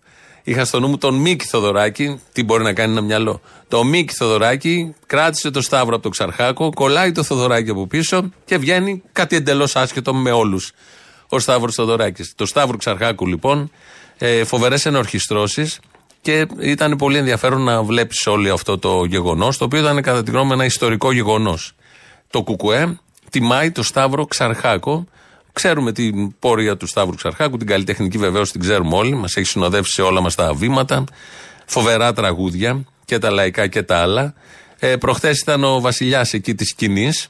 Είχα 0.47 0.65
στο 0.65 0.79
νου 0.79 0.88
μου 0.88 0.97
τον 0.97 1.15
Μίκη 1.15 1.45
Θοδωράκη. 1.45 2.21
Τι 2.31 2.43
μπορεί 2.43 2.63
να 2.63 2.73
κάνει 2.73 2.91
ένα 2.91 3.01
μυαλό. 3.01 3.41
Το 3.67 3.84
Μίκη 3.84 4.13
Θοδωράκη 4.13 4.95
κράτησε 5.05 5.51
το 5.51 5.62
Σταύρο 5.62 5.93
από 5.93 6.03
το 6.03 6.10
Ξαρχάκο, 6.10 6.69
κολλάει 6.73 7.12
το 7.12 7.23
Θοδωράκη 7.23 7.69
από 7.69 7.88
πίσω 7.88 8.29
και 8.45 8.58
βγαίνει 8.58 9.03
κάτι 9.12 9.36
εντελώς 9.36 9.75
άσχετο 9.75 10.13
με 10.13 10.31
όλους. 10.31 10.71
Ο 11.29 11.39
Σταύρος 11.39 11.75
Θοδωράκης. 11.75 12.34
Το 12.36 12.45
Σταύρο 12.45 12.77
Ξαρχάκου 12.77 13.27
λοιπόν, 13.27 13.71
ε, 14.17 14.43
φοβερές 14.43 14.86
ενορχιστρώσεις 14.86 15.79
και 16.21 16.47
ήταν 16.60 16.95
πολύ 16.95 17.17
ενδιαφέρον 17.17 17.62
να 17.63 17.84
βλέπεις 17.84 18.27
όλο 18.27 18.53
αυτό 18.53 18.77
το 18.77 19.03
γεγονός, 19.03 19.58
το 19.58 19.65
οποίο 19.65 19.79
ήταν 19.79 20.01
κατά 20.01 20.23
τη 20.23 20.31
γνώμη 20.31 20.51
ένα 20.51 20.65
ιστορικό 20.65 21.12
γεγονός. 21.12 21.75
Το 22.29 22.43
Κουκουέ 22.43 22.99
τιμάει 23.29 23.71
το 23.71 23.84
Σταύρο 23.84 24.25
Ξαρχάκο. 24.25 25.05
Ξέρουμε 25.55 25.91
την 25.91 26.39
πορεία 26.39 26.77
του 26.77 26.87
Σταύρου 26.87 27.15
Ξαρχάκου, 27.15 27.57
την 27.57 27.67
καλλιτεχνική 27.67 28.17
βεβαίω 28.17 28.41
την 28.41 28.61
ξέρουμε 28.61 28.95
όλοι, 28.95 29.15
μας 29.15 29.35
έχει 29.35 29.47
συνοδεύσει 29.47 29.91
σε 29.91 30.01
όλα 30.01 30.21
μας 30.21 30.35
τα 30.35 30.53
βήματα. 30.53 31.03
Φοβερά 31.65 32.13
τραγούδια 32.13 32.83
και 33.05 33.19
τα 33.19 33.29
λαϊκά 33.29 33.67
και 33.67 33.83
τα 33.83 33.97
άλλα. 33.97 34.33
Ε, 34.79 34.95
Προχθές 34.95 35.39
ήταν 35.39 35.63
ο 35.63 35.79
βασιλιάς 35.79 36.33
εκεί 36.33 36.55
της 36.55 36.69
σκηνής, 36.69 37.27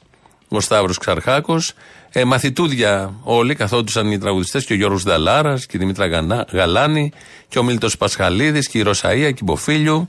ο 0.48 0.60
Σταύρος 0.60 0.98
Ξαρχάκος. 0.98 1.72
Ε, 2.10 2.24
μαθητούδια 2.24 3.14
όλοι, 3.22 3.54
καθόντουσαν 3.54 4.10
οι 4.10 4.18
τραγουδιστές 4.18 4.64
και 4.64 4.72
ο 4.72 4.76
Γιώργος 4.76 5.02
Δαλάρα 5.02 5.58
και 5.58 5.76
η 5.76 5.78
Δημήτρα 5.78 6.06
Γαλάνη 6.52 7.12
και 7.48 7.58
ο 7.58 7.62
Μίλτος 7.62 7.96
Πασχαλίδης 7.96 8.68
και 8.68 8.78
η 8.78 8.82
Ρωσαία 8.82 9.30
και 9.30 9.38
η 9.40 9.44
Μποφίλιου. 9.44 10.08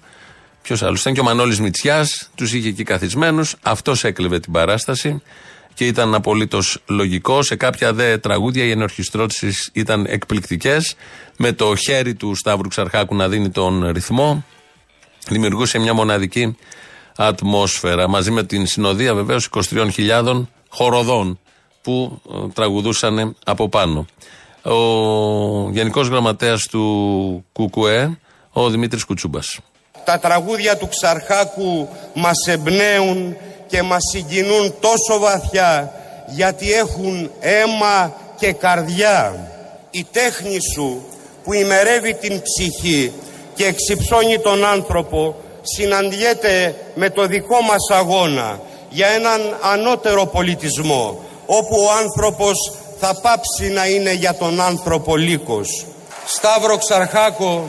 Ποιος 0.62 0.84
άλλος 0.84 1.02
ήταν 1.02 1.14
και 1.14 1.20
ο 1.20 1.24
Μανώλης 1.24 1.60
Μητσιάς, 1.60 2.30
τους 2.36 2.54
είχε 2.54 2.68
εκεί 2.68 2.84
καθισμένους. 2.84 3.56
Αυτός 3.62 4.04
έκλεβε 4.04 4.40
την 4.40 4.52
παράσταση 4.52 5.22
και 5.78 5.86
ήταν 5.86 6.16
απολύτως 6.16 6.80
λογικό. 6.86 7.44
Σε 7.44 7.56
κάποια 7.56 7.94
δε 7.94 8.18
τραγούδια 8.18 8.64
οι 8.64 8.72
ενορχιστρώσει 8.72 9.52
ήταν 9.74 10.06
εκπληκτικές. 10.10 10.96
Με 11.38 11.52
το 11.52 11.76
χέρι 11.76 12.16
του 12.16 12.36
Σταύρου 12.36 12.68
Ξαρχάκου 12.68 13.16
να 13.16 13.28
δίνει 13.28 13.50
τον 13.50 13.90
ρυθμό. 13.92 14.44
Δημιουργούσε 15.28 15.80
μια 15.80 15.94
μοναδική 15.94 16.58
ατμόσφαιρα. 17.16 18.10
Μαζί 18.10 18.32
με 18.32 18.44
την 18.44 18.66
συνοδεία 18.66 19.14
βεβαίως 19.14 19.50
23.000 19.72 20.46
χοροδών 20.70 21.40
που 21.82 22.22
ε, 22.34 22.48
τραγουδούσαν 22.54 23.36
από 23.46 23.70
πάνω. 23.70 24.06
Ο 24.62 25.70
Γενικός 25.72 26.08
Γραμματέας 26.08 26.68
του 26.68 27.46
ΚΚΕ, 27.52 28.20
ο 28.52 28.70
Δημήτρης 28.70 29.04
Κουτσούμπας. 29.04 29.60
Τα 30.06 30.20
τραγούδια 30.20 30.78
του 30.78 30.88
Ξαρχάκου 30.88 31.90
μας 32.14 32.48
εμπνέουν 32.48 33.36
και 33.68 33.82
μας 33.82 34.02
συγκινούν 34.12 34.76
τόσο 34.80 35.20
βαθιά 35.20 35.94
γιατί 36.28 36.74
έχουν 36.74 37.32
αίμα 37.40 38.14
και 38.38 38.52
καρδιά. 38.52 39.50
Η 39.92 40.06
τέχνη 40.12 40.58
σου 40.74 41.06
που 41.44 41.54
ημερεύει 41.54 42.14
την 42.14 42.42
ψυχή 42.42 43.14
και 43.56 43.66
εξυψώνει 43.66 44.40
τον 44.40 44.66
άνθρωπο 44.66 45.36
συναντιέται 45.62 46.76
με 46.96 47.10
το 47.10 47.26
δικό 47.26 47.62
μας 47.62 47.98
αγώνα 48.00 48.60
για 48.90 49.08
έναν 49.08 49.58
ανώτερο 49.62 50.26
πολιτισμό 50.26 51.20
όπου 51.46 51.76
ο 51.82 51.92
άνθρωπος 51.92 52.74
θα 53.00 53.20
πάψει 53.22 53.74
να 53.74 53.88
είναι 53.88 54.14
για 54.14 54.34
τον 54.34 54.62
άνθρωπο 54.62 55.16
λύκος. 55.16 55.86
Σταύρο 56.26 56.78
Ξαρχάκο 56.78 57.68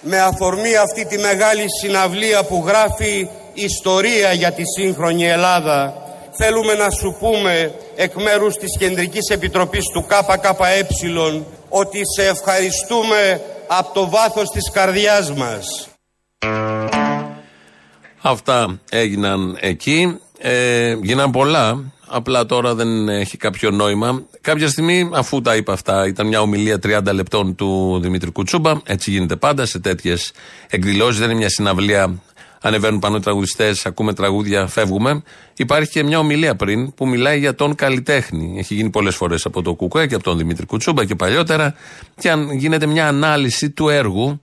με 0.00 0.20
αφορμή 0.20 0.76
αυτή 0.76 1.04
τη 1.06 1.18
μεγάλη 1.18 1.64
συναυλία 1.80 2.44
που 2.44 2.64
γράφει 2.66 3.28
ιστορία 3.64 4.32
για 4.32 4.52
τη 4.52 4.62
σύγχρονη 4.78 5.28
Ελλάδα 5.28 5.94
θέλουμε 6.42 6.74
να 6.74 6.90
σου 6.90 7.16
πούμε 7.18 7.74
εκ 7.96 8.14
μέρους 8.14 8.56
της 8.56 8.78
Κεντρικής 8.78 9.28
Επιτροπής 9.28 9.84
του 9.92 10.06
ΚΚΕ 10.06 11.42
ότι 11.68 12.00
σε 12.16 12.26
ευχαριστούμε 12.28 13.40
από 13.66 13.94
το 13.94 14.08
βάθος 14.08 14.48
της 14.50 14.70
καρδιάς 14.70 15.32
μας. 15.32 15.88
Αυτά 18.22 18.80
έγιναν 18.90 19.56
εκεί. 19.60 20.18
Ε, 20.38 20.96
γίναν 21.02 21.30
πολλά. 21.30 21.92
Απλά 22.12 22.46
τώρα 22.46 22.74
δεν 22.74 23.08
έχει 23.08 23.36
κάποιο 23.36 23.70
νόημα. 23.70 24.22
Κάποια 24.40 24.68
στιγμή, 24.68 25.10
αφού 25.12 25.40
τα 25.40 25.56
είπα 25.56 25.72
αυτά, 25.72 26.06
ήταν 26.06 26.26
μια 26.26 26.40
ομιλία 26.40 26.78
30 26.82 27.12
λεπτών 27.12 27.54
του 27.54 27.98
Δημήτρη 28.02 28.30
Κουτσούμπα. 28.30 28.72
Έτσι 28.84 29.10
γίνεται 29.10 29.36
πάντα 29.36 29.66
σε 29.66 29.78
τέτοιες 29.78 30.32
εκδηλώσεις. 30.68 31.18
Δεν 31.18 31.28
είναι 31.30 31.38
μια 31.38 31.48
συναυλία. 31.48 32.22
Ανεβαίνουν 32.62 32.98
πάνω 32.98 33.16
οι 33.16 33.20
τραγουδιστές, 33.20 33.86
ακούμε 33.86 34.14
τραγούδια, 34.14 34.66
φεύγουμε. 34.66 35.22
Υπάρχει 35.56 35.90
και 35.90 36.02
μια 36.02 36.18
ομιλία 36.18 36.56
πριν 36.56 36.94
που 36.94 37.08
μιλάει 37.08 37.38
για 37.38 37.54
τον 37.54 37.74
καλλιτέχνη. 37.74 38.54
Έχει 38.58 38.74
γίνει 38.74 38.90
πολλές 38.90 39.16
φορές 39.16 39.44
από 39.44 39.62
το 39.62 39.74
Κουκουέ 39.74 40.06
και 40.06 40.14
από 40.14 40.24
τον 40.24 40.38
Δημήτρη 40.38 40.66
Κουτσούμπα 40.66 41.04
και 41.04 41.14
παλιότερα. 41.14 41.74
Και 42.16 42.30
αν 42.30 42.52
γίνεται 42.52 42.86
μια 42.86 43.08
ανάλυση 43.08 43.70
του 43.70 43.88
έργου 43.88 44.40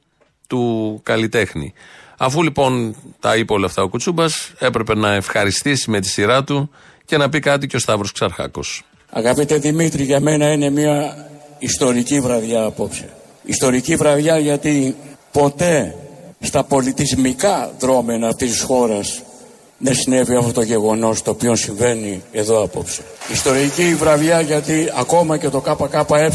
του 0.48 1.00
καλλιτέχνη. 1.04 1.74
Αφού 2.18 2.44
λοιπόν 2.44 2.96
τα 3.20 3.36
είπε 3.36 3.54
όλα 3.54 3.66
αυτά 3.66 3.82
ο 3.82 3.90
Κουτσούμπας, 3.90 4.52
έπρεπε 4.60 4.96
να 4.96 5.14
ευχαριστήσει 5.14 5.90
με 5.90 6.00
τη 6.00 6.08
σειρά 6.08 6.44
του 6.44 6.70
και 7.06 7.18
να 7.18 7.30
πει 7.30 7.40
κάτι 7.40 7.68
και 7.68 7.76
ο 7.76 7.80
Σταύρος 7.80 8.12
Ξαρχάκος. 8.12 8.84
Αγαπητέ 9.10 9.58
Δημήτρη, 9.58 10.04
για 10.04 10.20
μένα 10.20 10.52
είναι 10.52 10.70
μια 10.70 11.28
ιστορική 11.60 12.20
βραδιά 12.20 12.64
απόψε. 12.64 13.10
Ιστορική 13.44 13.96
βραδιά 13.96 14.38
γιατί 14.38 14.96
ποτέ 15.32 15.96
στα 16.40 16.64
πολιτισμικά 16.64 17.72
δρόμενα 17.80 18.28
αυτής 18.28 18.52
της 18.52 18.62
χώρας 18.62 19.22
δεν 19.78 19.96
συνέβη 19.96 20.36
αυτό 20.36 20.52
το 20.52 20.62
γεγονός 20.62 21.22
το 21.22 21.32
οποίο 21.32 21.56
συμβαίνει 21.56 22.24
εδώ 22.32 22.64
απόψε. 22.64 23.02
Ιστορική 23.32 23.96
βραδιά 23.96 24.42
γιατί 24.42 24.92
ακόμα 24.96 25.38
και 25.38 25.50
το 25.50 25.62
ΚΚΕ 25.62 26.30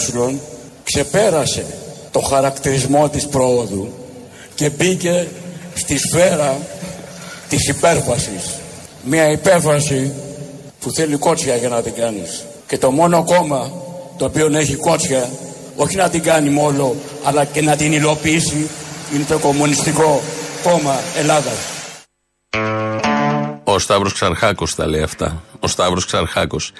ξεπέρασε 0.85 1.65
το 2.11 2.21
χαρακτηρισμό 2.21 3.09
της 3.09 3.27
πρόοδου 3.27 3.88
και 4.55 4.71
μπήκε 4.71 5.29
στη 5.75 5.99
σφαίρα 5.99 6.57
της 7.49 7.69
υπέρβασης. 7.69 8.59
Μια 9.05 9.31
υπέρβαση 9.31 10.12
που 10.81 10.93
θέλει 10.93 11.17
κότσια 11.17 11.57
για 11.57 11.69
να 11.69 11.83
την 11.83 11.93
κάνεις. 11.95 12.45
Και 12.67 12.79
το 12.79 12.91
μόνο 12.91 13.25
κόμμα 13.25 13.73
το 14.17 14.25
οποίο 14.25 14.51
έχει 14.57 14.75
κότσια, 14.75 15.31
όχι 15.77 15.97
να 15.97 16.09
την 16.09 16.23
κάνει 16.23 16.51
μόνο, 16.51 16.95
αλλά 17.23 17.45
και 17.45 17.62
να 17.62 17.77
την 17.77 17.93
υλοποιήσει, 17.93 18.69
είναι 19.14 19.25
το 19.25 19.38
Κομμουνιστικό 19.38 20.22
Κόμμα 20.62 21.01
Ελλάδας. 21.16 21.59
Ο 23.64 23.79
Σταύρος 23.79 24.12
Ξαρχάκος 24.12 24.75
τα 24.75 24.87
λέει 24.87 25.03
αυτά. 25.03 25.42
Ο 25.61 25.66
Σταύρος 25.66 26.05
Ξαρχάκος. 26.05 26.72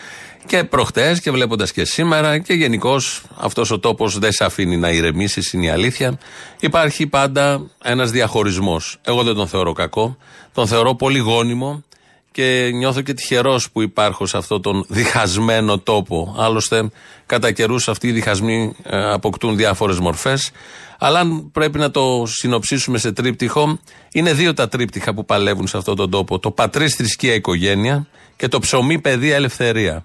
Και 0.47 0.64
προχτές 0.64 1.21
και 1.21 1.31
βλέποντας 1.31 1.73
και 1.73 1.85
σήμερα 1.85 2.38
και 2.38 2.53
γενικώς 2.53 3.23
αυτός 3.37 3.71
ο 3.71 3.79
τόπος 3.79 4.18
δεν 4.18 4.33
σε 4.33 4.45
αφήνει 4.45 4.77
να 4.77 4.90
ηρεμήσεις, 4.90 5.53
είναι 5.53 5.64
η 5.64 5.68
αλήθεια. 5.68 6.18
Υπάρχει 6.61 7.07
πάντα 7.07 7.62
ένας 7.83 8.11
διαχωρισμός. 8.11 8.99
Εγώ 9.03 9.23
δεν 9.23 9.35
τον 9.35 9.49
θεωρώ 9.49 9.73
κακό. 9.73 10.16
Τον 10.53 10.66
θεωρώ 10.66 10.95
πολύ 10.95 11.18
γόνιμο 11.18 11.85
και 12.33 12.71
νιώθω 12.75 13.01
και 13.01 13.14
τυχερός 13.14 13.71
που 13.71 13.83
υπάρχω 13.83 14.27
σε 14.27 14.37
αυτόν 14.37 14.62
τον 14.62 14.85
διχασμένο 14.88 15.79
τόπο. 15.79 16.35
Άλλωστε, 16.38 16.90
κατά 17.27 17.53
καιρούς 17.53 17.88
αυτοί 17.88 18.09
οι 18.09 18.12
διχασμοί 18.12 18.77
ε, 18.83 19.12
αποκτούν 19.12 19.57
διάφορες 19.57 19.99
μορφές. 19.99 20.51
Αλλά 20.99 21.21
αν 21.21 21.51
πρέπει 21.53 21.79
να 21.79 21.90
το 21.90 22.25
συνοψίσουμε 22.27 22.99
σε 22.99 23.12
τρίπτυχο, 23.12 23.79
είναι 24.12 24.33
δύο 24.33 24.55
τα 24.55 24.68
τρίπτυχα 24.68 25.14
που 25.14 25.25
παλεύουν 25.25 25.66
σε 25.66 25.77
αυτόν 25.77 25.97
τον 25.97 26.11
τόπο. 26.11 26.38
Το 26.38 26.51
πατρί, 26.51 26.88
θρησκεία, 26.88 27.35
οικογένεια 27.35 28.07
και 28.37 28.49
το 28.49 28.59
ψωμί, 28.59 28.99
παιδεία, 28.99 29.35
ελευθερία. 29.35 30.05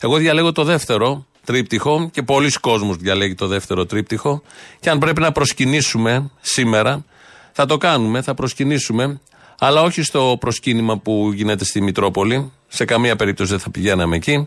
Εγώ 0.00 0.16
διαλέγω 0.16 0.52
το 0.52 0.64
δεύτερο 0.64 1.26
τρίπτυχο 1.44 2.10
και 2.12 2.22
πολλοί 2.22 2.50
κόσμος 2.50 2.96
διαλέγει 2.96 3.34
το 3.34 3.46
δεύτερο 3.46 3.86
τρίπτυχο. 3.86 4.42
Και 4.80 4.90
αν 4.90 4.98
πρέπει 4.98 5.20
να 5.20 5.32
προσκυνήσουμε 5.32 6.30
σήμερα, 6.40 7.04
θα 7.52 7.66
το 7.66 7.76
κάνουμε, 7.76 8.22
θα 8.22 8.34
προσκυνήσουμε 8.34 9.20
αλλά 9.58 9.82
όχι 9.82 10.02
στο 10.02 10.36
προσκύνημα 10.40 10.98
που 10.98 11.32
γίνεται 11.34 11.64
στη 11.64 11.80
Μητρόπολη. 11.80 12.52
Σε 12.68 12.84
καμία 12.84 13.16
περίπτωση 13.16 13.50
δεν 13.50 13.60
θα 13.60 13.70
πηγαίναμε 13.70 14.16
εκεί. 14.16 14.46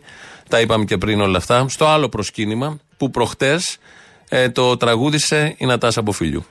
Τα 0.50 0.60
είπαμε 0.60 0.86
και 0.86 0.98
πριν 0.98 1.22
όλα 1.22 1.38
αυτά. 1.38 1.66
Στο 1.70 1.86
άλλο 1.86 2.10
προσκύνημα 2.10 2.80
που 2.98 3.12
προχτές 3.12 3.78
ε, 4.30 4.50
το 4.50 4.78
τραγούδισε 4.78 5.56
η 5.58 5.66
Νατάσα 5.66 6.02
Μποφίλιου. 6.02 6.46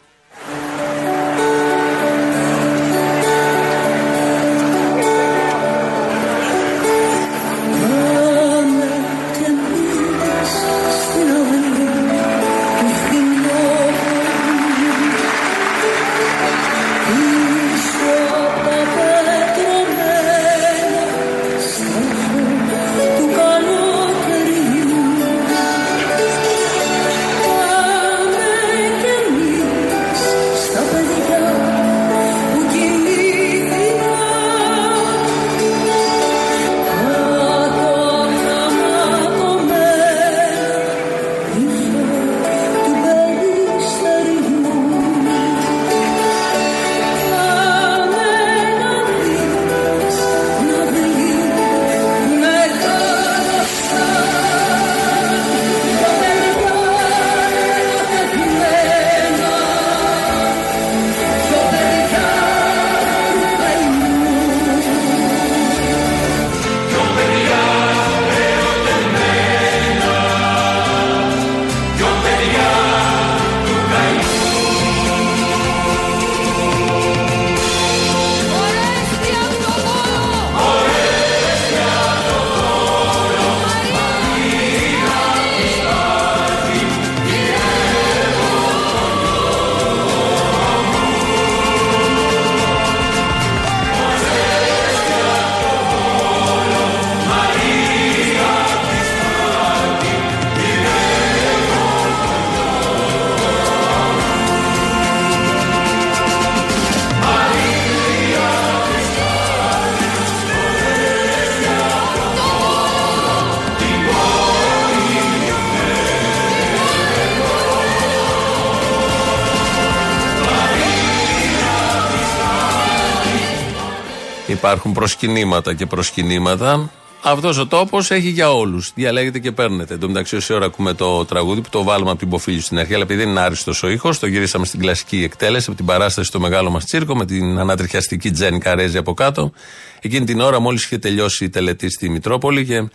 Υπάρχουν 124.91 125.09
προσκυνήματα 125.09 125.75
και 125.75 125.87
προσκυνήματα. 125.87 126.91
Αυτός 127.23 127.59
ο 127.59 127.67
τόπος 127.67 128.11
έχει 128.11 128.29
για 128.29 128.53
όλους. 128.53 128.93
Διαλέγετε 128.95 129.39
και 129.39 129.53
παίρνετε. 129.53 129.95
Εν 129.95 130.01
τω 130.01 130.07
μεταξύ, 130.07 130.37
όση 130.37 130.53
ώρα 130.53 130.67
ακούμε 130.67 130.95
το 130.95 131.25
τραγούδι 131.25 131.61
που 131.61 131.69
το 131.71 131.83
βάλουμε 131.83 132.11
από 132.11 132.19
την 132.19 132.29
Ποφίλη 132.29 132.61
στην 132.61 132.79
αρχή, 132.79 132.95
αλλά 132.95 133.03
επειδή 133.03 133.23
είναι 133.23 133.41
άριστος 133.41 133.83
ο 133.83 133.89
ήχος, 133.89 134.19
το 134.19 134.27
γυρίσαμε 134.27 134.65
στην 134.65 134.81
κλασική 134.81 135.23
εκτέλεση 135.25 135.65
από 135.69 135.77
την 135.77 135.87
παράσταση 135.87 136.29
στο 136.29 136.41
μεγάλο 136.41 136.71
μας 136.71 136.85
τσίρκο 136.85 137.17
με 137.17 137.25
την 137.25 137.59
ανατριχιαστική 137.59 138.31
Τζέννη 138.31 138.59
Καρέζη 138.59 138.99
από 138.99 139.15
κάτω. 139.15 139.53
Εκείνη 140.01 140.25
την 140.25 140.41
ώρα, 140.41 140.61
μόλις 140.61 140.85
είχε 140.85 140.99
τελειώσει 140.99 141.45
η 141.45 141.49
τελετή 141.49 141.91
στη 141.91 142.09
Μητρόπολη 142.09 142.65
και 142.65 142.89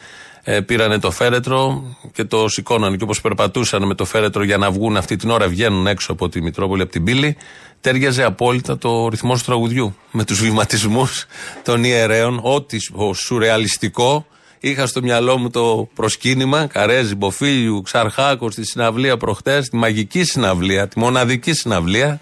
ε, 0.48 0.62
πήρανε 0.62 1.00
το 1.00 1.12
φέρετρο 1.12 1.84
και 2.14 2.24
το 2.24 2.48
σηκώνανε. 2.48 2.98
Και 2.98 3.04
όπως 3.04 3.22
περπατούσαν 3.22 3.86
με 3.86 3.96
το 3.96 4.06
φέρετρο 4.06 4.44
για 4.44 4.58
να 4.58 4.72
βγουν 4.72 4.98
αυτή 4.98 5.16
την 5.16 5.30
ώρα, 5.30 5.48
βγαίνουν 5.48 5.88
έξω 5.88 6.12
από 6.12 6.30
τη 6.30 6.42
Μητρόπολη, 6.42 6.82
από 6.82 6.92
την 6.92 7.04
πύλη, 7.04 7.38
τέριαζε 7.82 8.24
απόλυτα 8.24 8.78
το 8.78 9.08
ρυθμό 9.08 9.34
του 9.34 9.42
τραγουδιού. 9.46 9.96
Με 10.12 10.24
τους 10.24 10.42
βηματισμούς 10.42 11.26
των 11.64 11.84
ιερέων, 11.84 12.40
ό,τι 12.42 12.78
ο 12.92 13.14
σουρεαλιστικό. 13.14 14.26
Είχα 14.60 14.88
στο 14.88 15.02
μυαλό 15.02 15.38
μου 15.38 15.50
το 15.50 15.90
προσκύνημα 15.94 16.66
Καρέζη, 16.66 17.16
Μποφίλιου, 17.16 17.82
Ξαρχάκος 17.82 18.54
στη 18.54 18.66
συναυλία 18.66 19.18
προχτές, 19.18 19.70
τη 19.70 19.76
μαγική 19.76 20.24
συναυλία, 20.24 20.88
τη 20.88 21.00
μοναδική 21.00 21.54
συναυλία. 21.54 22.20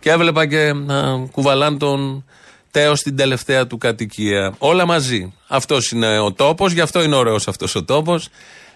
Και 0.00 0.10
έβλεπα 0.10 0.46
και 0.46 0.72
να 0.72 1.26
κουβαλάν 1.32 1.78
τον 1.78 2.24
Τέο 2.74 2.94
στην 2.94 3.16
τελευταία 3.16 3.66
του 3.66 3.78
κατοικία. 3.78 4.54
Όλα 4.58 4.86
μαζί. 4.86 5.32
Αυτός 5.48 5.90
είναι 5.90 6.18
ο 6.18 6.32
τόπος, 6.32 6.72
γι' 6.72 6.80
αυτό 6.80 7.02
είναι 7.02 7.14
ωραίος 7.14 7.48
αυτός 7.48 7.74
ο 7.74 7.84
τόπος. 7.84 8.28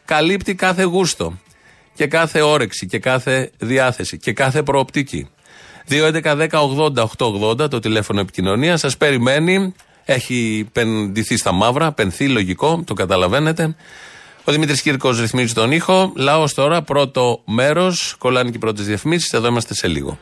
Καλύπτει 0.04 0.54
κάθε 0.54 0.82
γούστο 0.82 1.38
και 1.94 2.06
κάθε 2.06 2.40
όρεξη 2.40 2.86
και 2.86 2.98
κάθε 2.98 3.50
διάθεση 3.58 4.18
και 4.18 4.32
κάθε 4.32 4.62
προοπτική. 4.62 5.28
2.11.10.80.880 5.88 7.70
το 7.70 7.78
τηλέφωνο 7.78 8.20
επικοινωνίας 8.20 8.80
σας 8.80 8.96
περιμένει. 8.96 9.74
Έχει 10.04 10.68
πεντηθεί 10.72 11.36
στα 11.36 11.52
μαύρα, 11.52 11.92
πενθεί 11.92 12.28
λογικό, 12.28 12.82
το 12.86 12.94
καταλαβαίνετε. 12.94 13.76
Ο 14.44 14.52
Δημήτρης 14.52 14.82
Κύρκος 14.82 15.20
ρυθμίζει 15.20 15.52
τον 15.52 15.72
ήχο. 15.72 16.12
Λαός 16.16 16.54
τώρα, 16.54 16.82
πρώτο 16.82 17.40
μέρος. 17.44 18.14
Κολλάνε 18.18 18.50
και 18.50 18.56
οι 18.56 18.60
πρώτες 18.60 18.86
διαφημίσεις. 18.86 19.32
Εδώ 19.32 19.48
είμαστε 19.48 19.74
σε 19.74 19.88
λίγο. 19.88 20.18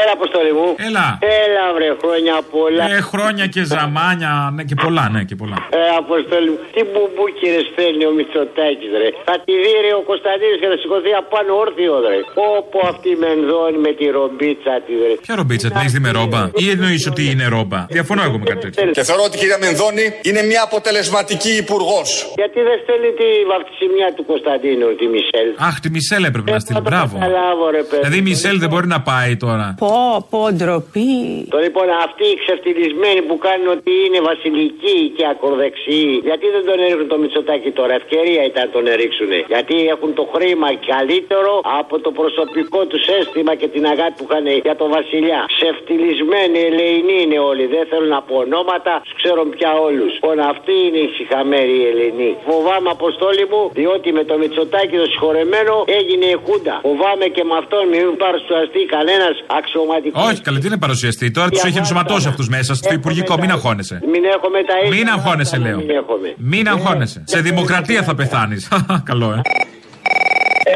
Έλα, 0.00 0.12
αποστολή 0.18 0.52
μου. 0.58 0.68
Έλα. 0.88 1.06
Έλα, 1.42 1.64
βρε, 1.76 1.88
χρόνια 2.02 2.34
πολλά. 2.54 2.84
Ε, 2.96 3.00
χρόνια 3.10 3.44
και 3.54 3.62
ζαμάνια, 3.72 4.32
ναι, 4.54 4.62
και 4.68 4.76
πολλά, 4.84 5.04
ναι, 5.14 5.20
και 5.28 5.36
πολλά. 5.42 5.58
Ε, 5.78 5.80
αποστολή 6.02 6.50
μου. 6.52 6.58
Τι 6.74 6.80
μπουμπούκυρε 6.90 7.60
φέρνει 7.76 8.04
ο 8.10 8.12
Μητσοτάκης, 8.18 8.92
ρε. 9.02 9.08
Θα 9.28 9.34
τη 9.44 9.52
δει, 9.62 9.72
ρε, 9.84 9.92
ο 10.00 10.02
Κωνσταντίνος 10.10 10.58
και 10.62 10.68
θα 10.72 10.76
σηκωθεί 10.82 11.10
απάνω 11.22 11.52
όρθιο, 11.64 11.94
ρε. 12.06 12.18
Όπω 12.58 12.78
αυτή 12.92 13.08
η 13.16 13.18
μενδώνει 13.24 13.78
με 13.86 13.92
τη 13.98 14.04
ρομπίτσα 14.16 14.74
της, 14.84 14.96
ρε. 15.08 15.14
Ποια 15.24 15.34
ρομπίτσα, 15.40 15.66
την 15.72 15.78
έχεις 15.82 15.94
δει 15.96 16.02
με 16.06 16.10
ρόμπα; 16.18 16.40
Ή 16.64 16.66
εννοείς 16.74 17.02
ότι 17.10 17.22
είναι 17.30 17.46
ρόμπα; 17.56 17.80
Διαφωνώ 17.96 18.20
εγώ 18.28 18.36
με 18.40 18.46
κάτι 18.50 18.60
τέτοιο. 18.64 18.92
Και 18.96 19.04
θεωρώ 19.08 19.22
ότι 19.28 19.34
η 19.38 19.40
κυρία 19.42 19.58
Μενδώνη 19.64 20.04
είναι 20.28 20.42
μια 20.50 20.62
αποτελεσματική 20.68 21.52
υπουργός. 21.64 22.08
Γιατί 22.40 22.58
δεν 22.68 22.76
στέλνει 22.82 23.10
τη 23.20 23.28
βαφτισιμιά 23.50 24.08
του 24.16 24.24
Κωνσταντίνου, 24.30 24.86
τη 25.00 25.06
Μισελ. 25.14 25.48
Αχ, 25.68 25.74
τη 25.84 25.88
Μισελ 25.94 26.22
έπρεπε 26.30 26.50
να 26.56 26.60
στείλει. 26.64 26.80
Μπράβο. 26.88 27.14
Καταλάβω, 27.18 27.64
ρε, 27.76 27.82
παιδί. 27.88 28.02
Δηλαδή 28.02 28.18
η 28.24 28.26
Μισελ 28.28 28.56
δεν 28.62 28.68
μπορεί 28.72 28.86
να 28.96 29.00
πάει 29.10 29.32
τώρα. 29.36 29.66
Πω, 29.92 30.26
πω, 30.30 30.42
ντροπή. 30.56 31.14
Το 31.54 31.58
λοιπόν 31.66 31.86
αυτοί 32.06 32.24
οι 32.32 32.36
ξεφτυλισμένοι 32.42 33.20
που 33.28 33.36
κάνουν 33.46 33.68
ότι 33.76 33.92
είναι 34.04 34.20
βασιλικοί 34.30 34.98
και 35.16 35.24
ακροδεξιοί, 35.32 36.20
γιατί 36.28 36.46
δεν 36.54 36.62
τον 36.68 36.78
έριχνουν 36.84 37.08
το 37.14 37.18
Μητσοτάκι 37.22 37.70
τώρα, 37.78 37.92
ευκαιρία 38.00 38.42
ήταν 38.50 38.62
να 38.66 38.70
τον 38.76 38.84
ερίξουν. 38.94 39.30
Γιατί 39.52 39.76
έχουν 39.94 40.10
το 40.20 40.24
χρήμα 40.34 40.68
καλύτερο 40.92 41.52
από 41.80 41.94
το 42.04 42.10
προσωπικό 42.20 42.80
τους 42.90 43.04
αίσθημα 43.16 43.52
και 43.60 43.68
την 43.74 43.84
αγάπη 43.92 44.14
που 44.18 44.26
είχαν 44.28 44.46
για 44.66 44.76
τον 44.80 44.88
Βασιλιά. 44.96 45.40
Ξεφτυλισμένοι 45.56 46.58
ελεηνοί 46.68 47.18
είναι 47.24 47.38
όλοι, 47.50 47.64
δεν 47.74 47.84
θέλω 47.90 48.08
να 48.16 48.20
πω 48.26 48.34
ονόματα, 48.44 48.92
τους 49.04 49.14
ξέρω 49.20 49.42
πια 49.54 49.70
όλους. 49.88 50.12
Λοιπόν, 50.18 50.38
αυτοί 50.52 50.74
είναι 50.86 51.00
οι 51.04 51.08
συχαμένοι 51.16 51.72
οι 51.80 51.84
Ελληνοί. 51.90 52.30
Φοβάμαι, 52.48 52.88
Αποστόλη 52.98 53.44
μου, 53.52 53.62
διότι 53.78 54.08
με 54.18 54.22
το 54.28 54.34
Μητσοτάκι 54.40 54.96
το 55.02 55.06
συγχωρεμένο 55.12 55.74
έγινε 55.98 56.26
η 56.34 56.36
Χούντα. 56.44 56.76
Φοβάμαι 56.86 57.26
και 57.34 57.42
με 57.48 57.54
αυτόν 57.62 57.82
μην 57.92 58.16
παρουσιαστεί 58.24 58.80
κανένας 58.96 59.34
αξιωματικό. 59.80 60.20
Όχι, 60.20 60.40
καλή, 60.40 60.58
τι 60.58 60.66
είναι 60.66 60.76
παρουσιαστή; 60.76 61.30
Τώρα 61.30 61.48
τους 61.48 61.64
έχει 61.64 61.78
ενσωματώσει 61.78 62.28
αυτούς 62.28 62.48
μέσα 62.48 62.74
στο 62.74 62.94
Υπουργικό, 62.94 63.38
μην 63.38 63.50
αγχώνεσαι. 63.50 64.00
Μην 64.12 64.24
έχουμε 64.24 64.58
τα 64.64 64.74
ίδια. 64.84 64.98
Μην 64.98 65.08
αγχώνεσαι, 65.08 65.56
λέω. 65.56 65.76
Μην 65.76 65.90
έχουμε. 65.90 66.34
Μην 66.36 66.68
αγχώνεσαι. 66.68 67.22
Σε 67.24 67.40
δημοκρατία 67.40 68.02
θα 68.02 68.14
πεθάνεις. 68.14 68.68
Καλό, 69.10 69.32
ε. 69.32 69.40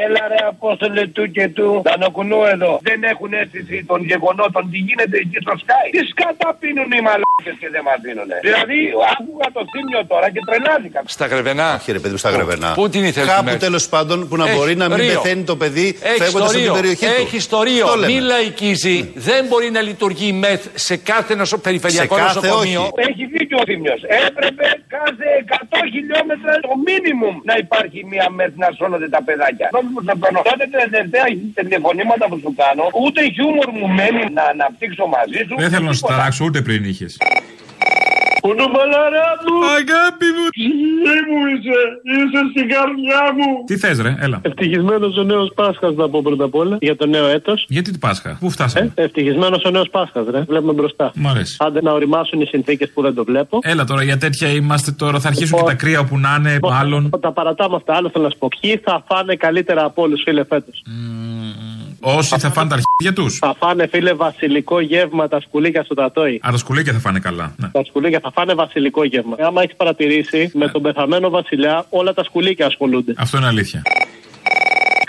Έλα 0.04 0.22
ρε 0.32 0.40
Απόστολε 0.52 1.02
του 1.16 1.24
και 1.36 1.44
του 1.56 1.66
Δανοκουνού 1.86 2.40
εδώ. 2.54 2.72
Δεν 2.88 2.98
έχουν 3.12 3.30
αίσθηση 3.40 3.76
των 3.90 3.98
γεγονότων. 4.10 4.62
Τι 4.70 4.78
γίνεται 4.86 5.16
εκεί 5.24 5.38
στο 5.44 5.52
Sky. 5.62 5.84
Τις 5.94 6.06
σκάτα 6.12 6.48
πίνουν 6.60 6.90
οι 6.96 7.00
μαλάκες 7.08 7.54
και 7.60 7.68
δεν 7.74 7.82
μας 7.88 7.98
δίνουν. 8.04 8.28
Δηλαδή 8.46 8.78
άκουγα 9.12 9.46
το 9.56 9.62
θύμιο 9.72 10.00
τώρα 10.12 10.26
και 10.34 10.40
τρελάθηκα. 10.48 10.98
Στα 11.16 11.26
γρεβενά. 11.32 11.68
Όχι, 11.78 11.92
ρε 11.92 12.00
παιδί 12.02 12.12
μου, 12.14 12.22
στα 12.24 12.30
γρεβενά. 12.36 12.68
Πού 12.78 12.88
την 12.94 13.04
ήθελες 13.10 13.28
Κάπου 13.34 13.56
τέλος 13.66 13.84
πάντων 13.94 14.18
που 14.28 14.36
να 14.36 14.44
Έχει 14.48 14.56
μπορεί 14.56 14.74
να 14.82 14.86
μην 14.88 14.96
Ρίο. 14.98 15.06
πεθαίνει 15.20 15.42
το 15.52 15.56
παιδί 15.56 15.88
Έχει 16.02 16.18
φεύγοντας 16.22 16.32
στο 16.32 16.38
από 16.38 16.50
την 16.58 16.60
Ρίο. 16.62 16.72
περιοχή 16.78 17.04
του. 17.06 17.12
Έχει 17.22 17.38
στο 17.48 17.58
Ρίο. 17.62 17.84
Αυτό 17.86 17.98
λέμε. 18.00 18.12
Μην 18.12 18.22
λαϊκίζει. 18.32 18.96
Δεν 19.14 19.40
μπορεί 19.48 19.70
να 19.70 19.80
λειτουργεί 19.80 20.26
η 20.26 20.32
ΜΕΘ 20.32 20.60
σε 20.74 20.96
κάθε 20.96 21.34
νοσο... 21.34 21.58
περιφερειακό 21.58 22.14
Σε 22.16 22.22
κάθε 22.22 22.34
νοσοκομείο. 22.40 22.80
όχι. 22.80 22.92
Έχει 23.08 23.24
δίκιο 23.36 23.58
ο 23.60 23.64
Θήμιος. 23.70 24.00
Έπρεπε 24.26 24.66
κάθε 24.96 25.26
100 25.48 25.76
χιλιόμετρα 25.94 26.52
το 26.66 26.72
μίνιμουμ 26.86 27.36
να 27.50 27.54
υπάρχει 27.64 27.98
μια 28.12 28.26
μεθ 28.30 28.52
να 28.56 28.68
σώνονται 28.78 29.08
τα 29.08 29.20
παιδάκια. 29.26 29.68
Νόμιμο 29.84 30.00
να 30.10 30.14
παίρνω. 30.20 30.40
Τότε 30.50 30.64
τα 30.72 30.78
τελευταία 30.78 31.24
τηλεφωνήματα 31.54 32.24
που 32.28 32.38
σου 32.42 32.54
κάνω, 32.62 32.84
ούτε 33.04 33.20
χιούμορ 33.34 33.68
μου 33.78 33.86
μένει 33.98 34.24
να 34.38 34.44
αναπτύξω 34.52 35.04
μαζί 35.16 35.40
σου. 35.46 35.54
Δεν 35.58 35.70
θέλω 35.70 35.86
να 35.86 35.92
σου 35.98 36.06
ταράξω 36.12 36.44
ούτε 36.44 36.60
πριν 36.62 36.84
είχες. 36.84 37.12
Κουνούμαλαρά 38.40 39.28
μου! 39.44 39.56
Αγάπη 39.78 40.26
μου! 40.36 40.44
Ψυχή 40.50 41.16
μου 41.28 41.40
είσαι! 41.52 41.80
Είσαι 42.14 42.40
στην 42.50 42.68
καρδιά 42.68 43.22
μου! 43.36 43.64
Τι 43.66 43.76
θες, 43.76 44.00
ρε, 44.00 44.14
έλα. 44.20 44.40
Ευτυχισμένος 44.42 45.16
ο 45.16 45.22
νέος 45.22 45.52
Πάσχας, 45.54 45.94
να 45.94 46.08
πω 46.08 46.22
πρώτα 46.22 46.44
απ' 46.44 46.54
όλα, 46.54 46.76
για 46.80 46.96
το 46.96 47.06
νέο 47.06 47.26
έτος. 47.26 47.64
Γιατί 47.68 47.90
την 47.90 48.00
Πάσχα, 48.00 48.36
πού 48.40 48.50
φτάσαμε; 48.50 48.92
Ε, 48.94 49.02
Ευτυχισμένος 49.02 49.64
ο 49.64 49.70
νέος 49.70 49.88
Πάσχας, 49.90 50.26
ρε. 50.30 50.40
Βλέπουμε 50.48 50.72
μπροστά. 50.72 51.12
Μ' 51.14 51.28
αρέσει. 51.28 51.56
Άντε 51.58 51.82
να 51.82 51.92
οριμάσουν 51.92 52.40
οι 52.40 52.46
συνθήκες 52.46 52.90
που 52.94 53.02
δεν 53.02 53.14
το 53.14 53.24
βλέπω. 53.24 53.58
Έλα 53.62 53.84
τώρα, 53.84 54.02
για 54.02 54.18
τέτοια 54.18 54.48
είμαστε 54.48 54.90
τώρα. 54.90 55.20
Θα 55.20 55.28
αρχίσουν 55.28 55.58
και 55.58 55.64
τα 55.64 55.74
κρύα 55.74 56.04
που 56.04 56.18
να 56.18 56.36
είναι, 56.38 56.58
μάλλον. 56.62 57.10
Τα 57.20 57.32
παρατάμε 57.32 57.76
αυτά. 57.76 57.94
Άλλο 57.94 58.10
θέλω 58.12 58.24
να 58.24 58.30
σου 58.30 58.38
πω. 58.38 58.48
Ποιοι 58.60 58.80
θα 58.84 59.04
φάνε 59.08 59.34
καλύτερα 59.36 59.84
από 59.84 60.02
όλους, 60.02 60.22
φίλε, 60.24 60.44
φέτος; 60.44 60.82
Όσοι 62.06 62.38
θα 62.38 62.50
φάνε 62.50 62.68
τα 62.68 62.74
αρχίδια 62.74 63.22
τους. 63.22 63.38
Θα 63.38 63.54
φάνε, 63.58 63.86
φίλε, 63.86 64.12
βασιλικό 64.12 64.80
γεύμα 64.80 65.28
τα 65.28 65.40
σκουλήκια 65.40 65.82
στο 65.82 65.94
Τατόι. 65.94 66.34
Α, 66.46 66.48
τα 66.50 66.56
σκουλήκια 66.56 66.92
θα 66.92 66.98
φάνε 66.98 67.18
καλά. 67.18 67.54
Ναι. 67.56 67.68
Τα 67.68 67.84
σκουλήκια 67.84 68.20
θα 68.20 68.30
φάνε 68.34 68.54
βασιλικό 68.54 69.04
γεύμα. 69.04 69.36
Άμα 69.40 69.62
έχεις 69.62 69.76
παρατηρήσει, 69.76 70.50
με 70.54 70.68
τον 70.68 70.82
πεθαμένο 70.82 71.30
βασιλιά 71.30 71.86
όλα 71.88 72.14
τα 72.14 72.24
σκουλήκια 72.24 72.66
ασχολούνται. 72.66 73.14
Αυτό 73.16 73.36
είναι 73.36 73.46
αλήθεια. 73.46 73.82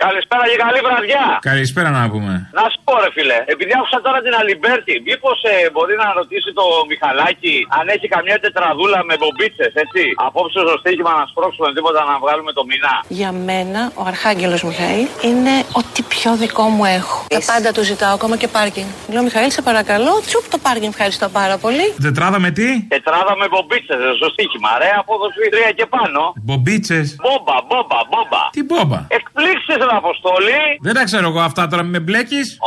Καλησπέρα 0.07 0.43
και 0.49 0.57
καλή 0.65 0.81
βραδιά. 0.87 1.25
Καλησπέρα 1.51 1.89
να 1.97 2.03
πούμε. 2.13 2.33
Να 2.59 2.63
σου 2.71 2.79
πω, 2.85 2.93
ρε 3.03 3.09
φίλε, 3.15 3.37
επειδή 3.53 3.71
άκουσα 3.79 3.97
τώρα 4.05 4.19
την 4.25 4.33
Αλιμπέρτη, 4.39 4.93
μήπως 5.07 5.37
μπορεί 5.73 5.95
να 6.03 6.07
ρωτήσει 6.19 6.49
το 6.59 6.65
Μιχαλάκι 6.89 7.55
αν 7.77 7.85
έχει 7.95 8.07
καμιά 8.15 8.37
τετραδούλα 8.43 8.99
με 9.09 9.15
μπομπίτσες, 9.21 9.71
έτσι; 9.83 10.03
Απόψε 10.27 10.59
στο 10.65 10.75
στοίχημα 10.81 11.11
να 11.19 11.23
σπρώξουμε 11.31 11.69
τίποτα 11.75 12.01
να 12.11 12.15
βγάλουμε 12.23 12.51
το 12.57 12.63
μηνά. 12.69 12.95
Για 13.19 13.31
μένα, 13.47 13.81
ο 14.01 14.03
Αρχάγγελος 14.11 14.61
Μιχαήλ 14.67 15.05
είναι 15.29 15.53
ό,τι 15.79 16.01
πιο 16.13 16.31
δικό 16.43 16.65
μου 16.75 16.85
έχω. 16.99 17.17
Τα 17.35 17.41
πάντα 17.51 17.69
του 17.75 17.83
ζητάω, 17.91 18.13
ακόμα 18.19 18.35
και 18.41 18.49
πάρκινγκ. 18.57 18.89
Λέω, 19.13 19.23
Μιχαήλ, 19.27 19.49
σε 19.57 19.61
παρακαλώ, 19.69 20.13
τσουπ 20.27 20.45
το 20.53 20.57
πάρκινγκ, 20.65 20.91
ευχαριστώ 20.95 21.27
πάρα 21.39 21.55
πολύ. 21.63 21.85
Τετράδα 22.07 22.39
με 22.45 22.49
τι; 22.57 22.67
Τετράδα 22.95 23.33
με 23.41 23.45
μπομπίτσες, 23.51 23.99
στο 24.19 24.27
στοίχημα, 24.33 24.69
ρε, 24.81 24.89
απόδοση 25.01 25.41
τρία 25.53 25.71
και 25.79 25.85
πάνω. 25.95 26.21
Μπομπίτσες. 26.47 27.05
Μπόμπα, 27.23 27.55
μπόμπα, 27.67 27.99
μπόμπα. 28.09 28.41
Τι 28.55 28.61
μπόμπα; 28.69 28.99
Εκπλήξεις, 29.17 29.75
ρε 29.89 29.94
Αποστολή. 29.95 30.62
Δεν 30.81 30.93
τα 30.93 31.03
ξέρω 31.03 31.27
εγώ 31.27 31.39
αυτά 31.39 31.67
τώρα, 31.67 31.84
με 31.84 31.99
μπλέκεις. 31.99 32.58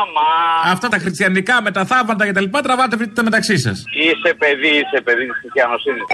Άμα. 0.00 0.28
Αυτά 0.72 0.88
τα 0.88 0.98
χριστιανικά 0.98 1.62
με 1.62 1.70
τα 1.70 1.84
θαύματα 1.84 2.26
και 2.26 2.32
τα 2.32 2.40
λοιπά 2.40 2.60
τραβάτε 2.60 2.96
βρείτε 2.96 3.22
μεταξύ 3.22 3.58
σας. 3.58 3.84
Είσαι 4.04 4.34
παιδί, 4.34 4.68
είσαι 4.68 5.00
παιδί 5.04 5.24
της 5.26 5.36
χριστιανοσύνης. 5.40 6.04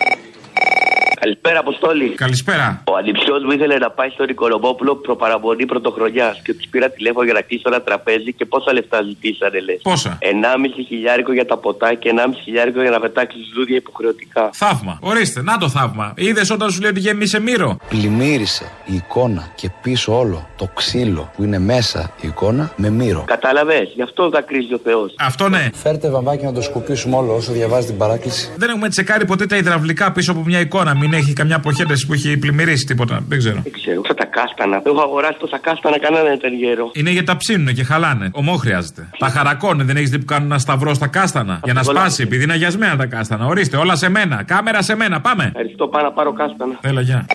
Καλησπέρα, 1.20 1.58
Αποστόλη. 1.58 2.08
Καλησπέρα. 2.08 2.82
Ο 2.92 2.96
ανιψιός 2.96 3.42
μου 3.44 3.50
ήθελε 3.50 3.76
να 3.78 3.90
πάει 3.90 4.08
στον 4.08 4.28
Οικονομόπουλο 4.28 4.96
προπαραμονή 4.96 5.66
πρωτοχρονιάς 5.66 6.40
και 6.44 6.54
τους 6.54 6.66
πήρα 6.70 6.90
τηλέφωνο 6.90 7.24
για 7.24 7.32
να 7.32 7.40
κλείσω 7.40 7.62
ένα 7.66 7.80
τραπέζι 7.82 8.32
και 8.32 8.44
πόσα 8.44 8.72
λεφτά 8.72 9.02
ζητήσανε, 9.02 9.60
λες. 9.60 9.80
Πόσα; 9.82 10.18
1,5 10.20 10.84
χιλιάρικο 10.88 11.32
για 11.32 11.46
τα 11.46 11.56
ποτά 11.56 11.94
και 11.94 12.08
1,5 12.14 12.40
χιλιάρικο 12.44 12.80
για 12.80 12.90
να 12.90 13.00
πετάξεις 13.00 13.42
ζούδια 13.54 13.76
υποχρεωτικά. 13.76 14.50
Θαύμα. 14.52 14.98
Ορίστε, 15.00 15.42
να 15.42 15.58
το 15.58 15.68
θαύμα. 15.68 16.12
Είδες 16.16 16.50
όταν 16.50 16.70
σου 16.70 16.80
λέει 16.80 16.90
ότι 16.90 17.00
γέμισε 17.00 17.40
μύρο; 17.40 17.76
Πλημμύρισε 17.88 18.64
η 18.84 18.94
εικόνα 18.94 19.52
και 19.54 19.70
πίσω 19.82 20.18
όλο 20.18 20.48
το 20.56 20.68
ξύλο 20.74 21.30
που 21.36 21.42
είναι 21.44 21.58
μέσα 21.58 22.12
η 22.20 22.26
εικόνα 22.28 22.72
με 22.76 22.90
μύρο. 22.90 23.24
Κατάλαβες, 23.26 23.92
γι' 23.94 24.02
αυτό 24.02 24.28
δακρύζει 24.28 24.74
ο 24.74 24.80
Θεός. 24.84 25.14
Αυτό 25.18 25.48
ναι. 25.48 25.68
Φέρτε 25.74 26.10
βαμβάκι 26.10 26.44
να 26.44 26.52
το 26.52 26.62
σκουπίσουμε 26.62 27.16
όλο 27.16 27.34
όσο 27.34 27.52
διαβάζει 27.52 27.86
την 27.86 27.96
παράκληση. 27.96 28.52
Δεν 28.56 28.68
έχουμε 28.68 28.88
τσεκάρει 28.88 29.24
ποτέ 29.24 29.46
τα 29.46 29.56
υδραυλικά 29.56 30.12
πίσω 30.12 30.32
από 30.32 30.42
μια 30.44 30.60
εικόνα. 30.60 30.94
Μην 31.04 31.12
έχει 31.12 31.32
καμιά 31.32 31.56
αποχέτευση 31.56 32.06
που 32.06 32.12
έχει 32.12 32.36
πλημμυρίσει 32.38 32.84
τίποτα. 32.86 33.24
Δεν 33.28 33.38
ξέρω. 33.38 33.60
Δεν 33.62 33.72
ξέρω. 33.72 34.00
Αυτά 34.00 34.14
τα 34.14 34.24
κάστανα. 34.24 34.82
Έχω 34.84 35.00
αγοράσει 35.00 35.38
τόσα 35.38 35.58
κάστανα, 35.58 35.98
κανένα 35.98 36.22
δεν 36.22 36.32
ήταν 36.32 36.54
γέρο. 36.54 36.90
Είναι 36.94 37.10
για 37.10 37.24
τα 37.24 37.36
ψήνουν 37.36 37.74
και 37.74 37.84
χαλάνε. 37.84 38.30
Ομό 38.32 38.56
χρειάζεται. 38.56 39.08
Τα 39.18 39.28
χαρακώνε, 39.28 39.84
δεν 39.84 39.96
έχεις 39.96 40.10
δει 40.10 40.18
που 40.18 40.24
κάνουν 40.24 40.50
ένα 40.50 40.58
σταυρό 40.58 40.94
στα 40.94 41.06
κάστανα; 41.06 41.60
Για 41.64 41.72
να 41.72 41.82
σπάσει, 41.82 42.22
επειδή 42.22 42.42
είναι 42.42 42.52
αγιασμένα 42.52 42.96
τα 42.96 43.06
κάστανα. 43.06 43.46
Ορίστε, 43.46 43.76
όλα 43.76 43.96
σε 43.96 44.08
μένα. 44.08 44.42
Κάμερα 44.42 44.82
σε 44.82 44.96
μένα, 44.96 45.20
πάμε. 45.20 45.44
Ευχαριστώ, 45.44 45.88
πάω 45.88 46.02
να 46.02 46.12
πάρω 46.12 46.32
κάστανα. 46.32 46.78
Έλα, 46.80 47.00
γεια. 47.00 47.26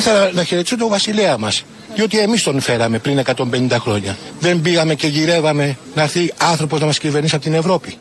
Ήθελα 0.00 0.30
να 0.32 0.44
χαιρετήσω 0.44 0.76
τον 0.76 0.88
βασιλέα 0.88 1.38
μας. 1.38 1.64
Διότι 1.94 2.18
εμείς 2.18 2.42
τον 2.42 2.60
φέραμε 2.60 2.98
πριν 2.98 3.18
150 3.18 3.76
χρόνια. 3.80 4.16
Δεν 4.40 4.60
πήγαμε 4.60 4.94
και 4.94 5.06
γυρεύαμε 5.06 5.76
να 5.94 6.02
έρθει 6.02 6.32
άνθρωπος 6.38 6.80
να 6.80 6.86
μας 6.86 6.98
κυβερνήσει 6.98 7.34
από 7.34 7.44
την 7.44 7.54
Ευρώπη. 7.54 7.94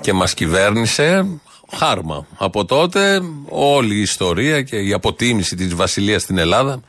Και 0.00 0.12
μας 0.12 0.34
κυβέρνησε 0.34 1.26
χάρμα. 1.76 2.26
Από 2.36 2.64
τότε 2.64 3.20
όλη 3.48 3.94
η 3.94 4.00
ιστορία 4.00 4.62
και 4.62 4.76
η 4.76 4.92
αποτίμηση 4.92 5.56
της 5.56 5.74
βασιλείας 5.74 6.22
στην 6.22 6.38
Ελλάδα 6.38 6.80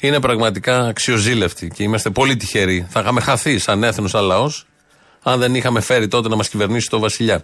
είναι 0.00 0.20
πραγματικά 0.20 0.86
αξιοζήλευτη 0.86 1.68
και 1.74 1.82
είμαστε 1.82 2.10
πολύ 2.10 2.36
τυχεροί. 2.36 2.86
Θα 2.90 3.00
είχαμε 3.00 3.20
χαθεί 3.20 3.58
σαν 3.58 3.82
έθνος, 3.82 4.10
σαν 4.10 4.24
λαός, 4.24 4.66
αν 5.22 5.38
δεν 5.38 5.54
είχαμε 5.54 5.80
φέρει 5.80 6.08
τότε 6.08 6.28
να 6.28 6.36
μας 6.36 6.48
κυβερνήσει 6.48 6.88
το 6.88 6.98
βασιλιά. 6.98 7.42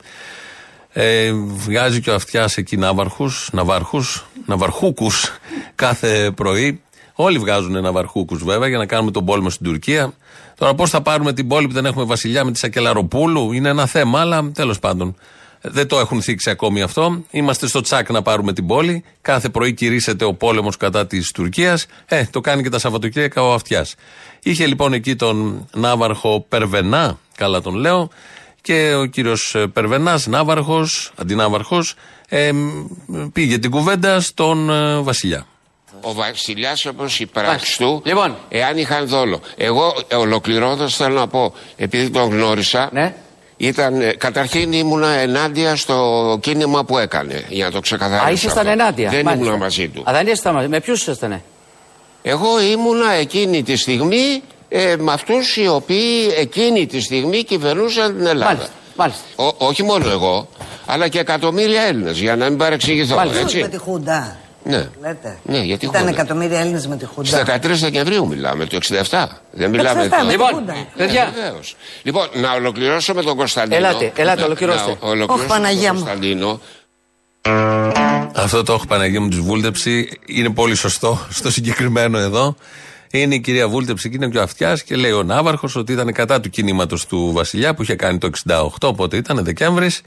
Ε, 0.97 1.33
βγάζει 1.33 2.01
και 2.01 2.11
ο 2.11 2.15
αυτιάς 2.15 2.57
εκεί 2.57 2.77
ναύαρχου, 2.77 3.31
ναυάρχου, 3.53 4.05
ναυαρχούκους 4.47 5.33
κάθε 5.75 6.31
πρωί. 6.31 6.81
Όλοι 7.15 7.39
βγάζουν 7.39 7.81
ναυαρχούκους 7.81 8.45
βέβαια 8.45 8.69
για 8.69 8.79
να 8.79 8.87
κάνουμε 8.87 9.11
τον 9.11 9.25
πόλεμο 9.25 9.51
στην 9.51 9.67
Τουρκία. 9.67 10.13
Τώρα 10.59 10.75
πώς 10.75 10.91
θα 10.91 11.03
πάρουμε 11.03 11.33
την 11.33 11.49
πόλη 11.49 11.67
που 11.67 11.73
δεν 11.73 11.87
έχουμε 11.87 12.05
βασιλιά 12.05 12.45
με 12.45 12.53
τη 12.53 12.59
Σακελαροπούλου; 12.59 13.53
Είναι 13.53 13.69
ένα 13.69 13.87
θέμα, 13.87 14.21
αλλά 14.21 14.51
τέλος 14.55 14.79
πάντων. 14.79 15.17
Δεν 15.61 15.87
το 15.87 15.99
έχουν 15.99 16.23
θίξει 16.23 16.51
ακόμη 16.51 16.83
αυτό. 16.83 17.25
Είμαστε 17.31 17.67
στο 17.67 17.81
τσάκ 17.81 18.11
να 18.11 18.23
πάρουμε 18.23 18.53
την 18.53 18.67
πόλη. 18.67 19.05
Κάθε 19.21 19.49
πρωί 19.49 19.75
κηρύσσεται 19.75 20.25
ο 20.25 20.35
πόλεμος 20.35 20.77
κατά 20.77 21.07
της 21.07 21.31
Τουρκίας. 21.31 21.87
Ε, 22.07 22.25
το 22.31 22.41
κάνει 22.41 22.63
και 22.63 22.69
τα 22.69 22.79
Σαββατοκύριακα 22.79 23.43
ο 23.43 23.53
Αυτιάς. 23.53 23.95
Είχε 24.43 24.67
λοιπόν 24.67 24.93
εκεί 24.93 25.17
τον 25.17 25.67
Ναύαρχο 25.75 26.45
Περβενά, 26.49 27.19
καλά 27.37 27.61
τον 27.61 27.75
λέω, 27.75 28.11
και 28.65 28.95
ο 28.95 29.05
κύριος 29.05 29.57
Περβενάς, 29.73 30.27
Ναύαρχος, 30.27 31.13
αντινάβαρχο, 31.17 31.85
ε, 32.29 32.51
πήγε 33.33 33.59
την 33.59 33.71
κουβέντα 33.71 34.21
στον 34.21 34.71
ε, 34.71 35.01
Βασιλιά. 35.01 35.47
Ο 36.01 36.13
Βασιλιάς, 36.13 36.85
όπως 36.87 37.21
η 37.21 37.27
πράξη 37.27 37.79
του, 37.79 38.03
λοιπόν. 38.05 38.37
εάν 38.49 38.79
είχαν 38.79 39.07
δόλο. 39.07 39.41
Εγώ 39.57 39.95
ολοκληρώνοντας 40.15 40.97
θέλω 40.97 41.15
να 41.15 41.27
πω, 41.27 41.55
επειδή 41.77 42.11
τον 42.11 42.31
γνώρισα, 42.31 42.89
Ναι. 42.93 43.15
ήταν, 43.57 44.01
ε, 44.01 44.13
καταρχήν 44.13 44.73
ήμουνα 44.73 45.09
ενάντια 45.09 45.77
στο 45.77 46.39
κίνημα 46.43 46.85
που 46.85 46.99
έκανε, 46.99 47.45
για 47.49 47.65
να 47.65 47.71
το 47.71 47.81
ξεκαθαρίσω. 47.81 48.27
Α, 48.27 48.31
ήσασταν 48.31 48.67
αυτό. 48.69 48.81
ενάντια. 48.81 49.11
Δεν 49.11 49.25
Μάλιστα. 49.25 49.45
ήμουνα 49.47 49.65
μαζί 49.65 49.89
του. 49.89 50.03
Α, 50.09 50.13
δεν 50.13 50.27
ήσασταν 50.27 50.55
μαζί. 50.55 50.69
Με 50.69 50.81
ποιους 50.81 51.01
ήσασταν; 51.01 51.43
Εγώ 52.23 52.61
ήμουνα 52.63 53.13
εκείνη 53.13 53.63
τη 53.63 53.77
στιγμή 53.77 54.43
ε, 54.77 54.97
με 54.99 55.13
αυτούς 55.13 55.57
οι 55.57 55.67
οποίοι 55.69 56.33
εκείνη 56.39 56.87
τη 56.87 57.01
στιγμή 57.01 57.45
κυβερνούσαν 57.45 58.17
την 58.17 58.27
Ελλάδα. 58.27 58.45
Μάλιστα. 58.53 58.71
Μάλιστα. 58.97 59.23
Ο- 59.37 59.67
όχι 59.67 59.83
μόνο 59.83 60.11
εγώ, 60.11 60.49
αλλά 60.87 61.09
και 61.09 61.19
εκατομμύρια 61.19 61.83
Έλληνες, 61.83 62.19
για 62.19 62.37
να 62.37 62.49
μην 62.49 62.59
παρεξηγηθώ. 62.59 63.15
Μάλιστα. 63.17 63.41
Έτσι. 63.41 63.61
Με 63.61 63.69
τη 63.69 63.77
Χούντα. 63.77 64.37
Ναι. 64.65 64.89
Λέτε. 65.01 65.39
Ναι, 65.45 65.59
γιατί 65.59 65.87
Ήταν 65.87 66.01
Χούντα. 66.01 66.13
εκατομμύρια 66.15 66.61
Έλληνες 66.61 66.87
με 66.87 66.97
τη 66.97 67.05
Χούντα. 67.05 67.29
Στα 67.29 67.43
13 67.45 67.81
Δεκεμβρίου 67.81 68.27
μιλάμε, 68.27 68.67
το 68.67 68.77
67. 68.77 69.29
Δεν 69.51 69.71
μιλάμε 69.71 70.01
67, 70.03 70.09
με 70.11 70.25
τη 70.25 70.31
Λοιπόν, 70.31 70.49
Χούντα. 70.53 70.75
παιδιά. 70.97 71.33
βεβαίως. 71.35 71.77
Λοιπόν, 72.03 72.27
να 72.35 72.53
ολοκληρώσω 72.53 73.15
με 73.15 73.23
τον 73.23 73.37
Κωνσταντίνο. 73.37 73.77
Ελάτε, 73.77 74.13
ελάτε, 74.17 74.41
Να- 74.41 74.47
ολοκληρώστε. 74.47 74.97
Να 75.03 75.09
ολοκληρώσω 75.09 75.43
Ωχ, 75.43 75.49
Παναγία 75.49 75.93
με 75.93 75.99
τον 75.99 75.99
μου. 75.99 76.05
Κωνσταντίνο. 76.05 76.61
Αυτό 78.37 78.63
το 78.63 78.73
έχω 78.73 78.87
Παναγία 78.87 79.21
μου 79.21 79.29
τη 79.29 79.41
βούλτεψη. 79.41 80.19
Είναι 80.27 80.51
πολύ 80.51 80.75
σωστό 80.75 81.27
στο 81.31 81.51
συγκεκριμένο 81.51 82.19
εδώ. 82.19 82.57
Είναι 83.19 83.35
η 83.35 83.41
κυρία 83.41 83.69
Βούλτεψη 83.69 84.11
και 84.11 84.17
είναι 84.17 84.29
και 84.29 84.39
ο 84.39 84.43
Αυτιάς 84.43 84.83
και 84.83 84.97
λέει 84.97 85.13
ο 85.13 85.23
Ναύαρχος 85.23 85.77
ότι 85.77 85.93
ήταν 85.93 86.13
κατά 86.13 86.41
του 86.41 86.51
κινήματος 86.51 87.07
του 87.07 87.33
Βασιλιά 87.33 87.75
που 87.75 87.83
είχε 87.83 87.95
κάνει 87.95 88.19
το 88.19 88.31
68, 88.47 88.69
οπότε 88.83 89.17
ήταν 89.17 89.45
Δεκέμβρης. 89.45 90.01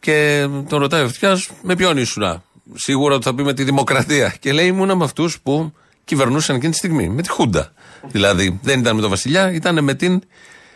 Και 0.00 0.48
τον 0.68 0.78
ρωτάει 0.80 1.02
ο 1.02 1.04
Αυτιάς, 1.04 1.48
με 1.62 1.76
ποιον 1.76 1.96
ήσουνα; 1.96 2.42
Σίγουρα 2.74 3.14
ότι 3.14 3.24
θα 3.24 3.34
πει 3.34 3.42
με 3.42 3.54
τη 3.54 3.64
Δημοκρατία. 3.64 4.34
Και 4.40 4.52
λέει, 4.52 4.66
ήμουνα 4.66 4.94
με 4.94 5.04
αυτούς 5.04 5.40
που 5.40 5.72
κυβερνούσαν 6.04 6.56
εκείνη 6.56 6.72
τη 6.72 6.78
στιγμή. 6.78 7.08
Με 7.08 7.22
τη 7.22 7.30
Χούντα. 7.30 7.72
Δηλαδή, 8.06 8.58
δεν 8.62 8.80
ήταν 8.80 8.94
με 8.94 9.00
τον 9.00 9.10
Βασιλιά, 9.10 9.52
ήταν 9.52 9.84
με 9.84 9.94
την 9.94 10.22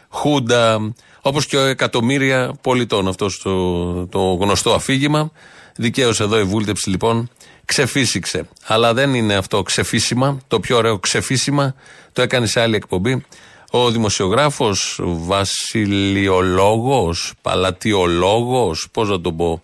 Χούντα. 0.08 0.92
Όπως 1.20 1.46
και 1.46 1.56
ο 1.56 1.64
εκατομμύρια 1.64 2.54
πολιτών. 2.60 3.08
Αυτό 3.08 3.26
το, 3.42 4.06
το 4.06 4.18
γνωστό 4.18 4.74
αφήγημα. 4.74 5.30
Δικαίως 5.76 6.20
εδώ 6.20 6.38
η 6.38 6.42
βούλτεψη 6.42 6.90
λοιπόν 6.90 7.30
ξεφύσηξε. 7.64 8.48
Αλλά 8.66 8.94
δεν 8.94 9.14
είναι 9.14 9.34
αυτό 9.34 9.62
ξεφύσιμα. 9.62 10.38
Το 10.48 10.60
πιο 10.60 10.76
ωραίο 10.76 10.98
ξεφύσιμα 10.98 11.74
το 12.12 12.22
έκανε 12.22 12.46
σε 12.46 12.60
άλλη 12.60 12.76
εκπομπή. 12.76 13.24
Ο 13.70 13.90
δημοσιογράφος, 13.90 15.00
βασιλιολόγος, 15.02 17.32
παλατιολόγος, 17.42 18.88
πώς 18.92 19.08
να 19.08 19.20
τον 19.20 19.36
πω, 19.36 19.60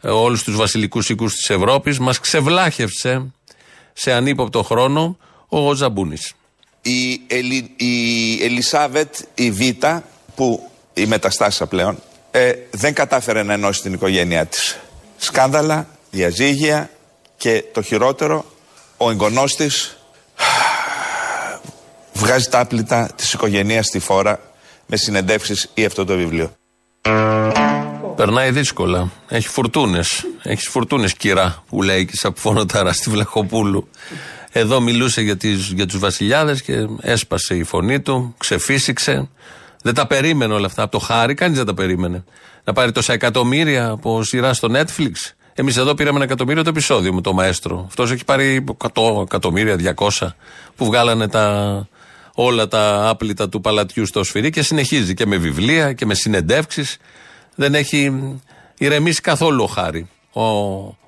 ε, 0.00 0.08
όλους 0.08 0.42
τους 0.42 0.56
βασιλικούς 0.56 1.08
οίκους 1.08 1.34
της 1.34 1.50
Ευρώπης, 1.50 1.98
μας 1.98 2.20
ξεβλάχευσε 2.20 3.32
σε 3.92 4.12
ανύποπτο 4.12 4.62
χρόνο 4.62 5.16
ο 5.48 5.74
Ζαμπούνης. 5.74 6.34
η, 6.82 7.20
Ελι, 7.26 7.70
η 7.76 8.42
Ελισάβετ 8.44 9.14
η 9.34 9.50
Β 9.50 9.60
που 10.34 10.70
η 10.94 11.06
μεταστάσα 11.06 11.66
πλέον 11.66 11.98
ε, 12.30 12.52
δεν 12.70 12.94
κατάφερε 12.94 13.42
να 13.42 13.52
ενώσει 13.52 13.82
την 13.82 13.92
οικογένειά 13.92 14.46
της. 14.46 14.78
Σκάνδαλα, 15.16 15.88
διαζύγια 16.10 16.90
και 17.44 17.64
το 17.72 17.82
χειρότερο 17.82 18.44
ο 18.96 19.10
εγγονός 19.10 19.54
της 19.54 19.96
βγάζει 22.12 22.48
τα 22.48 22.60
άπλυτα 22.60 23.10
της 23.16 23.32
οικογένειας 23.32 23.86
στη 23.86 23.98
φόρα 23.98 24.40
με 24.86 24.96
συνεντεύξεις 24.96 25.70
ή 25.74 25.84
αυτό 25.84 26.04
το 26.04 26.16
βιβλίο. 26.16 26.56
Περνάει 28.16 28.50
δύσκολα. 28.50 29.10
Έχει 29.28 29.48
φουρτούνες. 29.48 30.26
Έχεις 30.42 30.68
φουρτούνες, 30.68 31.14
κυρά, 31.14 31.64
που 31.68 31.82
λέει 31.82 32.04
και 32.04 32.10
η 32.14 32.16
Σαπφώνοταρα 32.16 32.92
στη 32.92 33.10
Βλαχοπούλου. 33.10 33.88
Εδώ 34.52 34.80
μιλούσε 34.80 35.20
για, 35.20 35.36
τις, 35.36 35.72
για 35.74 35.86
τους 35.86 35.98
βασιλιάδες 35.98 36.62
και 36.62 36.86
έσπασε 37.00 37.54
η 37.54 37.64
φωνή 37.64 38.00
του, 38.00 38.34
ξεφύσηξε. 38.38 39.28
Δεν 39.82 39.94
τα 39.94 40.06
περίμενε 40.06 40.54
όλα 40.54 40.66
αυτά. 40.66 40.82
Από 40.82 40.92
το 40.92 40.98
χάρη, 40.98 41.34
κανείς 41.34 41.56
δεν 41.56 41.66
τα 41.66 41.74
περίμενε. 41.74 42.24
Να 42.64 42.72
πάρει 42.72 42.92
τόσα 42.92 43.12
εκατομμύρια 43.12 43.88
από 43.88 44.22
σειρά 44.22 44.54
στο 44.54 44.68
Netflix. 44.72 45.12
Εμείς 45.56 45.76
εδώ 45.76 45.94
πήραμε 45.94 46.16
ένα 46.16 46.24
εκατομμύριο 46.24 46.62
το 46.62 46.68
επεισόδιο 46.68 47.12
με 47.12 47.20
το 47.20 47.32
μαέστρο. 47.32 47.84
Αυτός 47.86 48.10
έχει 48.10 48.24
πάρει 48.24 48.64
100 48.94 49.22
εκατομμύρια, 49.22 49.94
200 49.96 50.28
που 50.76 50.84
βγάλανε 50.84 51.28
τα, 51.28 51.88
όλα 52.34 52.68
τα 52.68 53.08
άπλυτα 53.08 53.48
του 53.48 53.60
παλατιού 53.60 54.06
στο 54.06 54.24
σφυρί 54.24 54.50
και 54.50 54.62
συνεχίζει 54.62 55.14
και 55.14 55.26
με 55.26 55.36
βιβλία 55.36 55.92
και 55.92 56.06
με 56.06 56.14
συνεντεύξεις. 56.14 56.96
Δεν 57.54 57.74
έχει 57.74 58.12
ηρεμήσει 58.78 59.20
καθόλου 59.20 59.62
ο 59.62 59.66
Χάρη. 59.66 60.08
Ο, 60.32 60.42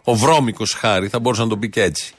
ο 0.04 0.14
βρώμικος 0.14 0.72
Χάρη, 0.72 1.08
θα 1.08 1.18
μπορούσε 1.18 1.42
να 1.42 1.48
το 1.48 1.56
πει 1.56 1.68
και 1.68 1.82
έτσι. 1.82 2.14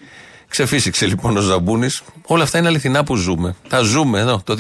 Ξεφύσηξε 0.48 1.06
λοιπόν 1.06 1.38
ο 1.38 1.42
Ζαμπούνης. 1.42 2.02
Όλα 2.26 2.44
αυτά 2.44 2.58
είναι 2.58 2.68
αληθινά 2.68 3.04
που 3.04 3.16
ζούμε. 3.16 3.56
Τα 3.70 3.80
ζούμε 3.80 4.20
εδώ 4.20 4.42
το 4.44 4.56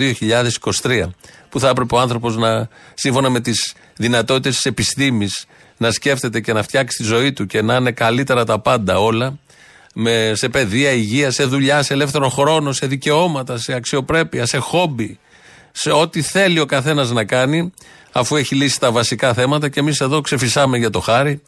2023. 0.82 1.04
Που 1.50 1.60
θα 1.60 1.70
έπρεπε 1.70 1.96
ο 1.96 2.00
άνθρωπος 2.00 2.38
να, 2.38 2.68
σύμφωνα 2.94 3.30
με 3.30 3.40
τις 3.40 3.74
δυνατότητες 3.96 4.56
της 4.56 4.66
επιστήμης, 4.66 5.46
να 5.78 5.92
σκέφτεται 5.92 6.40
και 6.40 6.54
να 6.54 6.64
φτιάξει 6.64 6.98
τη 6.98 7.04
ζωή 7.04 7.34
του 7.34 7.46
και 7.46 7.62
να 7.62 7.76
είναι 7.76 7.92
καλύτερα 7.92 8.44
τα 8.44 8.60
πάντα 8.60 9.00
όλα. 9.00 9.38
Με, 9.94 10.32
σε 10.36 10.50
παιδεία, 10.50 10.92
υγεία, 10.92 11.32
σε 11.32 11.44
δουλειά, 11.44 11.84
σε 11.84 11.94
ελεύθερο 11.94 12.30
χρόνο, 12.30 12.72
σε 12.72 12.88
δικαιώματα, 12.88 13.58
σε 13.58 13.74
αξιοπρέπεια, 13.74 14.46
σε 14.46 14.58
χόμπι. 14.58 15.20
Σε 15.72 15.92
ό,τι 15.92 16.22
θέλει 16.22 16.60
ο 16.60 16.66
καθένας 16.66 17.12
να 17.12 17.24
κάνει, 17.24 17.74
αφού 18.12 18.36
έχει 18.36 18.56
λύσει 18.56 18.80
τα 18.80 18.92
βασικά 18.92 19.34
θέματα 19.34 19.70
και 19.70 19.80
εμείς 19.80 20.02
εδώ 20.02 20.22
ξεφυσάμε 20.22 20.78
για 20.78 20.90
το 20.90 21.00
χάρη. 21.00 21.42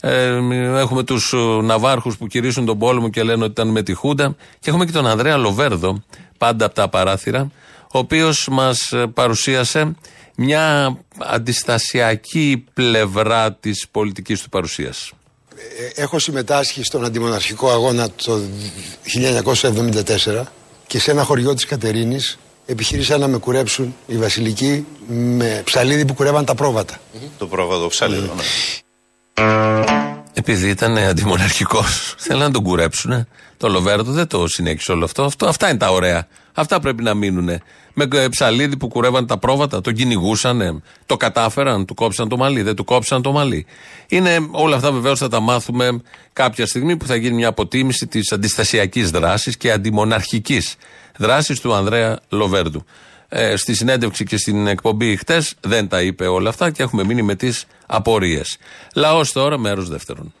Ε, 0.00 0.38
έχουμε 0.78 1.02
τους 1.02 1.34
ναυάρχους 1.62 2.16
που 2.16 2.26
κηρύσουν 2.26 2.64
τον 2.64 2.78
πόλεμο 2.78 3.10
και 3.10 3.22
λένε 3.22 3.42
ότι 3.42 3.52
ήταν 3.52 3.68
με 3.68 3.82
τη 3.82 3.92
Χούντα. 3.94 4.36
Και 4.58 4.70
έχουμε 4.70 4.84
και 4.84 4.92
τον 4.92 5.06
Ανδρέα 5.06 5.36
Λοβέρδο, 5.36 6.02
πάντα 6.38 6.64
από 6.64 6.74
τα 6.74 6.88
παράθυρα, 6.88 7.50
ο 7.92 7.98
οποίος 7.98 8.48
μας 8.50 8.92
παρουσίασε 9.14 9.94
μια 10.36 10.96
αντιστασιακή 11.18 12.64
πλευρά 12.72 13.52
της 13.52 13.86
πολιτικής 13.90 14.40
του 14.42 14.48
παρουσίας. 14.48 15.12
Ε, 15.96 16.02
Έχω 16.02 16.18
συμμετάσχει 16.18 16.82
στον 16.84 17.04
αντιμοναρχικό 17.04 17.70
αγώνα 17.70 18.08
το 18.24 18.40
1974 19.04 20.42
και 20.86 20.98
σε 20.98 21.10
ένα 21.10 21.22
χωριό 21.22 21.54
της 21.54 21.64
Κατερίνης 21.64 22.38
επιχείρησαν 22.66 23.20
να 23.20 23.28
με 23.28 23.38
κουρέψουν 23.38 23.94
οι 24.06 24.16
βασιλικοί 24.16 24.86
με 25.08 25.62
ψαλίδι 25.64 26.04
που 26.04 26.14
κουρεύαν 26.14 26.44
τα 26.44 26.54
πρόβατα. 26.54 27.00
Το 27.38 27.46
πρόβατο 27.46 27.86
ψαλίδι. 27.86 28.30
ναι. 28.36 30.19
Επειδή 30.34 30.68
ήταν 30.68 30.98
αντιμοναρχικός, 30.98 32.14
θέλανε 32.18 32.44
να 32.44 32.50
τον 32.50 32.62
κουρέψουν. 32.62 33.26
Το 33.56 33.68
Λοβέρδο 33.68 34.12
δεν 34.12 34.26
το 34.26 34.48
συνέχισε 34.48 34.92
όλο 34.92 35.04
αυτό. 35.04 35.24
αυτό. 35.24 35.46
Αυτά 35.46 35.68
είναι 35.68 35.78
τα 35.78 35.90
ωραία. 35.90 36.26
Αυτά 36.54 36.80
πρέπει 36.80 37.02
να 37.02 37.14
μείνουν. 37.14 37.48
Με 37.94 38.08
ε, 38.12 38.28
ψαλίδι 38.28 38.76
που 38.76 38.88
κουρεύαν 38.88 39.26
τα 39.26 39.38
πρόβατα, 39.38 39.80
τον 39.80 39.94
κυνηγούσαν, 39.94 40.82
το 41.06 41.16
κατάφεραν, 41.16 41.84
του 41.84 41.94
κόψαν 41.94 42.28
το 42.28 42.36
μαλλί, 42.36 42.62
δεν 42.62 42.74
του 42.74 42.84
κόψαν 42.84 43.22
το 43.22 43.32
μαλλί. 43.32 43.66
Είναι 44.08 44.48
όλα 44.50 44.76
αυτά 44.76 44.92
βεβαίως 44.92 45.18
θα 45.18 45.28
τα 45.28 45.40
μάθουμε 45.40 46.00
κάποια 46.32 46.66
στιγμή 46.66 46.96
που 46.96 47.06
θα 47.06 47.16
γίνει 47.16 47.34
μια 47.34 47.48
αποτίμηση 47.48 48.06
της 48.06 48.32
αντιστασιακής 48.32 49.10
δράσης 49.10 49.56
και 49.56 49.72
αντιμοναρχικής 49.72 50.76
δράσης 51.16 51.60
του 51.60 51.74
Ανδρέα 51.74 52.18
Λοβέρδου. 52.28 52.84
Ε, 53.32 53.56
στη 53.56 53.74
συνέντευξη 53.74 54.24
και 54.24 54.36
στην 54.36 54.66
εκπομπή 54.66 55.16
χτες 55.16 55.54
δεν 55.60 55.88
τα 55.88 56.02
είπε 56.02 56.26
όλα 56.26 56.48
αυτά 56.48 56.70
και 56.70 56.82
έχουμε 56.82 57.04
μείνει 57.04 57.22
με 57.22 57.34
τις 57.34 57.66
απορίες. 57.86 58.58
Λαός 58.94 59.32
τώρα, 59.32 59.58
μέρος 59.58 59.88
δεύτερον. 59.88 60.34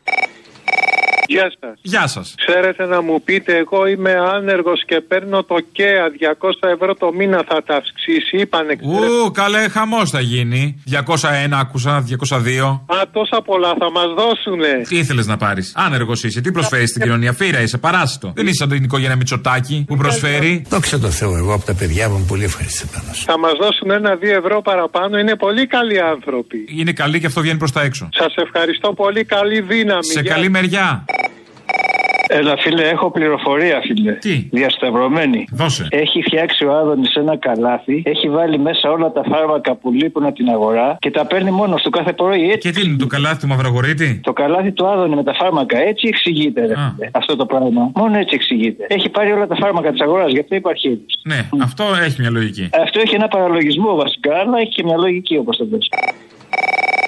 Γεια 1.34 1.52
σας. 1.60 1.78
Γεια 1.82 2.06
σας. 2.06 2.34
Ξέρετε 2.46 2.86
να 2.86 3.02
μου 3.02 3.22
πείτε, 3.22 3.56
εγώ 3.56 3.86
είμαι 3.86 4.14
άνεργος 4.34 4.84
και 4.86 5.00
παίρνω 5.00 5.44
το 5.44 5.56
ΚΕΑ 5.72 6.06
200 6.10 6.68
ευρώ 6.74 6.94
το 6.94 7.12
μήνα 7.12 7.44
θα 7.48 7.62
τα 7.62 7.74
αυξήσει. 7.76 8.36
Είπανε. 8.36 8.76
Ου, 8.82 9.30
καλέ, 9.30 9.68
χαμός 9.68 10.10
θα 10.10 10.20
γίνει. 10.20 10.82
201 10.86 11.58
άκουσα, 11.60 12.04
202. 12.08 12.84
Α, 12.86 12.96
τόσα 13.12 13.42
πολλά 13.42 13.74
θα 13.78 13.90
μας 13.90 14.08
δώσουνε. 14.16 14.82
Τι 14.88 14.96
ήθελες 14.98 15.26
να 15.26 15.36
πάρεις; 15.36 15.72
Άνεργος 15.76 16.24
είσαι, 16.24 16.40
τι 16.40 16.52
προσφέρεις 16.52 16.88
στην 16.88 17.02
κοινωνία; 17.02 17.32
Φύρα 17.32 17.60
είσαι, 17.60 17.78
παράσιτο. 17.78 18.32
Δεν 18.34 18.46
είσαι 18.46 18.54
σαν 18.54 18.68
την 18.68 18.84
οικογένεια 18.84 19.16
Μητσοτάκη 19.16 19.84
που 19.86 19.96
προσφέρει. 19.96 20.64
Δόξα 20.68 20.98
τω 20.98 21.10
Θεώ, 21.10 21.36
εγώ 21.36 21.54
από 21.54 21.64
τα 21.64 21.74
παιδιά 21.74 22.08
μου 22.08 22.16
είμαι 22.16 22.26
πολύ 22.28 22.44
ευχαριστημένο. 22.44 23.12
Θα 23.12 23.38
μας 23.38 23.52
δώσουν 23.60 23.90
ένα-δύο 23.90 24.34
ευρώ 24.36 24.62
παραπάνω. 24.62 25.18
Είναι 25.18 25.36
πολύ 25.36 25.66
καλοί 25.66 26.00
άνθρωποι. 26.00 26.58
Είναι 26.78 26.92
καλή 26.92 27.20
και 27.20 27.26
αυτό 27.26 27.40
βγαίνει 27.40 27.58
προς 27.58 27.72
τα 27.72 27.82
έξω. 27.82 28.08
Σας 28.12 28.34
ευχαριστώ 28.36 28.92
πολύ. 28.92 29.24
Καλή 29.24 29.60
δύναμη. 29.60 30.04
Σε 30.04 30.20
Γεια 30.20 30.32
καλή 30.32 30.48
μεριά. 30.48 31.04
Έλα, 32.32 32.56
φίλε, 32.56 32.88
έχω 32.88 33.10
πληροφορία, 33.10 33.80
φίλε. 33.80 34.12
Τι; 34.12 34.48
Διασταυρωμένη. 34.50 35.46
Δώσε. 35.52 35.86
Έχει 35.90 36.22
φτιάξει 36.22 36.64
ο 36.64 36.72
Άδωνης 36.76 37.14
ένα 37.14 37.36
καλάθι, 37.36 38.02
έχει 38.06 38.28
βάλει 38.28 38.58
μέσα 38.58 38.90
όλα 38.90 39.12
τα 39.12 39.22
φάρμακα 39.30 39.74
που 39.74 39.92
λείπουν 39.92 40.24
από 40.24 40.34
την 40.34 40.48
αγορά 40.48 40.96
και 41.00 41.10
τα 41.10 41.26
παίρνει 41.26 41.50
μόνος 41.50 41.82
του 41.82 41.90
κάθε 41.90 42.12
πρωί. 42.12 42.50
Έτσι. 42.50 42.70
Και 42.70 42.80
τι 42.80 42.86
είναι 42.86 42.96
το 42.96 43.06
καλάθι 43.06 43.40
του 43.40 43.46
Μαυρογορίτη. 43.46 44.20
Το 44.22 44.32
καλάθι 44.32 44.72
του 44.72 44.86
Άδωνη 44.86 45.14
με 45.14 45.22
τα 45.22 45.34
φάρμακα. 45.34 45.78
Έτσι 45.78 46.08
εξηγείται, 46.08 46.60
ρε, 46.60 46.74
φίλε, 46.74 47.10
αυτό 47.12 47.36
το 47.36 47.46
πράγμα. 47.46 47.90
Μόνο 47.94 48.18
έτσι 48.18 48.34
εξηγείται. 48.34 48.86
Έχει 48.88 49.08
πάρει 49.08 49.32
όλα 49.32 49.46
τα 49.46 49.54
φάρμακα 49.54 49.90
της 49.90 50.00
αγοράς, 50.00 50.30
γι' 50.30 50.40
αυτό 50.40 50.54
υπάρχει 50.54 50.86
έλλειψη. 50.86 51.18
Ναι, 51.22 51.48
αυτό 51.62 51.84
έχει 52.04 52.20
μια 52.20 52.30
λογική. 52.30 52.68
Αυτό 52.82 53.00
έχει 53.00 53.14
ένα 53.14 53.28
παραλογισμό 53.28 53.94
βασικά, 53.94 54.36
αλλά 54.36 54.58
έχει 54.58 54.70
και 54.70 54.82
μια 54.84 54.96
λογική 54.96 55.36
όπως 55.36 55.56
το 55.56 55.64
πες. 55.64 55.88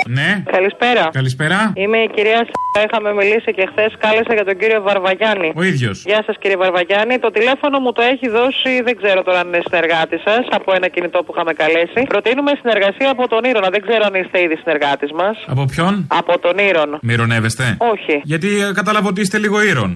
Ναι. 0.09 0.43
Καλησπέρα. 0.57 1.09
Καλησπέρα. 1.13 1.73
Είμαι 1.75 1.99
η 1.99 2.09
κυρία 2.15 2.41
Σ***. 2.45 2.51
Είχαμε 2.87 3.11
μιλήσει 3.21 3.51
και 3.57 3.65
χθες. 3.71 3.91
Κάλεσα 4.05 4.33
για 4.39 4.45
τον 4.45 4.57
κύριο 4.61 4.81
Βαρβαγιάννη. 4.89 5.53
Ο 5.61 5.63
ίδιος. 5.63 5.97
Γεια 6.11 6.21
σας 6.27 6.37
κύριε 6.41 6.57
Βαρβαγιάννη. 6.57 7.19
Το 7.19 7.31
τηλέφωνο 7.37 7.77
μου 7.85 7.93
το 7.93 8.03
έχει 8.13 8.29
δώσει, 8.39 8.71
δεν 8.87 8.95
ξέρω 9.01 9.23
τώρα 9.23 9.39
αν 9.43 9.47
είναι 9.49 9.61
συνεργάτη 9.69 10.17
σας, 10.27 10.43
από 10.59 10.69
ένα 10.79 10.89
κινητό 10.95 11.19
που 11.23 11.31
είχαμε 11.35 11.53
καλέσει. 11.63 12.01
Προτείνουμε 12.13 12.53
συνεργασία 12.61 13.11
από 13.11 13.29
τον 13.29 13.45
Ήρωνα. 13.51 13.69
Δεν 13.75 13.83
ξέρω 13.87 14.03
αν 14.09 14.15
είστε 14.21 14.37
ήδη 14.47 14.57
συνεργάτης 14.63 15.11
μας. 15.21 15.37
Από 15.53 15.65
ποιον; 15.73 15.93
Από 16.21 16.33
τον 16.45 16.55
Ήρωνα. 16.69 16.99
Μυρονεύεστε. 17.03 17.65
Όχι. 17.93 18.15
Γιατί 18.31 18.49
ε, 18.65 18.73
κατάλαβα 18.81 19.09
ότι 19.09 19.21
είστε 19.21 19.39
λίγο 19.45 19.63
ήρων. 19.63 19.91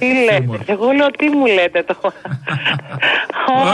Τι 0.00 0.06
λέτε. 0.26 0.58
Εγώ 0.74 0.86
λέω 0.98 1.10
τι 1.18 1.26
μου 1.36 1.46
λέτε 1.56 1.80
τώρα; 1.92 2.14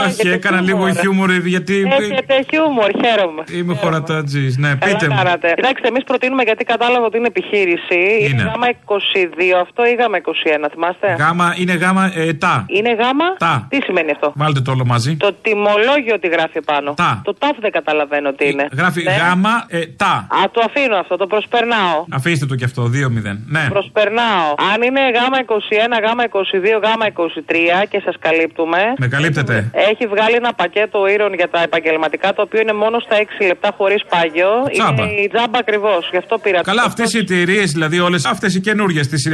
Όχι, 0.05 0.27
έκανα 0.27 0.61
λίγο 0.61 0.83
χιούμορ 0.99 1.29
γιατί. 1.31 1.75
Έχετε 1.99 2.33
χιούμορ, 2.49 2.89
χαίρομαι. 3.01 3.43
Είμαι 3.57 3.73
χωρατάτζης. 3.75 4.57
Ναι, 4.57 4.71
Καλά 4.75 4.84
πείτε 4.85 5.07
μου. 5.09 5.15
κάνατε. 5.15 5.53
Κοιτάξτε, 5.55 5.87
εμείς 5.87 6.03
προτείνουμε 6.03 6.43
γιατί 6.43 6.63
κατάλαβα 6.63 7.05
ότι 7.05 7.17
είναι 7.17 7.27
επιχείρηση. 7.27 7.99
Είναι, 8.19 8.29
Είναι. 8.29 8.43
γάμα 8.43 8.67
22 8.85 9.61
αυτό 9.61 9.85
ή 9.85 9.93
γάμα 9.99 10.17
21, 10.17 10.67
θυμάστε; 10.73 11.15
Γάμα 11.19 11.55
είναι 11.57 11.73
γάμα 11.73 12.11
ε, 12.15 12.33
τα. 12.33 12.65
Είναι 12.67 12.93
γάμα; 13.01 13.27
Τα. 13.37 13.67
Τι 13.69 13.77
σημαίνει 13.83 14.11
αυτό; 14.11 14.31
Βάλτε 14.35 14.61
το 14.61 14.71
όλο 14.71 14.85
μαζί. 14.85 15.15
Το 15.17 15.33
τιμολόγιο 15.41 16.19
τι 16.19 16.27
γράφει 16.27 16.61
πάνω. 16.61 16.93
Τα. 16.93 17.21
Το 17.23 17.33
τάφ 17.33 17.55
δεν 17.59 17.71
καταλαβαίνω 17.71 18.33
τι 18.33 18.45
είναι. 18.49 18.67
Γράφει 18.77 19.03
Ναι. 19.03 19.11
γάμα 19.11 19.65
ε, 19.67 19.79
τα. 19.85 20.13
Α, 20.29 20.39
το 20.51 20.61
αφήνω 20.65 20.95
αυτό, 20.97 21.15
το 21.17 21.27
προσπερνάω. 21.27 22.05
Αφήστε 22.11 22.45
το 22.45 22.55
κι 22.55 22.63
αυτό, 22.63 22.83
2-0. 22.83 22.89
Ναι. 23.47 23.67
Προσπερνάω. 23.69 24.49
Αν 24.73 24.81
είναι 24.81 25.01
γάμα 25.17 25.37
21, 25.45 25.53
γάμα 26.05 26.23
22, 26.31 26.79
γάμα 26.83 27.05
23 27.05 27.85
και 27.89 28.01
σας 28.05 28.15
καλύπτουμε. 28.19 28.79
Με 28.97 29.07
καλύπτετε. 29.07 29.69
Έχει 29.73 30.07
βγάλει 30.07 30.35
ένα 30.35 30.53
πακέτο 30.53 31.07
ήρων 31.07 31.33
για 31.33 31.49
τα 31.49 31.61
επαγγελματικά 31.61 32.33
το 32.33 32.41
οποίο 32.41 32.59
είναι 32.61 32.73
μόνο 32.73 32.99
στα 32.99 33.15
6 33.17 33.45
λεπτά 33.47 33.69
χωρίς 33.77 34.01
πάγιο. 34.09 34.49
Τζάμπα. 34.79 35.03
Είναι 35.03 35.21
η 35.21 35.29
τζάμπα 35.33 35.57
ακριβώς. 35.65 36.07
Γι' 36.11 36.17
αυτό 36.23 36.37
πήρα 36.37 36.61
Καλά, 36.61 36.83
αυτές 36.83 37.13
οι 37.13 37.17
εταιρείες, 37.17 37.71
δηλαδή 37.71 37.99
όλες 37.99 38.25
αυτές 38.25 38.55
οι 38.55 38.59
καινούριε 38.67 39.01
της 39.05 39.25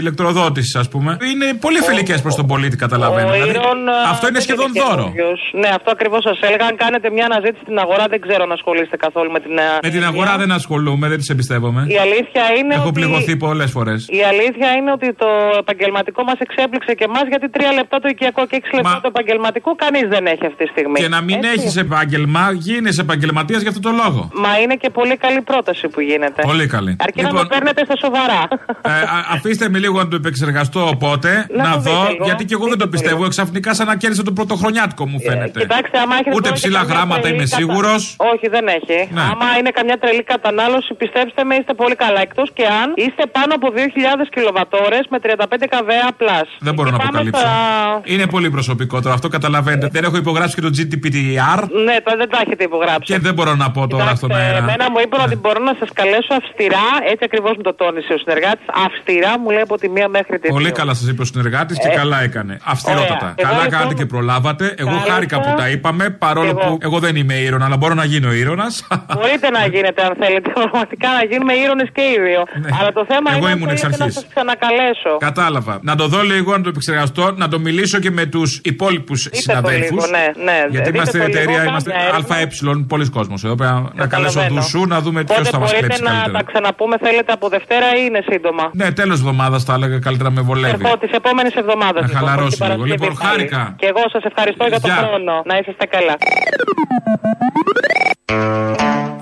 ηλεκτροδότησης, 0.00 0.74
ας 0.76 0.88
πούμε, 0.88 1.10
είναι 1.32 1.46
πολύ 1.60 1.78
φιλικές 1.88 2.22
προς 2.22 2.34
τον 2.34 2.46
πολίτη, 2.46 2.76
καταλαβαίνω. 2.76 3.28
Ο 3.28 3.32
Δηλαδή, 3.32 3.50
Ήρων, 3.50 3.78
αυτό 4.12 4.24
είναι 4.28 4.38
δεν 4.38 4.42
σχεδόν 4.46 4.68
είναι 4.74 4.84
δώρο. 4.84 5.02
καινούριος. 5.02 5.40
Ναι, 5.62 5.68
αυτό 5.78 5.88
ακριβώς 5.96 6.22
σας 6.28 6.38
έλεγα. 6.48 6.64
Αν 6.70 6.76
κάνετε 6.84 7.06
μια 7.16 7.24
αναζήτηση 7.30 7.62
στην 7.66 7.78
αγορά, 7.84 8.04
δεν 8.12 8.20
ξέρω 8.26 8.42
αν 8.46 8.52
ασχολείστε 8.58 8.96
καθόλου 9.06 9.30
με 9.36 9.40
την. 9.44 9.54
ε, 9.58 9.66
Με 9.86 9.90
την 9.96 10.04
αγορά 10.10 10.32
δεν 10.42 10.50
ασχολούμαι, 10.58 11.06
δεν 11.12 11.18
τις 11.20 11.28
εμπιστεύομαι. 11.34 11.80
Η 11.96 11.98
αλήθεια 12.06 12.44
είναι 12.58 12.74
Έχω 12.74 12.88
ότι... 12.90 12.98
πληγωθεί 13.00 13.34
πολλές 13.46 13.70
φορές. 13.76 13.98
Η 14.20 14.22
αλήθεια 14.32 14.68
είναι 14.78 14.90
ότι 14.98 15.08
το 15.22 15.28
επαγγελματικό 15.62 16.20
μας 16.28 16.38
εξέπληξε 16.46 16.92
και 16.98 17.04
εμάς 17.10 17.24
γιατί 17.32 17.46
τρία 17.56 17.72
λεπτά 17.78 17.96
το 18.02 18.08
οικιακό 18.12 18.42
και 18.50 18.56
έξι 18.60 18.70
λεπτά 18.78 18.98
το 19.04 19.08
επαγγελματικό 19.14 19.70
κανείς 19.84 20.06
δεν 20.14 20.22
έχει 20.32 20.44
αυτή 20.50 20.64
τη 20.64 20.70
στιγμή. 20.74 20.96
Και 21.02 21.08
να 21.16 21.20
μην 21.28 21.36
Έτσι. 21.36 21.48
έχεις 21.54 21.76
επάγγελμα, 21.76 22.44
γίνεις 22.66 22.96
επαγγελματίας 23.04 23.60
για 23.64 23.70
αυτό 23.74 23.82
το 23.88 23.92
λόγο. 24.02 24.20
Μα 24.44 24.52
είναι 24.62 24.74
και 24.82 24.90
πολύ 24.98 25.16
καλή 25.24 25.40
πρόταση 25.50 25.88
που 25.92 26.00
γίνεται. 26.00 26.40
Πολύ 26.50 26.66
καλή. 26.74 26.92
Αρκεί 27.06 27.22
να 27.22 27.28
Λοιπόν, 27.28 27.42
το 27.42 27.48
παίρνετε 27.54 27.80
στα 27.88 27.96
σοβαρά. 28.04 28.42
Ε, 28.82 28.90
α- 29.16 29.26
αφήστε 29.34 29.68
με 29.68 29.78
λίγο 29.84 29.96
να 30.02 30.08
το 30.08 30.16
επεξεργαστώ 30.16 30.80
οπότε, 30.94 31.30
Να 31.56 31.62
να, 31.68 31.72
το 31.74 31.80
δω, 31.80 31.90
δείτε 32.00 32.12
λίγο. 32.12 32.24
γιατί 32.24 32.42
και 32.44 32.54
εγώ 32.58 32.66
δεν 32.72 32.78
το 32.78 32.88
πιστεύω. 32.94 33.28
Ξαφνικά 33.28 33.74
σαν 33.74 33.86
να 33.86 33.96
κέρδισε 33.96 34.22
το 34.22 34.32
πρωτοχρονιάτικο 34.32 35.04
μου 35.08 35.18
φαίνεται. 35.28 35.58
Ε, 35.60 35.62
Κοιτάξτε, 35.62 35.98
άμα 36.04 36.14
έχετε 36.20 36.30
Ούτε 36.36 36.40
τώρα 36.48 36.54
και 36.54 36.60
ψηλά 36.60 36.78
καμιά 36.78 36.94
γράμματα 36.94 37.20
τρελή 37.20 37.34
είμαι 37.34 37.44
κατα- 37.44 37.56
σίγουρος. 37.60 38.00
Όχι, 38.32 38.46
δεν 38.54 38.64
έχει. 38.78 38.98
Ναι. 39.16 39.20
Άμα 39.30 39.46
είναι 39.58 39.70
καμιά 39.78 39.96
τρελή 40.02 40.22
κατανάλωση, 40.34 40.90
πιστέψτε 41.02 41.44
με, 41.48 41.54
είστε 41.54 41.74
πολύ 41.82 41.94
καλά. 42.04 42.20
Εκτός 42.20 42.48
και 42.56 42.64
αν 42.82 42.88
είστε 43.04 43.22
πάνω 43.36 43.50
από 43.58 43.66
2.000 43.76 44.28
κιλοβατόρες 44.34 45.04
με 45.12 45.18
35 45.24 45.66
καβέα 45.74 46.08
plus. 46.20 46.46
Δεν 46.66 46.74
μπορώ 46.74 46.90
να 46.90 46.96
Πάμε 46.96 47.08
αποκαλύψω. 47.08 47.40
στα- 47.40 48.00
Είναι 48.14 48.26
πολύ 48.26 48.50
προσωπικό 48.50 48.96
τώρα, 49.00 49.14
αυτό 49.14 49.28
καταλαβαίνετε. 49.28 49.88
Δεν 49.92 50.04
έχω 50.04 50.16
υπογράψει 50.16 50.54
και 50.54 50.60
το 50.66 50.70
GDPR 50.76 51.60
Ναι, 51.86 51.96
τώρα 52.04 52.16
δεν 52.22 52.28
τα 52.32 52.38
έχετε 52.44 52.64
υπογράψει. 52.64 53.12
και 53.12 53.18
δεν 53.18 53.34
μπορώ 53.34 53.54
να 53.54 53.70
πω 53.70 53.86
τώρα 53.86 54.14
στον 54.14 54.32
αέρα. 54.34 54.60
Εμένα 54.72 54.90
μου 54.92 54.98
είπαν 55.04 55.20
ότι 55.26 55.36
μπορώ 55.42 55.60
να 55.70 55.74
σας 55.80 55.88
καλέσω 56.00 56.32
αυστηρά, 56.40 56.86
έτσι 57.10 57.22
ακριβώς 57.28 57.52
μου 57.56 57.62
το 57.68 57.74
τόνισε 57.80 58.12
ο 58.16 58.18
συνεργάτης. 58.24 58.66
Αυστηρά 58.86 59.32
μου 59.40 59.48
λέει 59.54 59.64
από 59.68 59.76
τη 59.82 59.88
μία 59.96 60.08
μέχρι 60.16 60.36
τη 60.38 60.48
Πολύ 60.56 60.64
δύο. 60.70 60.74
καλά 60.80 60.92
σας 60.94 61.06
είπε 61.10 61.22
ο 61.22 61.28
συνεργάτης 61.32 61.76
και 61.82 61.88
Ε, 61.88 61.94
καλά 62.02 62.18
έκανε. 62.28 62.54
Αυστηρότατα. 62.74 63.14
ωραία. 63.14 63.34
Εγώ 63.36 63.48
Καλά 63.48 63.62
λοιπόν 63.62 63.70
κάνατε 63.76 63.94
και 64.00 64.06
προλάβατε. 64.14 64.64
Εγώ 64.82 64.90
κάλεσα- 64.90 65.10
χάρηκα 65.12 65.36
που 65.40 65.50
τα 65.60 65.66
είπαμε, 65.68 66.04
παρόλο 66.10 66.48
Εγώ. 66.48 66.60
που 66.64 66.78
εγώ 66.86 66.98
δεν 66.98 67.14
είμαι 67.20 67.34
ήρωνας, 67.46 67.66
αλλά 67.66 67.76
μπορώ 67.80 67.94
να 68.02 68.04
γίνω 68.12 68.30
ήρωνας. 68.32 68.72
Μπορείτε 69.16 69.48
να 69.50 69.62
γίνετε 69.74 70.00
αν 70.08 70.12
θέλετε, 70.22 70.48
πραγματικά 70.60 71.08
να 71.18 71.22
γίνουμε 71.30 71.52
ήρωνες 71.64 71.88
και 71.96 72.00
οι 72.12 72.16
δύο. 72.26 72.42
Αλλά 72.80 72.90
το 72.92 73.04
θέμα 73.10 73.28
Ναι. 73.30 73.36
Εγώ 73.36 73.46
είναι 73.46 73.56
ήμουν 73.56 73.68
αν 73.68 73.74
εξ 73.74 73.80
θέλετε 73.80 73.98
να 73.98 74.04
αρχής. 74.04 74.20
σας 74.20 74.28
ξανακαλέσω. 74.34 75.12
Κατάλαβα. 75.28 75.78
Να 75.82 75.94
το 75.96 76.06
δω 76.12 76.22
λίγο, 76.22 76.50
να 76.56 76.62
το 76.62 76.68
επεξεργαστώ, 76.68 77.24
να 77.36 77.48
το 77.48 77.58
μιλήσω 77.66 77.98
και 77.98 78.10
με 78.10 78.24
τους 78.26 78.60
υπόλοιπους 78.64 79.28
συναδέλφους. 79.32 79.90
λίγο, 79.90 80.06
ναι, 80.06 80.26
ναι. 80.44 80.58
Γιατί 80.70 80.76
Δείτε 80.76 80.96
είμαστε 80.96 81.18
το 81.18 81.24
λίγο, 81.26 81.38
εταιρεία, 81.38 81.56
κάντε 81.56 81.68
είμαστε 81.70 81.90
έρευνα. 82.08 82.36
ΑΕ, 82.36 82.46
πολλοί 82.88 83.08
κόσμος 83.10 83.44
εδώ 83.44 83.54
πέρα. 83.54 83.72
Να 83.94 84.06
καλέσω 84.06 84.32
Καταλαβαίνω. 84.34 84.60
τους 84.60 84.61
σου, 84.62 84.84
να 84.86 85.00
δούμε 85.00 85.24
ποιος 85.24 85.38
Πότε 85.38 85.50
θα 85.50 85.58
μας 85.58 85.70
μπορείτε 85.70 85.86
κλέψει 85.86 86.02
να 86.02 86.10
καλύτερα. 86.10 86.38
τα 86.38 86.44
ξαναπούμε, 86.52 86.96
θέλετε 86.98 87.32
από 87.32 87.48
Δευτέρα 87.48 87.86
ή 87.98 88.02
είναι 88.06 88.20
σύντομα; 88.30 88.70
Ναι, 88.72 88.92
τέλος 88.92 89.18
εβδομάδας 89.18 89.64
θα 89.64 89.74
έλεγα 89.74 89.98
καλύτερα 89.98 90.30
με 90.30 90.40
βολεύει. 90.40 90.76
Ερχό 90.82 90.98
τη 90.98 91.08
επόμενη 91.12 91.50
εβδομάδα. 91.54 92.00
Να 92.00 92.08
χαλαρώσει 92.18 92.62
λίγο. 92.62 92.84
Λοιπόν, 92.84 93.16
χάρηκα. 93.16 93.74
Και 93.78 93.86
εγώ 93.86 94.00
σας 94.12 94.22
ευχαριστώ 94.24 94.66
για 94.66 94.80
τον 94.80 94.90
Γεια. 94.90 95.02
χρόνο. 95.08 95.42
Να 95.44 95.56
είσαστε 95.58 95.86
καλά. 95.86 96.16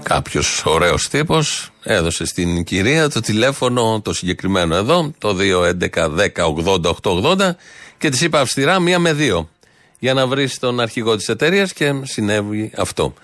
Κάποιος 0.03 0.62
ωραίος 0.66 1.09
τύπος 1.09 1.70
έδωσε 1.82 2.24
στην 2.24 2.64
κυρία 2.64 3.09
το 3.11 3.20
τηλέφωνο 3.20 4.01
το 4.05 4.12
συγκεκριμένο 4.12 4.74
εδώ, 4.76 5.12
το 5.18 5.34
211-10-80-880 5.34 7.57
και 7.99 8.09
της 8.09 8.20
είπα 8.20 8.41
αυστηρά 8.41 8.80
μία 8.80 8.99
με 8.99 9.12
δύο. 9.12 9.49
Για 9.99 10.14
να 10.14 10.26
βρεις 10.26 10.59
τον 10.59 10.80
αρχηγό 10.80 11.16
της 11.16 11.28
εταιρείας 11.28 11.72
και 11.72 11.93
συνέβη 12.03 12.72
αυτό. 12.76 13.14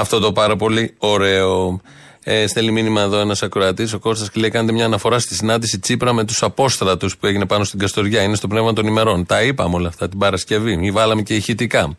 Αυτό 0.00 0.18
το 0.18 0.32
πάρα 0.32 0.56
πολύ 0.56 0.94
ωραίο. 0.98 1.80
Ε, 2.24 2.46
στέλνει 2.46 2.70
μήνυμα 2.70 3.00
εδώ 3.00 3.18
ένας 3.18 3.42
ακροατής, 3.42 3.92
ο 3.92 3.98
Κώστας 3.98 4.30
και 4.30 4.40
λέει: 4.40 4.50
Κάντε 4.50 4.72
μια 4.72 4.84
αναφορά 4.84 5.18
στη 5.18 5.34
συνάντηση 5.34 5.78
Τσίπρα 5.78 6.12
με 6.12 6.24
τους 6.24 6.42
απόστρατους 6.42 7.16
που 7.16 7.26
έγινε 7.26 7.46
πάνω 7.46 7.64
στην 7.64 7.78
Καστοριά. 7.78 8.22
Είναι 8.22 8.36
στο 8.36 8.48
πνεύμα 8.48 8.72
των 8.72 8.86
ημερών. 8.86 9.26
Τα 9.26 9.42
είπαμε 9.42 9.74
όλα 9.74 9.88
αυτά 9.88 10.08
την 10.08 10.18
Παρασκευή. 10.18 10.76
Μη 10.76 10.90
βάλαμε 10.90 11.22
και 11.22 11.34
ηχητικά. 11.34 11.94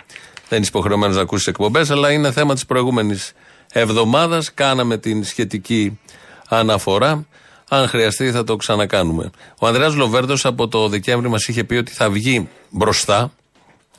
Δεν 0.50 0.62
είσαι 0.62 0.70
υποχρεωμένος 0.70 1.16
να 1.16 1.22
ακούσεις 1.22 1.48
εκπομπές, 1.48 1.92
αλλά 1.92 2.12
είναι 2.12 2.32
θέμα 2.32 2.54
της 2.54 2.66
προηγούμενης 2.66 3.32
εβδομάδας. 3.72 4.54
Κάναμε 4.54 4.98
την 4.98 5.24
σχετική 5.24 6.00
αναφορά. 6.48 7.26
Αν 7.70 7.88
χρειαστεί, 7.88 8.32
θα 8.32 8.44
το 8.44 8.56
ξανακάνουμε. 8.56 9.30
Ο 9.60 9.68
Ανδρέας 9.68 9.96
Λοβέρδος 9.96 10.46
από 10.46 10.68
το 10.68 10.88
Δεκέμβρη 10.88 11.30
μας 11.30 11.48
είχε 11.48 11.64
πει 11.64 11.76
ότι 11.76 11.92
θα 11.92 12.10
βγει 12.10 12.50
μπροστά 12.70 13.32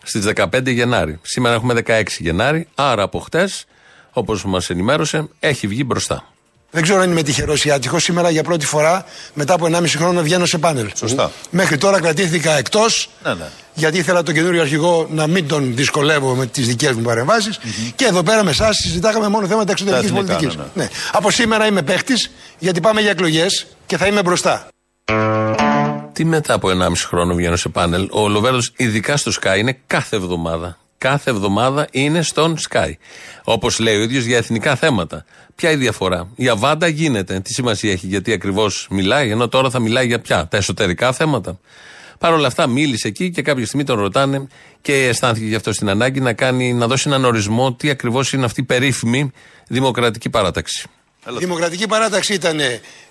στις 0.02 0.24
15 0.24 0.70
Γενάρη. 0.70 1.18
Σήμερα 1.22 1.54
έχουμε 1.54 1.74
16 1.86 2.02
Γενάρη, 2.18 2.68
άρα 2.74 3.02
από 3.02 3.18
χτες, 3.18 3.66
όπως 4.12 4.44
μας 4.44 4.70
ενημέρωσε, 4.70 5.28
έχει 5.40 5.66
βγει 5.66 5.82
μπροστά. 5.86 6.24
Δεν 6.70 6.82
ξέρω 6.82 7.00
αν 7.00 7.10
είμαι 7.10 7.22
τυχερός 7.22 7.64
ή 7.64 7.70
άτυχος. 7.70 8.02
Σήμερα 8.02 8.30
για 8.30 8.42
πρώτη 8.42 8.66
φορά 8.66 9.04
μετά 9.34 9.54
από 9.54 9.66
1,5 9.66 9.86
χρόνο 9.96 10.22
βγαίνω 10.22 10.46
σε 10.46 10.58
πάνελ. 10.58 10.90
Σωστά. 10.94 11.30
Μέχρι 11.50 11.76
τώρα 11.76 12.00
κρατήθηκα 12.00 12.52
εκτός. 12.52 13.10
Ναι, 13.24 13.34
ναι. 13.34 13.48
Γιατί 13.74 13.98
ήθελα 13.98 14.22
τον 14.22 14.34
καινούριο 14.34 14.60
αρχηγό 14.60 15.06
να 15.10 15.26
μην 15.26 15.48
τον 15.48 15.74
δυσκολεύω 15.74 16.34
με 16.34 16.46
τις 16.46 16.66
δικές 16.66 16.92
μου 16.92 17.02
παρεμβάσεις. 17.02 17.58
Και 17.96 18.04
εδώ 18.04 18.22
πέρα 18.22 18.44
με 18.44 18.50
εσάς 18.50 18.76
συζητάγαμε 18.76 19.28
μόνο 19.28 19.46
θέματα 19.46 19.72
εξωτερικής 19.72 20.10
εθνικά, 20.10 20.24
πολιτικής. 20.26 20.56
ναι, 20.56 20.64
ναι. 20.82 20.88
Από 21.12 21.30
σήμερα 21.30 21.66
είμαι 21.66 21.82
παίχτης 21.82 22.30
γιατί 22.58 22.80
πάμε 22.80 23.00
για 23.00 23.10
εκλογές 23.10 23.66
και 23.86 23.96
θα 23.96 24.06
είμαι 24.06 24.22
μπροστά. 24.22 24.68
Τι 26.12 26.24
μετά 26.24 26.54
από 26.54 26.68
1,5 26.68 27.06
χρόνο 27.06 27.34
βγαίνω 27.34 27.56
σε 27.56 27.68
πάνελ. 27.68 28.08
Ο 28.10 28.28
Λοβέρδος, 28.28 28.72
ειδικά 28.76 29.16
στο 29.16 29.32
Sky, 29.40 29.58
είναι 29.58 29.78
κάθε 29.86 30.16
εβδομάδα. 30.16 30.78
Κάθε 31.00 31.30
εβδομάδα 31.30 31.86
είναι 31.90 32.22
στον 32.22 32.56
Sky. 32.68 32.92
Όπως 33.44 33.78
λέει 33.78 33.96
ο 33.96 34.02
ίδιος 34.02 34.24
για 34.24 34.36
εθνικά 34.36 34.76
θέματα. 34.76 35.24
Ποια 35.54 35.70
η 35.70 35.76
διαφορά; 35.76 36.28
Η 36.34 36.48
Αβάντα 36.48 36.86
γίνεται. 36.86 37.40
Τι 37.40 37.52
σημασία 37.52 37.92
έχει, 37.92 38.06
γιατί 38.06 38.32
ακριβώς 38.32 38.86
μιλάει, 38.90 39.30
ενώ 39.30 39.48
τώρα 39.48 39.70
θα 39.70 39.78
μιλάει 39.78 40.06
για 40.06 40.20
ποια; 40.20 40.48
Τα 40.48 40.56
εσωτερικά 40.56 41.12
θέματα. 41.12 41.58
Παρ' 42.18 42.32
όλα 42.32 42.46
αυτά 42.46 42.66
μίλησε 42.66 43.08
εκεί 43.08 43.30
και 43.30 43.42
κάποια 43.42 43.66
στιγμή 43.66 43.84
τον 43.84 43.98
ρωτάνε 43.98 44.46
και 44.80 45.06
αισθάνθηκε 45.06 45.46
γι' 45.46 45.54
αυτό 45.54 45.72
στην 45.72 45.88
ανάγκη 45.88 46.20
να, 46.20 46.32
κάνει, 46.32 46.72
να 46.72 46.86
δώσει 46.86 47.04
έναν 47.08 47.24
ορισμό 47.24 47.72
τι 47.74 47.90
ακριβώς 47.90 48.32
είναι 48.32 48.44
αυτή 48.44 48.60
η 48.60 48.64
περίφημη 48.64 49.30
δημοκρατική 49.68 50.30
παράταξη. 50.30 50.88
Η 51.26 51.38
Δημοκρατική 51.38 51.86
Παράταξη 51.86 52.34
ήταν 52.34 52.60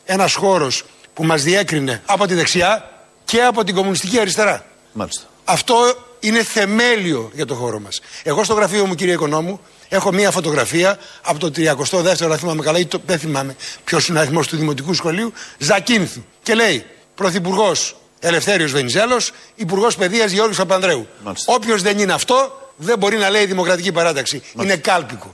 ένας 0.05 0.33
χώρος 0.33 0.85
που 1.13 1.23
μας 1.23 1.43
διέκρινε 1.43 2.01
από 2.05 2.27
τη 2.27 2.33
δεξιά 2.33 2.91
και 3.25 3.41
από 3.41 3.63
την 3.63 3.75
κομμουνιστική 3.75 4.19
αριστερά. 4.19 4.65
Μάλιστα. 4.93 5.23
Αυτό 5.45 5.75
είναι 6.19 6.43
θεμέλιο 6.43 7.31
για 7.33 7.45
το 7.45 7.55
χώρο 7.55 7.79
μας. 7.79 8.01
Εγώ 8.23 8.43
στο 8.43 8.53
γραφείο 8.53 8.85
μου, 8.85 8.95
κύριε 8.95 9.13
Οικονόμου, 9.13 9.59
έχω 9.89 10.11
μία 10.11 10.31
φωτογραφία 10.31 10.97
από 11.21 11.39
το 11.39 11.51
32ο, 11.55 12.31
αν 12.31 12.37
θυμάμαι 12.37 12.63
καλά, 12.63 12.79
ή 12.79 12.85
το, 12.85 13.01
δεν 13.05 13.19
θυμάμαι 13.19 13.55
ποιος 13.83 14.07
είναι 14.07 14.17
ο 14.17 14.21
αριθμός 14.21 14.47
του 14.47 14.57
Δημοτικού 14.57 14.93
Σχολείου, 14.93 15.33
Ζακίνθου. 15.57 16.23
Και 16.43 16.53
λέει 16.53 16.85
Πρωθυπουργός 17.15 17.95
Ελευθέριος 18.19 18.71
Βενιζέλος, 18.71 19.31
Υπουργός 19.55 19.95
Παιδείας 19.95 20.31
Γεώργιο 20.31 20.57
Παπανδρέου. 20.57 21.07
Όποιος 21.45 21.81
δεν 21.81 21.99
είναι 21.99 22.13
αυτό, 22.13 22.71
δεν 22.75 22.97
μπορεί 22.97 23.17
να 23.17 23.29
λέει 23.29 23.45
Δημοκρατική 23.45 23.91
Παράταξη. 23.91 24.41
Είναι 24.61 24.75
κάλπικο. 24.75 25.33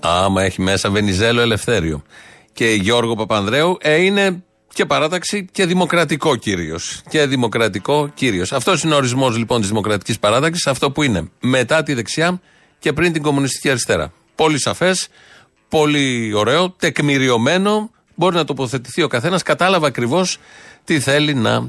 Άμα 0.00 0.42
έχει 0.42 0.62
μέσα 0.62 0.90
Βενιζέλο 0.90 1.40
Ελευθέριο. 1.40 2.02
Και 2.52 2.66
Γιώργο 2.66 3.14
Παπανδρέου 3.14 3.76
ε, 3.80 3.94
είναι 3.94 4.42
και 4.76 4.86
παράταξη 4.86 5.48
και 5.52 5.66
δημοκρατικό 5.66 6.36
κύριος. 6.36 7.00
Και 7.08 7.26
δημοκρατικό 7.26 8.10
κύριος. 8.14 8.52
Αυτός 8.52 8.82
είναι 8.82 8.94
ο 8.94 8.96
ορισμός 8.96 9.36
λοιπόν 9.36 9.60
της 9.60 9.68
δημοκρατικής 9.68 10.18
παράταξης. 10.18 10.66
Αυτό 10.66 10.90
που 10.90 11.02
είναι 11.02 11.30
μετά 11.40 11.82
τη 11.82 11.94
δεξιά 11.94 12.40
και 12.78 12.92
πριν 12.92 13.12
την 13.12 13.22
κομμουνιστική 13.22 13.70
αριστερά. 13.70 14.12
Πολύ 14.34 14.60
σαφές, 14.60 15.08
πολύ 15.68 16.32
ωραίο, 16.34 16.70
τεκμηριωμένο. 16.70 17.90
Μπορεί 18.14 18.36
να 18.36 18.44
τοποθετηθεί 18.44 19.02
ο 19.02 19.08
καθένας. 19.08 19.42
Κατάλαβα 19.42 19.86
ακριβώς 19.86 20.38
τι 20.84 21.00
θέλει 21.00 21.34
να 21.34 21.68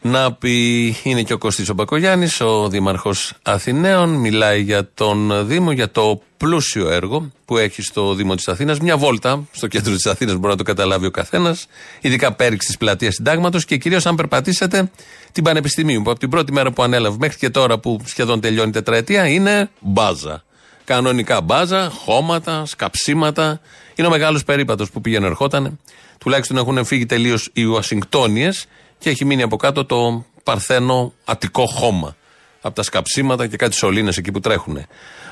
να 0.00 0.32
πει, 0.32 0.96
είναι 1.02 1.22
και 1.22 1.32
ο 1.32 1.38
Κωστής 1.38 1.68
ο 1.68 1.74
Μπακογιάννης, 1.74 2.40
ο 2.40 2.68
Δήμαρχος 2.68 3.32
Αθηναίων, 3.42 4.08
μιλάει 4.08 4.62
για 4.62 4.90
τον 4.94 5.46
Δήμο, 5.46 5.72
για 5.72 5.90
το 5.90 6.22
πλούσιο 6.36 6.90
έργο 6.90 7.30
που 7.44 7.56
έχει 7.56 7.82
στο 7.82 8.14
Δήμο 8.14 8.34
της 8.34 8.48
Αθήνας. 8.48 8.80
Μια 8.80 8.96
βόλτα 8.96 9.42
στο 9.52 9.66
κέντρο 9.66 9.94
της 9.94 10.06
Αθήνας 10.06 10.34
μπορεί 10.34 10.48
να 10.48 10.56
το 10.56 10.62
καταλάβει 10.62 11.06
ο 11.06 11.10
καθένας, 11.10 11.66
ειδικά 12.00 12.32
πέριξη 12.32 12.66
της 12.66 12.76
πλατείας 12.76 13.14
συντάγματος 13.14 13.64
και 13.64 13.76
κυρίως 13.76 14.06
αν 14.06 14.14
περπατήσετε 14.14 14.90
την 15.32 15.44
Πανεπιστημίου 15.44 16.02
που 16.02 16.10
από 16.10 16.20
την 16.20 16.30
πρώτη 16.30 16.52
μέρα 16.52 16.72
που 16.72 16.82
ανέλαβε 16.82 17.16
μέχρι 17.20 17.38
και 17.38 17.50
τώρα 17.50 17.78
που 17.78 18.00
σχεδόν 18.04 18.40
τελειώνει 18.40 18.68
η 18.68 18.72
τετραετία 18.72 19.26
είναι 19.26 19.70
μπάζα. 19.80 20.42
Κανονικά 20.84 21.40
μπάζα, 21.40 21.90
χώματα, 21.90 22.66
σκαψίματα. 22.66 23.60
Είναι 23.94 24.08
ο 24.08 24.10
μεγάλος 24.10 24.44
περίπατος 24.44 24.90
που 24.90 25.00
πήγαινε 25.00 25.26
ερχόταν. 25.26 25.78
Τουλάχιστον 26.18 26.56
έχουν 26.56 26.84
φύγει 26.84 27.06
τελείως 27.06 27.50
οι 27.52 27.64
Ουασιγκτόνιες 27.64 28.66
και 29.00 29.10
έχει 29.10 29.24
μείνει 29.24 29.42
από 29.42 29.56
κάτω 29.56 29.84
το 29.84 30.24
παρθένο 30.42 31.12
αττικό 31.24 31.66
χώμα. 31.66 32.16
Από 32.60 32.74
τα 32.74 32.82
σκαψίματα 32.82 33.46
και 33.46 33.56
κάτι 33.56 33.76
σωλήνες 33.76 34.16
εκεί 34.16 34.30
που 34.30 34.40
τρέχουν. 34.40 34.86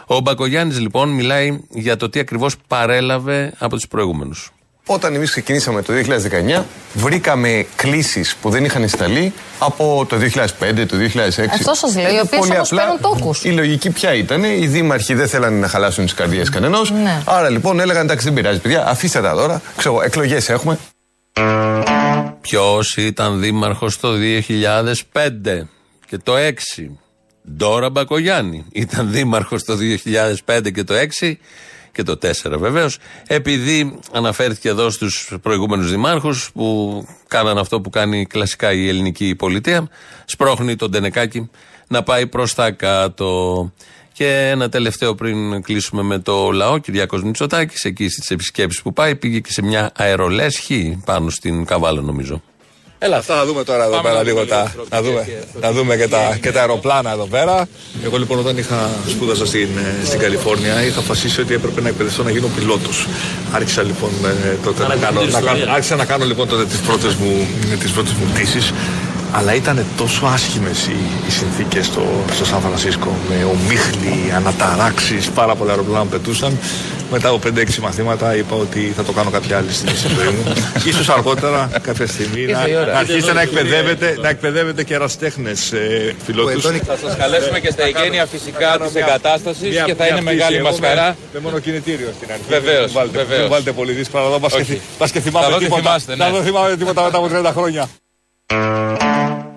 Ο 0.06 0.20
Μπακογιάννης 0.20 0.78
λοιπόν 0.80 1.08
μιλάει 1.08 1.60
για 1.70 1.96
το 1.96 2.08
τι 2.08 2.18
ακριβώς 2.18 2.54
παρέλαβε 2.66 3.52
από 3.58 3.74
τους 3.74 3.88
προηγούμενους. 3.88 4.52
Όταν 4.86 5.14
εμείς 5.14 5.30
ξεκινήσαμε 5.30 5.82
το 5.82 5.92
2019, 6.58 6.62
βρήκαμε 6.94 7.66
κλήσεις 7.76 8.36
που 8.36 8.50
δεν 8.50 8.64
είχαν 8.64 8.88
σταλεί 8.88 9.32
από 9.58 10.06
το 10.08 10.16
2005, 10.16 10.86
το 10.86 10.96
2006. 10.96 11.48
Αυτό 11.52 11.74
σας 11.74 11.94
λέω, 11.94 12.06
οι 12.06 12.10
Είναι 12.10 12.20
οποίες 12.20 12.40
πολύ 12.40 12.52
όμως 12.52 12.72
απλά, 12.72 12.82
παίρνουν 12.82 13.00
τόκους. 13.00 13.44
Η 13.44 13.50
λογική 13.50 13.90
ποια 13.90 14.14
ήταν, 14.14 14.44
οι 14.44 14.66
δήμαρχοι 14.66 15.14
δεν 15.14 15.28
θέλανε 15.28 15.58
να 15.58 15.68
χαλάσουν 15.68 16.04
τις 16.04 16.14
καρδιές 16.14 16.48
κανενός. 16.48 16.90
Ναι. 16.90 17.22
Άρα 17.24 17.50
λοιπόν 17.50 17.80
έλεγαν 17.80 18.04
εντάξει 18.04 18.24
δεν 18.24 18.34
πειράζει, 18.34 18.58
παιδιά, 18.58 18.86
αφήστε 18.86 19.20
τα 19.20 19.34
τώρα. 19.34 19.62
Ξέρω, 19.76 20.02
εκλογές 20.02 20.48
έχουμε. 20.48 20.78
Ποιος 22.40 22.96
ήταν 22.96 23.40
δήμαρχος 23.40 24.00
το 24.00 24.12
2005 24.12 25.68
και 26.06 26.18
το 26.18 26.36
6. 26.36 26.52
Ντόρα 27.56 27.90
Μπακογιάννη 27.90 28.64
ήταν 28.72 29.10
δήμαρχος 29.10 29.64
το 29.64 29.76
2005 30.44 30.72
και 30.72 30.84
το 30.84 30.94
6 31.20 31.34
και 31.92 32.02
το 32.02 32.18
4 32.22 32.58
βεβαίως. 32.58 32.98
Επειδή 33.26 33.98
αναφέρθηκε 34.12 34.68
εδώ 34.68 34.90
στους 34.90 35.36
προηγούμενους 35.42 35.90
δημάρχους 35.90 36.50
που 36.52 37.06
κάναν 37.28 37.58
αυτό 37.58 37.80
που 37.80 37.90
κάνει 37.90 38.26
κλασικά 38.26 38.72
η 38.72 38.88
ελληνική 38.88 39.34
πολιτεία, 39.34 39.88
σπρώχνει 40.24 40.76
τον 40.76 40.90
Τενεκάκη 40.90 41.50
να 41.88 42.02
πάει 42.02 42.26
προς 42.26 42.54
τα 42.54 42.70
κάτω. 42.70 43.72
Και 44.18 44.48
ένα 44.50 44.68
τελευταίο 44.68 45.14
πριν 45.14 45.62
κλείσουμε 45.62 46.02
με 46.02 46.18
το 46.18 46.50
λαό, 46.50 46.78
Κυριάκος 46.78 47.22
Μητσοτάκης, 47.22 47.84
εκεί 47.84 48.08
στις 48.08 48.30
επισκέψεις 48.30 48.82
που 48.82 48.92
πάει, 48.92 49.14
πήγε 49.14 49.38
και 49.38 49.52
σε 49.52 49.62
μια 49.62 49.90
αερολέσχη 49.96 51.02
πάνω 51.04 51.30
στην 51.30 51.64
Καβάλα, 51.64 52.00
νομίζω. 52.00 52.42
Έλα, 52.98 53.16
αυτά 53.16 53.36
θα 53.36 53.46
δούμε 53.46 53.64
τώρα 53.64 53.84
εδώ 53.84 53.90
Πάμε 53.90 54.02
πέρα 54.02 54.14
να 54.14 54.22
λίγο 54.22 54.38
δούμε 54.38 54.50
τα, 54.50 54.72
λίγο 54.74 54.86
να 54.90 55.02
δούμε, 55.02 55.26
στο 55.50 55.58
να 55.60 55.72
δούμε 55.72 55.96
και, 55.96 56.08
τα, 56.08 56.38
και 56.40 56.52
τα 56.52 56.60
αεροπλάνα 56.60 57.10
εδώ 57.10 57.26
πέρα. 57.26 57.68
Εγώ 58.04 58.18
λοιπόν 58.18 58.38
όταν 58.38 58.58
είχα 58.58 58.90
σπούδασα 59.08 59.46
στην, 59.46 59.68
ε, 60.02 60.06
στην 60.06 60.18
Καλιφόρνια 60.18 60.84
είχα 60.84 60.98
αποφασίσει 60.98 61.40
ότι 61.40 61.54
έπρεπε 61.54 61.80
να 61.80 61.88
εκπαιδευτώ 61.88 62.22
να 62.22 62.30
γίνω 62.30 62.46
πιλότος. 62.56 63.06
Άρχισα 63.52 63.82
λοιπόν 63.82 64.10
ε, 64.44 64.56
τότε 64.64 64.86
να 64.86 64.96
κάνω, 64.96 65.20
να 65.24 65.40
κάνω, 65.40 65.72
άρχισα 65.72 65.96
να 65.96 66.04
κάνω 66.04 66.24
λοιπόν 66.24 66.48
τότε 66.48 66.64
τις 66.64 66.78
πρώτες 66.80 67.14
μου, 67.14 67.46
τις 67.78 67.90
πρώτες 67.90 68.12
μου 68.12 68.30
πτήσεις. 68.32 68.72
Αλλά 69.32 69.54
ήταν 69.54 69.84
τόσο 69.96 70.26
άσχημες 70.26 70.86
οι, 70.86 70.96
οι 71.26 71.30
συνθήκες 71.30 71.86
στο, 71.86 72.02
στο 72.32 72.44
Σαν 72.44 72.60
Φρανσίσκο 72.60 73.16
με 73.28 73.44
ομίχλη, 73.44 74.32
αναταράξεις, 74.36 75.28
πάρα 75.30 75.54
πολλά 75.54 75.70
αεροπλάνα 75.70 76.02
που 76.02 76.08
πετούσαν. 76.10 76.58
Μετά 77.10 77.28
από 77.28 77.38
5-6 77.56 77.76
μαθήματα 77.82 78.36
είπα 78.36 78.56
ότι 78.56 78.92
θα 78.96 79.02
το 79.04 79.12
κάνω 79.12 79.30
κάποια 79.30 79.56
άλλη 79.56 79.72
στιγμή 79.72 79.96
στη 79.96 80.08
ζωή 80.08 80.26
μου. 80.34 80.52
σω 81.04 81.12
αργότερα, 81.12 81.70
κάποια 81.82 82.06
στιγμή, 82.06 82.44
να, 82.46 82.58
Ήρθε 82.60 82.70
η 82.70 82.76
ώρα. 82.76 82.92
να 82.92 82.98
αρχίσετε 82.98 83.32
να 83.32 83.40
εκπαιδεύετε, 83.40 84.16
να 84.20 84.28
εκπαιδεύετε 84.28 84.84
και 84.84 84.94
εραστέχνε 84.94 85.50
ε, 85.50 86.12
πιλότους. 86.26 86.62
Θα 86.62 86.96
σας 87.04 87.16
καλέσουμε 87.16 87.60
και 87.60 87.70
στα 87.70 87.82
εγγένεια 87.84 88.26
φυσικά 88.26 88.78
της 88.78 88.94
εγκατάστασης 88.94 89.70
Μια- 89.70 89.84
και 89.84 89.94
θα 89.94 90.04
μια 90.04 90.12
είναι 90.12 90.20
πτήση. 90.20 90.34
μεγάλη 90.36 90.56
Εγώ 90.56 90.68
μας 90.68 90.80
με- 90.80 90.86
χαρά. 90.86 91.16
Με 91.34 91.40
μονοκινητήριο 91.40 92.08
στην 92.16 92.28
αρχή. 92.32 92.44
Βεβαίως, 92.48 92.84
Μην 92.84 92.94
βάλετε- 92.94 93.18
βεβαίως. 93.18 93.40
Μην 93.40 93.50
βάλετε 93.50 93.72
πολύ 93.72 93.92
δύσκολα 93.92 94.24
εδώ. 94.24 94.38
Πας 94.38 94.52
και, 94.52 94.60
Όχι. 94.60 94.70
θυ- 94.72 94.80
πας 94.98 95.10
και 95.10 95.20
Θα 95.20 95.24
θυμάμαι 95.30 95.46
δω 95.52 95.56
τι 95.58 95.64
τίποτα. 95.64 95.82
θυμάστε, 95.82 96.16
ναι. 96.16 96.24
Να 96.24 96.30
δεν 96.30 96.42
θυμάμαι 96.42 96.76
τίποτα 96.76 97.02
μετά 97.02 97.16
από 97.18 97.28
30 97.28 97.52
χρόνια. 97.52 97.88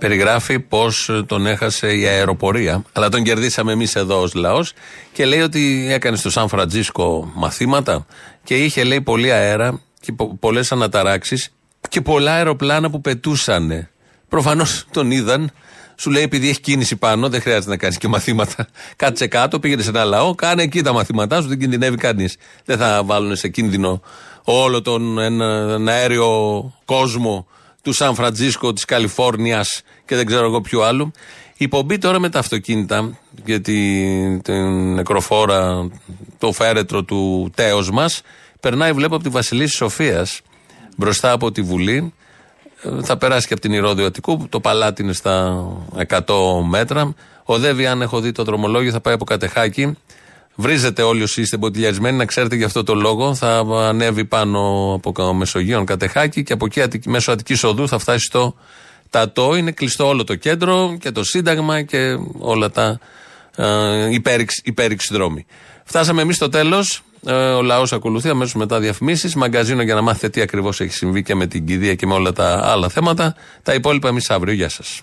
Περιγράφει 0.01 0.59
πώς 0.59 1.09
τον 1.25 1.45
έχασε 1.45 1.93
η 1.93 2.05
αεροπορία, 2.05 2.83
αλλά 2.91 3.09
τον 3.09 3.23
κερδίσαμε 3.23 3.71
εμείς 3.71 3.95
εδώ 3.95 4.21
ως 4.21 4.33
λαός 4.33 4.73
και 5.13 5.25
λέει 5.25 5.41
ότι 5.41 5.87
έκανε 5.89 6.17
στο 6.17 6.29
Σαν 6.29 6.47
Φραντζίσκο 6.47 7.31
μαθήματα 7.35 8.05
και 8.43 8.55
είχε 8.55 8.83
λέει 8.83 9.01
πολύ 9.01 9.31
αέρα 9.31 9.81
και 9.99 10.13
πολλές 10.39 10.71
αναταράξεις 10.71 11.49
και 11.89 12.01
πολλά 12.01 12.33
αεροπλάνα 12.33 12.89
που 12.89 13.01
πετούσαν. 13.01 13.89
Προφανώς 14.29 14.85
τον 14.91 15.11
είδαν. 15.11 15.51
Σου 15.95 16.09
λέει 16.09 16.23
επειδή 16.23 16.49
έχει 16.49 16.59
κίνηση 16.59 16.95
πάνω, 16.95 17.29
δεν 17.29 17.41
χρειάζεται 17.41 17.69
να 17.69 17.77
κάνεις 17.77 17.97
και 17.97 18.07
μαθήματα. 18.07 18.67
Κάτσε 18.95 19.27
κάτω, 19.27 19.59
πήγαινε 19.59 19.81
σε 19.81 19.89
ένα 19.89 20.03
λαό, 20.03 20.35
κάνε 20.35 20.63
εκεί 20.63 20.81
τα 20.81 20.93
μαθήματά 20.93 21.41
σου, 21.41 21.47
δεν 21.47 21.59
κινδυνεύει 21.59 21.97
κανείς. 21.97 22.35
Δεν 22.65 22.77
θα 22.77 23.03
βάλουν 23.03 23.35
σε 23.35 23.47
κίνδυνο 23.47 24.01
όλο 24.43 24.81
τον 24.81 25.19
ένα, 25.19 25.45
ένα 25.73 25.91
αέριο 25.91 26.29
κόσμο 26.85 27.47
του 27.81 27.93
Σαν 27.93 28.15
Φραντζίσκο, 28.15 28.73
της 28.73 28.85
Καλιφόρνιας 28.85 29.81
και 30.05 30.15
δεν 30.15 30.25
ξέρω 30.25 30.45
εγώ 30.45 30.61
ποιου 30.61 30.83
άλλου. 30.83 31.11
Η 31.57 31.67
πομπή 31.67 31.97
τώρα 31.97 32.19
με 32.19 32.29
τα 32.29 32.39
αυτοκίνητα 32.39 33.17
και 33.45 33.59
τη- 33.59 34.39
την 34.41 34.93
νεκροφόρα, 34.93 35.89
το 36.37 36.51
φέρετρο 36.51 37.03
του 37.03 37.51
τέος 37.55 37.91
μας 37.91 38.21
περνάει 38.59 38.91
βλέπω 38.93 39.15
από 39.15 39.23
τη 39.23 39.29
Βασιλίση 39.29 39.75
Σοφίας 39.75 40.41
μπροστά 40.97 41.31
από 41.31 41.51
τη 41.51 41.61
Βουλή 41.61 42.13
Ε, 42.83 43.03
θα 43.03 43.17
περάσει 43.17 43.47
και 43.47 43.53
από 43.53 43.61
την 43.61 43.73
Ηρώδη 43.73 44.03
Αττικού, 44.03 44.45
το 44.49 44.59
παλάτι 44.59 45.01
είναι 45.03 45.13
στα 45.13 45.63
100 46.07 46.63
μέτρα. 46.69 47.13
Οδεύει, 47.43 47.85
αν 47.85 48.01
έχω 48.01 48.19
δει 48.19 48.31
το 48.31 48.43
δρομολόγιο, 48.43 48.91
θα 48.91 48.99
πάει 48.99 49.13
από 49.13 49.25
Κατεχάκη. 49.25 49.97
Βρίζετε 50.55 51.01
όλοι 51.01 51.23
όσοι 51.23 51.41
είστε 51.41 51.57
μποτιλιαρισμένοι, 51.57 52.17
να 52.17 52.25
ξέρετε 52.25 52.55
γι' 52.55 52.63
αυτό 52.63 52.83
το 52.83 52.95
λόγο. 52.95 53.35
Θα 53.35 53.57
ανέβει 53.71 54.25
πάνω 54.25 54.93
από 54.93 55.11
Κα- 55.11 55.33
Μεσογείων 55.33 55.85
Κατεχάκη 55.85 56.43
και 56.43 56.53
από 56.53 56.65
εκεί 56.65 56.81
Αττική- 56.81 57.07
μέσω 57.09 57.31
Αττικής 57.31 57.63
Οδού 57.63 57.87
θα 57.87 57.97
φτάσει 57.97 58.25
στο 58.25 58.55
τατό, 59.09 59.55
είναι 59.55 59.71
κλειστό 59.71 60.07
όλο 60.07 60.23
το 60.23 60.35
κέντρο 60.35 60.97
και 60.99 61.11
το 61.11 61.23
Σύνταγμα 61.23 61.81
και 61.81 62.17
όλα 62.39 62.69
τα 62.71 62.99
ε, 63.55 64.09
υπέρηξη, 64.63 65.13
δρόμοι. 65.13 65.45
Φτάσαμε 65.83 66.21
εμείς 66.21 66.35
στο 66.35 66.49
τέλος. 66.49 67.01
Ε, 67.25 67.33
ο 67.33 67.61
λαός 67.61 67.93
ακολουθεί 67.93 68.29
αμέσως 68.29 68.53
μετά 68.55 68.79
διαφημίσεις. 68.79 69.35
Μαγκαζίνο 69.35 69.81
για 69.81 69.95
να 69.95 70.01
μάθετε 70.01 70.29
τι 70.29 70.41
ακριβώς 70.41 70.79
έχει 70.81 70.93
συμβεί 70.93 71.23
και 71.23 71.35
με 71.35 71.47
την 71.47 71.65
κηδεία 71.65 71.95
και 71.95 72.05
με 72.05 72.13
όλα 72.13 72.31
τα 72.33 72.59
άλλα 72.71 72.89
θέματα. 72.89 73.35
Τα 73.63 73.73
υπόλοιπα 73.73 74.07
εμείς 74.07 74.29
αύριο. 74.29 74.53
Γεια 74.53 74.69
σας. 74.69 75.01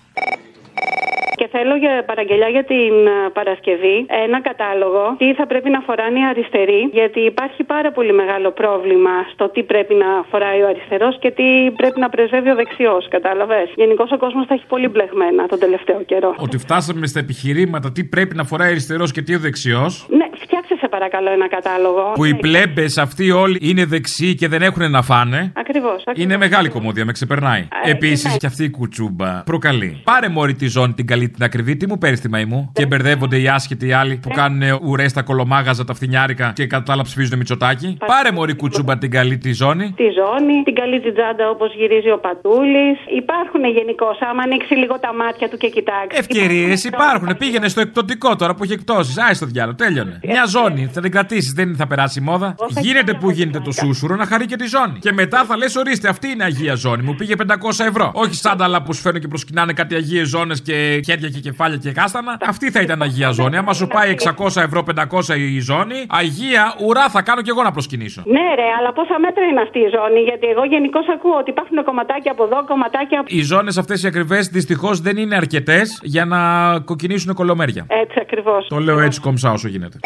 Και 1.59 1.65
θέλω 1.65 1.77
για 1.87 2.05
παραγγελιά 2.11 2.49
για 2.57 2.65
την 2.65 2.95
ε, 3.07 3.17
Παρασκευή 3.39 3.97
ένα 4.25 4.39
κατάλογο 4.49 5.03
τι 5.19 5.35
θα 5.39 5.47
πρέπει 5.47 5.71
να 5.71 5.81
φοράνε 5.87 6.19
οι 6.21 6.27
αριστεροί, 6.33 6.81
γιατί 6.93 7.21
υπάρχει 7.33 7.63
πάρα 7.75 7.91
πολύ 7.97 8.13
μεγάλο 8.13 8.51
πρόβλημα 8.61 9.15
στο 9.33 9.45
τι 9.55 9.63
πρέπει 9.63 9.95
να 9.95 10.11
φοράει 10.31 10.61
ο 10.63 10.67
αριστερός 10.73 11.19
και 11.23 11.31
τι 11.31 11.49
πρέπει 11.81 12.01
να 12.01 12.09
πρεσβεύει 12.09 12.51
ο 12.51 12.55
δεξιός. 12.55 13.09
Κατάλαβες; 13.17 13.67
Γενικώς 13.83 14.09
ο 14.13 14.19
κόσμος 14.25 14.47
θα 14.47 14.55
έχει 14.55 14.67
πολύ 14.75 14.89
μπλεγμένα 14.89 15.47
τον 15.47 15.59
τελευταίο 15.59 16.01
καιρό. 16.11 16.35
Ότι 16.47 16.59
φτάσαμε 16.59 17.07
στα 17.07 17.19
επιχειρήματα 17.19 17.93
τι 17.93 18.05
πρέπει 18.05 18.35
να 18.35 18.45
φοράει 18.45 18.69
ο 18.69 18.71
αριστερός 18.71 19.13
και 19.13 19.23
τι 19.23 19.35
ο 19.35 19.39
δεξιός; 19.39 20.07
Ναι, 20.19 20.27
φτιάξε 20.45 20.75
σε 20.81 20.89
παρακαλώ 20.89 21.31
ένα 21.31 21.49
κατάλογο. 21.49 22.13
Που 22.15 22.25
οι 22.25 22.35
πλέμπες 22.35 22.99
αυτοί 22.99 23.31
όλοι 23.31 23.59
είναι 23.63 23.85
δεξιοί 23.85 24.35
και 24.35 24.49
δεν 24.49 24.63
έχουν 24.63 24.91
να 24.91 25.03
φάνε; 25.03 25.53
Ακριβώς. 25.57 26.05
Είναι 26.15 26.37
μεγάλη 26.37 26.69
κομμόδια, 26.69 27.05
με 27.05 27.13
ξεπερνάει. 27.13 27.69
Επίσης 27.85 28.37
και 28.37 28.47
αυτή 28.47 28.65
η 28.65 28.71
κουτσούμπα 28.71 29.31
προκαλεί. 29.45 30.01
Πάρε 30.05 30.29
μόρι 30.29 30.55
τη 30.55 30.67
ζώνη 30.67 30.93
την 30.93 31.07
καλή 31.07 31.29
την 31.29 31.47
ακριβή, 31.49 31.77
τι 31.77 31.87
μου 31.89 31.99
παίρνεις 31.99 32.21
τη 32.21 32.29
μαϊμού. 32.29 32.71
Και 32.73 32.87
μπερδεύονται 32.87 33.41
οι 33.41 33.49
άσχετοι 33.49 33.87
οι 33.87 33.93
άλλοι 33.93 34.17
που 34.23 34.29
κάνουν 34.29 34.63
ουρές 34.83 35.11
στα 35.11 35.23
κολομάγαζα 35.23 35.85
τα 35.85 35.95
φθινιάρικα 35.95 36.53
και 36.55 36.67
κατά 36.67 36.83
τα 36.83 36.93
άλλα 36.93 37.03
ψηφίζουν 37.03 37.39
Μητσοτάκι. 37.39 37.97
Πάρε 38.07 38.31
μωρή 38.33 38.55
κουτσούμπα 38.55 38.99
την 38.99 39.11
καλή 39.11 39.39
τη 39.39 39.53
ζώνη. 39.53 39.93
Τη 39.97 40.07
ζώνη, 40.19 40.63
την 40.65 40.75
καλή 40.75 41.01
τζιτζάντα 41.01 41.51
όπως 41.51 41.75
γυρίζει 41.75 42.11
ο 42.11 42.19
Πατούλης. 42.19 42.99
Υπάρχουν 43.17 43.65
γενικώς, 43.77 44.19
άμα 44.31 44.43
ανοίξει 44.43 44.75
λίγο 44.75 44.99
τα 44.99 45.15
μάτια 45.15 45.49
του 45.49 45.57
και 45.57 45.69
κοιτάξει. 45.69 46.19
Ευκαιρίες 46.23 46.85
υπάρχουν. 46.85 47.37
Πήγαινε 47.39 47.69
στο 47.69 47.81
εκπτωτικό 47.81 48.37
τώρα 48.37 48.55
που 48.55 48.63
έχει 48.65 48.73
εκτόσει. 48.73 49.21
Άι 49.29 49.35
στο 49.35 49.47
διάλογο, 49.47 49.77
τέλειωνε. 49.77 50.21
Μια 50.25 50.45
ζώνη, 50.45 50.91
θα 50.93 51.01
την 51.01 51.11
κρατήσεις, 51.11 51.53
δεν 51.53 51.77
θα 51.77 51.87
περάσει 51.87 52.19
η 52.19 52.23
μόδα. 52.23 52.55
Γίνεται 52.81 53.15
που 53.15 53.31
γίνεται 53.31 53.61
το 53.61 53.73
σούσουρο 53.73 54.17
να 54.17 54.27
χαρεί 54.27 54.47
και 54.47 54.57
τη 54.57 54.67
ζώνη. 54.67 54.99
Και 54.99 55.13
μετά 55.13 55.45
θα 55.45 55.57
λες, 55.57 55.77
ορίστε, 55.77 56.09
αυτή 56.09 56.29
είναι 56.29 56.45
αγία 56.45 56.75
ζώνη. 56.75 57.03
Μου 57.03 57.15
πήγε 57.15 57.35
500 57.37 57.85
ευρώ. 57.89 58.11
Όχι 58.15 58.35
σάνταλα 58.35 58.83
που 58.83 58.93
σου 58.93 59.13
και 59.13 59.29
προσκυνάνε 59.29 59.73
κάτι 59.73 59.95
αγίες 59.95 60.29
ζώνες 60.29 60.63
και 60.63 61.01
χέρια 61.05 61.29
και 61.29 61.38
κεφάλια 61.41 61.77
και 61.77 61.93
κάστανα. 61.93 62.39
Αυτή 62.47 62.71
θα 62.71 62.81
ήταν 62.81 63.03
αγία 63.03 63.31
ζώνη. 63.31 63.57
Άμα 63.57 63.73
σου 63.73 63.87
πάει 63.87 64.15
600 64.25 64.47
ευρώ, 64.57 64.83
500 64.83 65.37
η 65.37 65.61
ζώνη, 65.61 66.07
αγία 66.09 66.75
ουρά 66.87 67.09
θα 67.09 67.23
κάνω 67.23 67.43
κι 67.43 67.51
εγώ 67.51 67.63
να 67.63 67.71
προσκυνήσω. 67.71 68.23
Ναι, 68.27 68.55
ρε, 68.55 68.69
αλλά 68.79 68.93
πόσα 68.93 69.19
μέτρα 69.19 69.45
είναι 69.45 69.61
αυτή 69.61 69.79
η 69.79 69.89
ζώνη. 69.97 70.21
Γιατί 70.21 70.47
εγώ 70.47 70.65
γενικώς 70.65 71.07
ακούω 71.15 71.37
ότι 71.39 71.51
υπάρχουν 71.51 71.85
κομματάκια 71.85 72.33
από 72.33 72.45
εδώ, 72.45 72.65
κομματάκια 72.65 73.21
από 73.21 73.29
Οι 73.33 73.43
ζώνες 73.43 73.79
αυτές 73.79 74.03
οι 74.03 74.07
ακριβές 74.07 74.47
δυστυχώς 74.47 75.01
δεν 75.01 75.17
είναι 75.17 75.37
αρκετές 75.37 76.01
για 76.03 76.25
να 76.25 76.41
κοκκινήσουν 76.85 77.35
κολομέρια. 77.35 77.87
Έτσι 77.89 78.19
ακριβώς. 78.21 78.67
Το 78.69 78.79
λέω 78.79 79.01
έτσι 79.01 79.21
κομψά 79.21 79.53
όσο 79.53 79.69
γίνεται. 79.69 79.99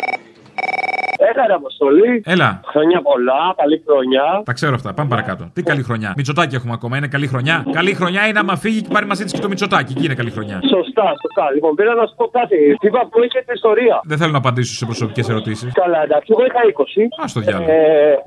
Έλα, 1.31 1.43
ρε 1.47 1.55
Αποστολή. 1.63 2.13
Έλα. 2.35 2.61
Χρόνια 2.73 2.99
πολλά, 3.09 3.41
καλή 3.57 3.83
χρονιά. 3.87 4.27
Τα 4.45 4.53
ξέρω 4.53 4.75
αυτά. 4.75 4.95
Πάμε 4.95 5.09
παρακάτω. 5.09 5.43
Τι 5.57 5.63
καλή 5.71 5.83
χρονιά. 5.83 6.13
Μητσοτάκι 6.17 6.55
έχουμε 6.55 6.73
ακόμα. 6.79 6.97
Είναι 6.97 7.11
καλή 7.17 7.27
χρονιά. 7.33 7.57
Καλή 7.79 7.93
χρονιά 7.95 8.23
είναι 8.29 8.39
άμα 8.39 8.57
φύγει 8.57 8.81
και 8.83 8.91
πάρει 8.93 9.07
μαζί 9.07 9.23
της 9.25 9.33
και 9.33 9.43
το 9.47 9.49
Μητσοτάκι. 9.49 9.93
Εκεί 9.97 10.05
είναι 10.05 10.15
καλή 10.15 10.31
χρονιά. 10.37 10.59
Σωστά, 10.75 11.07
σωστά. 11.23 11.45
Λοιπόν, 11.55 11.75
πήρα 11.79 11.95
να 12.01 12.05
σου 12.09 12.15
πω 12.21 12.27
κάτι. 12.39 12.59
Τι 12.83 12.89
βαθμό 12.97 13.19
είχε 13.27 13.39
την 13.47 13.55
ιστορία. 13.59 13.97
Δεν 14.11 14.17
θέλω 14.21 14.33
να 14.37 14.43
απαντήσω 14.45 14.75
σε 14.81 14.85
προσωπικές 14.91 15.29
ερωτήσεις. 15.29 15.73
Καλά, 15.83 16.01
εντάξει. 16.07 16.29
Εγώ 16.35 16.45
είχα 16.49 16.61
20. 16.73 17.23
Α 17.23 17.25
το 17.37 17.41
διάλογο. 17.41 17.71
Ε, 17.71 17.77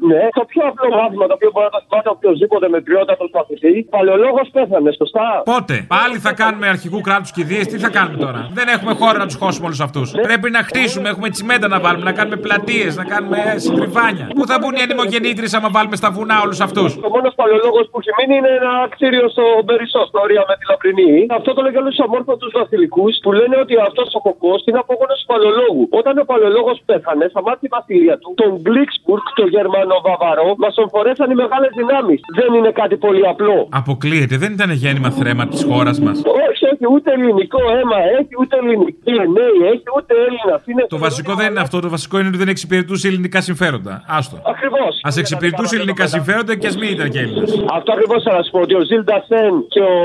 ναι, 0.09 0.23
το 0.39 0.43
πιο 0.51 0.61
απλό 0.69 0.87
μάθημα 0.99 1.25
το 1.29 1.33
οποίο 1.37 1.49
μπορεί 1.53 1.65
να 1.69 1.73
το 1.75 1.81
θυμάται 1.85 2.09
οποιοδήποτε 2.15 2.65
με 2.73 2.79
ποιότατο 2.87 3.25
μαθητή. 3.37 3.73
Παλαιολόγος 3.95 4.47
πέθανε, 4.55 4.91
σωστά. 5.01 5.27
Πότε; 5.53 5.75
Πάλι 5.95 6.17
θα 6.25 6.31
κάνουμε 6.41 6.67
αρχικού 6.75 6.99
κράτους 7.07 7.31
κηδείε. 7.37 7.63
Τι 7.71 7.77
θα 7.85 7.89
κάνουμε 7.97 8.17
τώρα; 8.25 8.39
Δεν 8.57 8.67
έχουμε 8.75 8.93
χώρο 9.01 9.17
να 9.23 9.25
τους 9.29 9.37
χώσουμε 9.41 9.65
όλους 9.69 9.81
αυτούς. 9.87 10.07
Πρέπει 10.27 10.47
να 10.57 10.61
χτίσουμε, 10.67 11.07
έχουμε 11.09 11.29
τσιμέντα 11.29 11.67
να 11.67 11.79
βάλουμε, 11.79 12.05
να 12.09 12.13
κάνουμε 12.19 12.37
πλατείε, 12.45 12.84
να 13.01 13.05
κάνουμε 13.13 13.39
κρυβάνια. 13.77 14.25
Πού 14.37 14.43
θα 14.49 14.55
μπουν 14.59 14.73
οι 14.79 14.81
ανεμογεννήτρε 14.87 15.47
άμα 15.57 15.69
βάλουμε 15.75 15.97
στα 16.01 16.09
βουνά 16.15 16.37
όλους 16.45 16.59
αυτούς; 16.67 16.89
Ο 17.07 17.09
μόνος 17.15 17.33
παλαιολόγος 17.39 17.85
που 17.89 17.97
έχει 18.01 18.11
μείνει 18.17 18.35
είναι 18.39 18.51
ένα 18.61 18.73
κτίριο 18.93 19.25
στο 19.35 19.45
Μπερισό, 19.65 20.01
στο 20.09 20.17
όρια 20.25 20.41
με 20.49 20.53
τη 20.59 20.63
Λαπρινή. 20.71 21.13
Αυτό 21.37 21.49
το 21.57 21.61
λέγανε 21.65 21.89
στου 21.93 22.03
αμόρφωτους 22.07 22.51
βασιλικούς 22.61 23.13
που 23.23 23.31
λένε 23.39 23.55
ότι 23.63 23.73
αυτός 23.87 24.07
ο 24.17 24.19
κοκός 24.27 24.59
είναι 24.67 24.79
απόγονος 24.85 25.17
του 25.21 25.27
παλαιολόγου. 25.31 25.83
Όταν 25.99 26.13
ο 26.23 26.25
παλαιολόγος 26.31 26.77
πέθανε, 26.89 27.25
στα 27.33 27.41
μάτια 27.45 27.61
τη 27.63 27.67
βασιλεία 27.77 28.15
του, 28.21 28.29
τον 28.41 28.51
Γκλίξπουργκ, 28.63 29.25
το 29.39 29.45
Γερμανό 29.55 29.97
Βαβαρό, 30.07 30.49
μας 30.63 30.73
τον 30.79 30.87
φορέσαν 30.93 31.27
οι 31.31 31.37
μεγάλες 31.43 31.71
δυνάμεις. 31.79 32.19
Δεν 32.39 32.49
είναι 32.57 32.71
κάτι 32.81 32.95
πολύ 33.05 33.23
απλό. 33.33 33.57
Αποκλείεται, 33.81 34.35
δεν 34.43 34.51
ήταν 34.57 34.69
γέννημα 34.83 35.09
θρέμα 35.19 35.43
της 35.51 35.61
χώρας 35.69 35.97
μας. 36.05 36.17
Όχι, 36.47 36.54
έχει 36.85 36.93
ούτε 36.95 37.09
ελληνικό 37.17 37.59
αίμα, 37.75 37.99
έχει 38.19 38.33
ούτε 38.41 38.55
ελληνική 38.61 39.13
ενέη, 39.25 39.57
έχει 39.73 39.87
ούτε 39.97 40.13
Έλληνα. 40.27 40.55
Το 40.95 40.99
βασικό 41.07 41.31
δεν 41.39 41.47
είναι 41.51 41.63
αυτό, 41.65 41.77
το 41.85 41.89
βασικό 41.97 42.15
είναι 42.19 42.29
ότι 42.31 42.39
δεν 42.43 42.49
εξυπηρετούσε 42.55 43.07
ελληνικά 43.11 43.39
συμφέροντα. 43.49 43.93
Άστο. 44.17 44.37
Ακριβώς. 44.53 44.93
Α 45.07 45.11
εξυπηρετούσε 45.21 45.73
ελληνικά 45.79 46.05
συμφέροντα 46.15 46.53
και 46.59 46.67
ας 46.71 46.75
μην 46.79 46.89
ήταν 46.95 47.07
και 47.13 47.19
Έλληνα. 47.25 47.43
Αυτό 47.77 47.89
ακριβώς 47.95 48.19
θα 48.27 48.31
σας 48.37 48.47
πω 48.51 48.59
ότι 48.65 48.73
ο 48.81 48.83
Ζιλ 48.89 49.03
Σεν 49.29 49.53
και 49.73 49.81
ο 49.91 49.95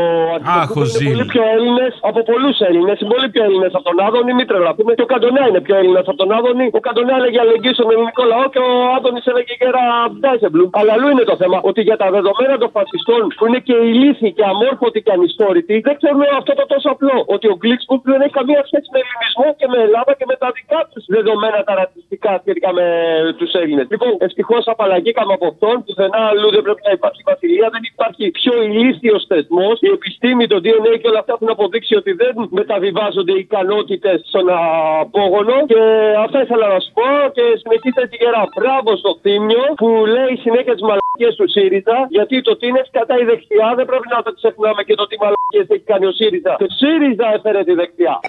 Αχ, 0.61 0.71
ο 0.71 0.81
είναι 0.81 0.99
Ζιλ. 0.99 1.07
πολύ 1.11 1.25
πιο 1.33 1.43
Έλληνες 1.57 1.93
από 2.11 2.21
πολλούς 2.31 2.57
Έλληνες. 2.69 2.97
Είναι 3.01 3.11
πολύ 3.15 3.29
πιο 3.33 3.43
Έλληνες 3.49 3.73
από 3.79 3.85
τον 3.91 3.97
Άδωνη, 4.07 4.33
μην 4.39 4.47
τρελαθούμε. 4.51 4.91
Και 4.99 5.05
ο 5.07 5.11
Καντονέα 5.15 5.47
είναι 5.51 5.63
πιο 5.67 5.75
Έλληνας 5.81 6.05
από 6.11 6.19
τον 6.23 6.31
Άδωνη. 6.39 6.67
Ο 6.79 6.81
Καντονέα 6.87 7.17
έλεγε 7.21 7.39
αλληλεγγύη 7.43 7.75
στον 7.79 7.89
ελληνικό 7.95 8.23
λαό 8.33 8.45
και 8.55 8.61
ο 8.69 8.71
Άδωνης 8.97 9.25
έλεγε 9.31 9.53
γέρα 9.61 9.83
Ντάισεμπλουμ. 10.21 10.69
Αλλά 10.79 10.91
αλλού 10.97 11.09
είναι 11.13 11.25
το 11.31 11.37
θέμα 11.43 11.59
ότι 11.71 11.81
για 11.89 11.97
τα 12.03 12.07
δεδομένα 12.17 12.55
των 12.63 12.71
φασιστών 12.77 13.23
που 13.37 13.45
είναι 13.49 13.61
και 13.69 13.77
ηλίθιοι 13.91 14.31
και 14.37 14.45
αμόρφωτοι 14.53 14.99
και 15.05 15.13
ανιστόρητοι 15.17 15.75
δεν 15.89 15.95
ξέρουν 16.01 16.23
αυτό 16.41 16.53
το 16.61 16.65
τόσο 16.75 16.89
απλό. 16.95 17.17
Ότι 17.35 17.47
ο 17.53 17.57
Γκλίξπουργκ 17.61 18.03
δεν 18.13 18.21
έχει 18.25 18.35
καμία 18.41 18.63
σχέση 18.69 18.89
με 18.95 18.99
ελληνισμό 19.03 19.49
και 19.59 19.67
με 19.73 19.79
Ελλάδα 19.87 20.13
και 20.19 20.27
με 20.31 20.37
τα 20.43 20.49
δικά 20.57 20.81
τους 20.93 21.05
δεδομένα 21.15 21.59
τα 21.69 21.73
ρατσιστικά 21.81 22.33
σχετικά 22.43 22.71
με 22.79 22.87
τους 23.39 23.51
Έλληνες. 23.63 23.87
Λοιπόν, 23.93 24.13
ευτυχώς 24.27 24.63
απαλλαγήκαμε 24.75 25.33
από 25.39 25.47
αυτόν. 25.53 25.75
Πουθενά 25.87 26.23
αλλού 26.33 26.49
δεν 26.57 26.63
πρέπει 26.67 26.83
να 26.89 26.93
υπάρχει 26.99 27.21
βασιλεία. 27.31 27.69
Δεν 27.75 27.83
υπάρχει 27.93 28.25
πιο 28.41 28.55
ηλίθιος 28.67 29.23
θεσμός. 29.31 29.77
Η 29.87 29.89
επιστήμη, 29.99 30.45
το 30.53 30.59
DNA 30.65 30.93
και 31.01 31.09
όλα 31.11 31.21
αυτά 31.23 31.33
έχουν 31.37 31.51
αποδείξει 31.57 31.95
ότι 32.01 32.13
δεν 32.23 32.33
μεταβιβάζονται 32.59 33.33
οι 33.37 33.41
ικανότητες 33.47 34.17
στον 34.31 34.47
απόγονο. 35.05 35.57
Και 35.71 35.81
αυτά 36.25 36.39
ήθελα 36.45 36.67
να 36.75 36.79
σου 36.85 36.91
πω 36.99 37.09
και 37.37 37.45
συνεχίστε 37.63 38.03
τη 38.11 38.17
γερά. 38.21 38.43
Μπράβο 38.57 38.91
στο 39.03 39.11
θύμιο 39.23 39.65
που 39.81 39.89
λέει 40.15 40.33
συνέχεια 40.45 40.75
τις 40.77 40.85
μαλακίες 41.21 41.35
του 41.37 41.49
ΣΥΡΙΖΑ. 41.51 42.07
Γιατί 42.09 42.41
το 42.41 42.57
τι 42.57 42.67
είναι 42.67 42.83
κατά 42.91 43.15
η 43.23 43.25
δεξιά 43.25 43.75
δεν 43.77 43.87
πρέπει 43.91 44.09
να 44.17 44.23
το 44.23 44.33
ξεχνάμε 44.33 44.83
και 44.83 44.95
το 44.95 45.07
τι 45.07 45.17
μαλακίες 45.23 45.67
έχει 45.75 45.87
κάνει 45.93 46.07
ο 46.07 46.13
ΣΥΡΙΖΑ. 46.13 46.57
Το 46.59 46.67
ΣΥΡΙΖΑ 46.81 47.27
έφερε 47.35 47.65
τη 47.65 47.75
δεξιά. 47.81 48.21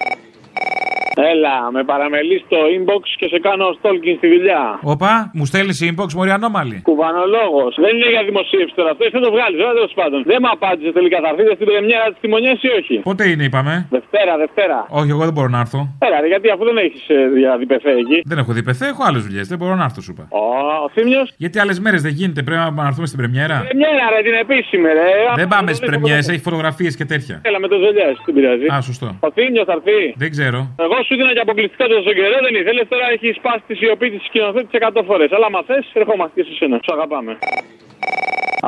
Έλα, 1.32 1.54
με 1.76 1.82
παραμελείς 1.90 2.40
στο 2.46 2.58
inbox 2.74 3.02
και 3.20 3.26
σε 3.32 3.38
κάνω 3.46 3.66
stalking 3.78 4.14
στη 4.20 4.28
δουλειά. 4.34 4.62
Όπα, 4.94 5.12
μου 5.36 5.44
στέλνεις 5.50 5.78
inbox, 5.88 6.08
μωρή 6.18 6.30
ανώμαλη. 6.38 6.76
Κουβανολόγος. 6.90 7.72
Δεν 7.84 7.92
είναι 7.96 8.10
για 8.14 8.22
δημοσίευση 8.30 8.74
τώρα 8.78 8.90
αυτό, 8.90 9.02
εσύ 9.04 9.18
το 9.26 9.30
βγάλεις, 9.36 9.56
βέβαια 9.62 9.74
τέλος 9.78 9.94
πάντων. 10.00 10.18
Δεν 10.30 10.38
με 10.44 10.48
απάντησες 10.56 10.92
τελικά, 10.98 11.16
θα 11.24 11.28
έρθετε 11.32 11.54
στην 11.58 11.66
πρεμιέρα 11.70 12.06
τη 12.12 12.16
τιμονιά 12.24 12.52
ή 12.66 12.68
όχι; 12.78 12.94
Πότε 13.08 13.22
είναι, 13.30 13.44
είπαμε; 13.48 13.74
Δευτέρα, 13.96 14.32
Δευτέρα. 14.44 14.78
Όχι, 15.00 15.10
εγώ 15.14 15.22
δεν 15.28 15.34
μπορώ 15.36 15.48
να 15.56 15.60
έρθω. 15.64 15.80
Έλα, 16.06 16.16
ρε, 16.22 16.28
γιατί 16.32 16.46
αφού 16.54 16.64
δεν 16.70 16.76
έχεις 16.84 17.02
για 17.42 17.52
διπεθέ 17.62 17.92
εκεί. 18.02 18.18
Δεν 18.30 18.38
έχω 18.42 18.52
διπεθέ, 18.52 18.86
έχω 18.92 19.02
άλλες 19.08 19.22
δουλειές. 19.26 19.46
Δεν 19.52 19.58
μπορώ 19.58 19.74
να 19.74 19.84
έρθω, 19.88 20.00
σου 20.06 20.12
είπα. 20.14 20.24
Ο, 20.40 20.44
ο 20.86 20.88
Θήμιος; 20.94 21.26
Γιατί 21.36 21.56
άλλες 21.62 21.78
μέρες 21.84 22.00
δεν 22.06 22.12
γίνεται, 22.18 22.42
πρέπει 22.42 22.60
να 22.80 22.86
έρθουμε 22.90 23.06
στην 23.10 23.18
πρεμιέρα. 23.20 23.56
Πρεμιέρα, 23.68 24.04
ρε, 24.14 24.20
την 24.28 24.36
επίσημη, 24.44 24.88
ρε. 24.98 25.10
Δεν 25.40 25.48
πάμε 25.48 25.72
στις 25.72 25.86
πρεμιέρες, 25.88 26.28
έχει 26.28 26.42
φωτογραφίες 26.48 26.96
και 26.96 27.04
τέτοια. 27.04 27.40
Έλα 27.48 27.58
με 27.64 27.68
το 27.68 27.76
ζελιά, 27.84 28.06
δεν 28.26 28.34
πειράζει. 28.34 28.66
Α, 28.74 28.80
σωστό. 28.80 29.08
Ο 29.20 29.30
Θήμιος 29.36 29.64
θα 29.64 29.72
έρθει. 29.72 30.14
Δεν 30.16 30.30
ξέρω. 30.30 30.58
Εγώ 30.86 30.96
σου 31.02 31.16
δίνα 31.16 31.32
και 31.32 31.40
αποκλειστικά 31.40 31.86
τόσο 31.86 32.12
καιρό 32.12 32.38
δεν 32.46 32.54
ήθελες. 32.54 32.86
Τώρα 32.88 33.06
έχεις 33.14 33.36
σπάσει 33.36 33.62
τη 33.66 33.74
σιωπή 33.74 34.10
της 34.10 34.22
σκηνοθέτης 34.24 34.70
100 34.72 35.02
φορές. 35.06 35.32
Αλλά 35.32 35.50
μα 35.50 35.62
θες, 35.62 35.90
ερχόμαστε 35.92 36.42
και 36.42 36.48
σε 36.48 36.54
σένα. 36.58 36.80
Σου 36.84 36.92
αγαπάμε. 36.96 37.38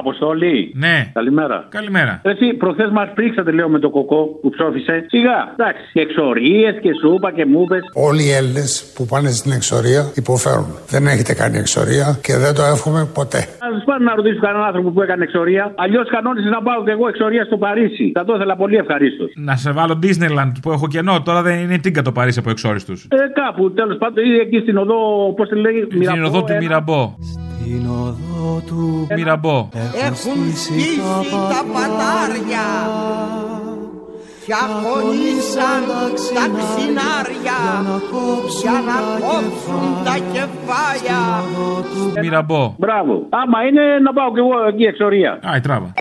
Αποστολή. 0.02 0.72
Ναι. 0.74 1.10
Καλημέρα. 1.12 1.66
Καλημέρα. 1.68 2.20
Εσύ, 2.22 2.46
προχθές 2.54 2.90
μας 2.90 3.08
πρίξατε, 3.14 3.50
λέω, 3.52 3.68
με 3.68 3.78
το 3.78 3.90
κοκό 3.90 4.20
που 4.40 4.48
ψόφισε. 4.50 5.04
Σιγά. 5.08 5.38
Εντάξει. 5.52 5.82
Και 5.92 6.00
εξορίες 6.00 6.74
και 6.82 6.90
σούπα 7.00 7.32
και 7.32 7.44
μούπες. 7.46 7.82
Όλοι 8.08 8.22
οι 8.28 8.30
Έλληνες 8.30 8.92
που 8.94 9.06
πάνε 9.06 9.30
στην 9.30 9.52
εξορία 9.52 10.02
υποφέρουν. 10.14 10.66
Δεν 10.88 11.06
έχετε 11.06 11.34
κάνει 11.34 11.56
εξορία 11.58 12.18
και 12.26 12.34
δεν 12.36 12.54
το 12.54 12.62
εύχομαι 12.74 13.02
ποτέ. 13.18 13.38
Α 13.38 13.84
πάνε 13.84 14.04
να 14.04 14.14
ρωτήσω 14.14 14.40
κανέναν 14.40 14.66
άνθρωπο 14.66 14.90
που 14.90 15.02
έκανε 15.02 15.22
εξορία. 15.24 15.72
Αλλιώς 15.76 16.08
κανόνισε 16.08 16.48
να 16.48 16.62
πάω 16.62 16.84
και 16.84 16.90
εγώ 16.90 17.08
εξορία 17.08 17.44
στο 17.44 17.56
Παρίσι. 17.56 18.12
Θα 18.14 18.24
το 18.24 18.34
ήθελα 18.34 18.56
πολύ 18.56 18.76
ευχαρίστως. 18.76 19.30
Να 19.36 19.56
σε 19.56 19.70
βάλω 19.72 19.98
Disneyland 20.02 20.52
που 20.62 20.70
έχω 20.72 20.86
κενό. 20.88 21.22
Τώρα 21.22 21.42
δεν 21.42 21.58
είναι 21.58 21.78
τίγκα 21.78 22.02
το 22.02 22.12
Παρίσι 22.12 22.38
από 22.38 22.50
εξόριστους. 22.50 23.06
Ε, 23.10 23.16
κάπου 23.40 23.72
τέλος 23.72 23.96
πάντων 23.98 24.24
ή 24.24 24.38
εκεί 24.44 24.58
στην 24.58 24.76
οδό, 24.76 24.98
πώς 25.36 25.48
τη 25.48 25.56
λέει, 25.56 25.88
Στην 26.04 26.24
οδό 26.24 26.44
του 26.44 26.52
ένα. 26.52 26.60
Μυραμπό. 26.60 27.14
Στην 27.64 27.86
οδό 27.88 28.62
του 28.66 29.06
Μυραμπό. 29.14 29.68
έχουν 30.06 30.56
στήσει 30.56 31.00
τα 31.30 31.64
πατάρια 31.72 32.66
και 34.46 34.54
αγωνίσαν 34.64 35.82
τα 36.34 36.44
ξινάρια 36.56 37.58
για 38.60 38.82
να 38.86 38.98
κόψουν 39.26 40.04
τα 40.04 40.16
κεφάλια. 40.32 41.20
Μυραμπό. 42.20 42.74
Μπράβο. 42.78 43.26
Άμα 43.28 43.62
είναι 43.68 43.98
να 44.02 44.12
πάω 44.12 44.32
κι 44.32 44.38
εγώ 44.38 44.66
εκεί 44.68 44.84
εξορία. 44.84 45.38
Άι, 45.42 45.60
τράβα. 45.60 45.92